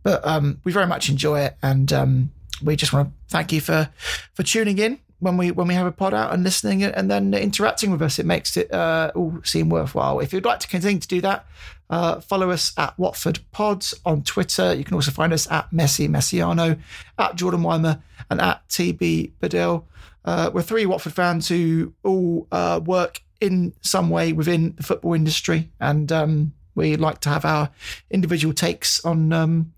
But 0.03 0.25
um, 0.25 0.59
we 0.63 0.71
very 0.71 0.87
much 0.87 1.09
enjoy 1.09 1.41
it, 1.41 1.57
and 1.61 1.91
um, 1.91 2.31
we 2.63 2.75
just 2.75 2.93
want 2.93 3.09
to 3.09 3.13
thank 3.27 3.51
you 3.51 3.61
for 3.61 3.89
for 4.33 4.43
tuning 4.43 4.77
in 4.77 4.99
when 5.19 5.35
we 5.35 5.51
when 5.51 5.67
we 5.67 5.73
have 5.73 5.87
a 5.87 5.91
pod 5.91 6.13
out 6.13 6.33
and 6.33 6.43
listening 6.43 6.83
and 6.83 7.11
then 7.11 7.33
interacting 7.33 7.91
with 7.91 8.01
us. 8.01 8.17
It 8.17 8.25
makes 8.25 8.55
it 8.55 8.73
uh, 8.73 9.11
all 9.13 9.39
seem 9.43 9.69
worthwhile. 9.69 10.19
If 10.19 10.31
you'd 10.31 10.45
like 10.45 10.59
to 10.61 10.67
continue 10.67 10.99
to 10.99 11.07
do 11.07 11.21
that, 11.21 11.45
uh, 11.89 12.19
follow 12.19 12.51
us 12.51 12.71
at 12.77 12.97
Watford 12.99 13.39
Pods 13.51 13.93
on 14.05 14.23
Twitter. 14.23 14.73
You 14.73 14.83
can 14.83 14.93
also 14.93 15.11
find 15.11 15.33
us 15.33 15.49
at 15.51 15.71
Messy 15.73 16.07
Mesiano, 16.07 16.79
at 17.17 17.35
Jordan 17.35 17.61
Wiemer, 17.61 18.01
and 18.29 18.39
at 18.39 18.67
TB 18.69 19.31
Bodell. 19.41 19.85
Uh, 20.25 20.51
we're 20.53 20.61
three 20.61 20.85
Watford 20.85 21.13
fans 21.13 21.47
who 21.47 21.93
all 22.03 22.47
uh, 22.51 22.79
work 22.83 23.21
in 23.41 23.73
some 23.81 24.09
way 24.09 24.33
within 24.33 24.75
the 24.75 24.83
football 24.83 25.13
industry, 25.13 25.69
and 25.79 26.11
um, 26.11 26.53
we 26.75 26.95
like 26.95 27.21
to 27.21 27.29
have 27.29 27.45
our 27.45 27.69
individual 28.11 28.53
takes 28.53 29.03
on 29.03 29.33
um, 29.33 29.73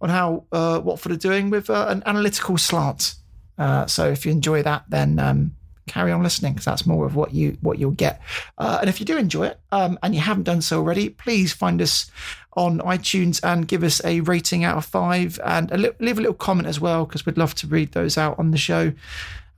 on 0.00 0.08
how 0.08 0.44
uh, 0.52 0.80
Watford 0.82 1.12
are 1.12 1.16
doing 1.16 1.50
with 1.50 1.68
uh, 1.68 1.86
an 1.88 2.02
analytical 2.06 2.58
slant. 2.58 3.14
Uh, 3.58 3.86
so 3.86 4.08
if 4.08 4.24
you 4.24 4.32
enjoy 4.32 4.62
that, 4.62 4.84
then 4.88 5.18
um, 5.18 5.54
carry 5.86 6.12
on 6.12 6.22
listening 6.22 6.52
because 6.52 6.64
that's 6.64 6.86
more 6.86 7.06
of 7.06 7.14
what 7.14 7.34
you 7.34 7.56
what 7.60 7.78
you'll 7.78 7.90
get. 7.90 8.20
Uh, 8.58 8.78
and 8.80 8.88
if 8.88 9.00
you 9.00 9.06
do 9.06 9.16
enjoy 9.16 9.46
it 9.46 9.60
um, 9.72 9.98
and 10.02 10.14
you 10.14 10.20
haven't 10.20 10.44
done 10.44 10.62
so 10.62 10.78
already, 10.78 11.08
please 11.08 11.52
find 11.52 11.80
us 11.82 12.10
on 12.54 12.80
iTunes 12.80 13.40
and 13.42 13.66
give 13.66 13.82
us 13.82 14.04
a 14.04 14.20
rating 14.20 14.64
out 14.64 14.76
of 14.76 14.84
five 14.84 15.40
and 15.44 15.70
a 15.72 15.78
li- 15.78 15.90
leave 16.00 16.18
a 16.18 16.20
little 16.20 16.34
comment 16.34 16.68
as 16.68 16.80
well 16.80 17.06
because 17.06 17.24
we'd 17.24 17.38
love 17.38 17.54
to 17.54 17.66
read 17.66 17.92
those 17.92 18.18
out 18.18 18.38
on 18.38 18.50
the 18.50 18.58
show. 18.58 18.92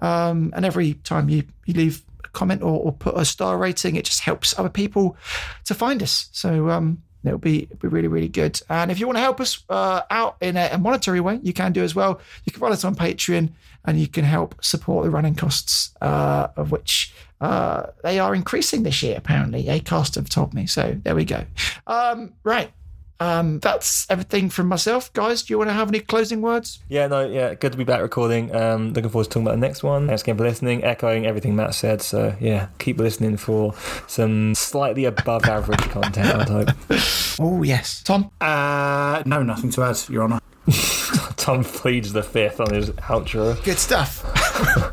Um, 0.01 0.53
and 0.55 0.65
every 0.65 0.95
time 0.95 1.29
you, 1.29 1.45
you 1.67 1.75
leave 1.75 2.03
a 2.25 2.29
comment 2.29 2.63
or, 2.63 2.81
or, 2.81 2.93
put 2.93 3.17
a 3.17 3.25
star 3.25 3.57
rating, 3.57 3.97
it 3.97 4.05
just 4.05 4.21
helps 4.21 4.59
other 4.59 4.69
people 4.69 5.17
to 5.65 5.75
find 5.75 6.03
us. 6.03 6.29
So 6.33 6.69
um, 6.69 7.03
it'll 7.27 7.39
be, 7.39 7.65
it'll 7.65 7.79
be 7.79 7.89
really, 7.89 8.09
really 8.09 8.29
good. 8.29 8.61
And 8.69 8.91
if 8.91 8.99
you 8.99 9.07
want 9.07 9.17
to 9.17 9.23
help 9.23 9.41
us 9.41 9.65
uh, 9.69 10.03
out 10.11 10.37
in 10.41 10.57
a, 10.57 10.71
a 10.73 10.79
monetary 10.79 11.21
way, 11.21 11.41
you 11.43 11.53
can 11.53 11.73
do 11.73 11.83
as 11.83 11.95
well. 11.95 12.21
You 12.45 12.53
can 12.53 12.61
find 12.61 12.73
us 12.73 12.85
on 12.85 12.95
Patreon 12.95 13.51
and 13.85 14.01
you 14.01 14.09
can 14.09 14.25
help 14.25 14.63
support 14.65 15.05
the 15.05 15.11
running 15.11 15.35
costs, 15.35 15.95
uh, 16.01 16.49
of 16.57 16.71
which 16.71 17.15
uh, 17.41 17.87
they 18.03 18.19
are 18.19 18.35
increasing 18.35 18.83
this 18.83 19.03
year, 19.03 19.17
apparently. 19.17 19.69
a 19.69 19.81
Acast 19.81 20.15
have 20.15 20.29
told 20.29 20.55
me. 20.55 20.67
So 20.67 20.99
there 21.03 21.15
we 21.15 21.25
go. 21.25 21.45
Um, 21.87 22.33
right. 22.43 22.73
Um, 23.21 23.61
that's 23.61 24.07
everything 24.11 24.51
from 24.51 24.67
myself. 24.67 25.13
Guys, 25.13 25.43
do 25.43 25.53
you 25.55 25.59
want 25.59 25.71
to 25.71 25.75
have 25.75 25.89
any 25.89 26.01
closing 26.01 26.43
words? 26.43 26.81
Yeah, 26.89 27.07
no, 27.07 27.27
yeah, 27.27 27.55
good 27.55 27.73
to 27.73 27.79
be 27.79 27.85
back 27.85 28.03
recording. 28.03 28.55
Um, 28.55 28.93
looking 28.93 29.11
forward 29.11 29.25
to 29.25 29.31
talking 29.31 29.47
about 29.47 29.53
the 29.53 29.67
next 29.67 29.83
one. 29.83 30.09
Thanks 30.09 30.23
again 30.23 30.37
for 30.37 30.45
listening, 30.45 30.83
echoing 30.85 31.25
everything 31.27 31.55
Matt 31.57 31.75
said. 31.75 32.03
So, 32.03 32.37
yeah, 32.41 32.69
keep 32.79 32.99
listening 32.99 33.37
for 33.37 33.75
some 34.07 34.55
slightly 34.55 35.05
above 35.05 35.45
average 35.45 35.81
content, 35.91 36.35
I'd 36.35 36.49
hope. 36.49 36.69
Oh, 37.41 37.65
yes. 37.65 38.01
Tom? 38.05 38.31
Uh, 38.41 39.21
no, 39.27 39.43
nothing 39.43 39.71
to 39.71 39.83
add, 39.83 39.99
Your 40.09 40.23
Honour. 40.23 40.41
Tom 41.37 41.65
pleads 41.65 42.13
the 42.13 42.23
fifth 42.23 42.61
on 42.61 42.73
his 42.73 42.91
outro. 42.91 43.63
Good 43.65 43.79
stuff. 43.79 44.25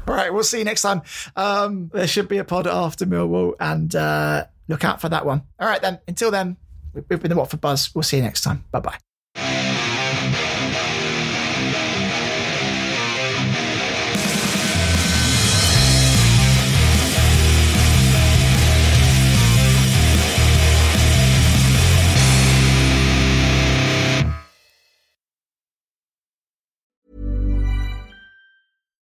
All 0.08 0.16
right, 0.16 0.34
we'll 0.34 0.44
see 0.44 0.58
you 0.58 0.64
next 0.66 0.82
time. 0.82 1.04
Um, 1.36 1.92
there 1.94 2.08
should 2.08 2.28
be 2.28 2.40
a 2.40 2.44
pod 2.44 2.66
after 2.66 3.06
Millwall, 3.06 3.54
and 3.60 3.96
uh, 3.96 4.46
look 4.68 4.84
out 4.84 5.00
for 5.02 5.10
that 5.10 5.24
one. 5.26 5.44
All 5.60 5.68
right, 5.68 5.82
then. 5.82 6.00
Until 6.08 6.32
then, 6.32 6.58
we've 6.94 7.08
been 7.08 7.30
the 7.30 7.36
Watford 7.36 7.62
Buzz. 7.62 7.94
We'll 7.94 8.04
see 8.04 8.18
you 8.18 8.24
next 8.24 8.42
time. 8.42 8.66
Bye 8.72 8.80
bye. 8.80 9.71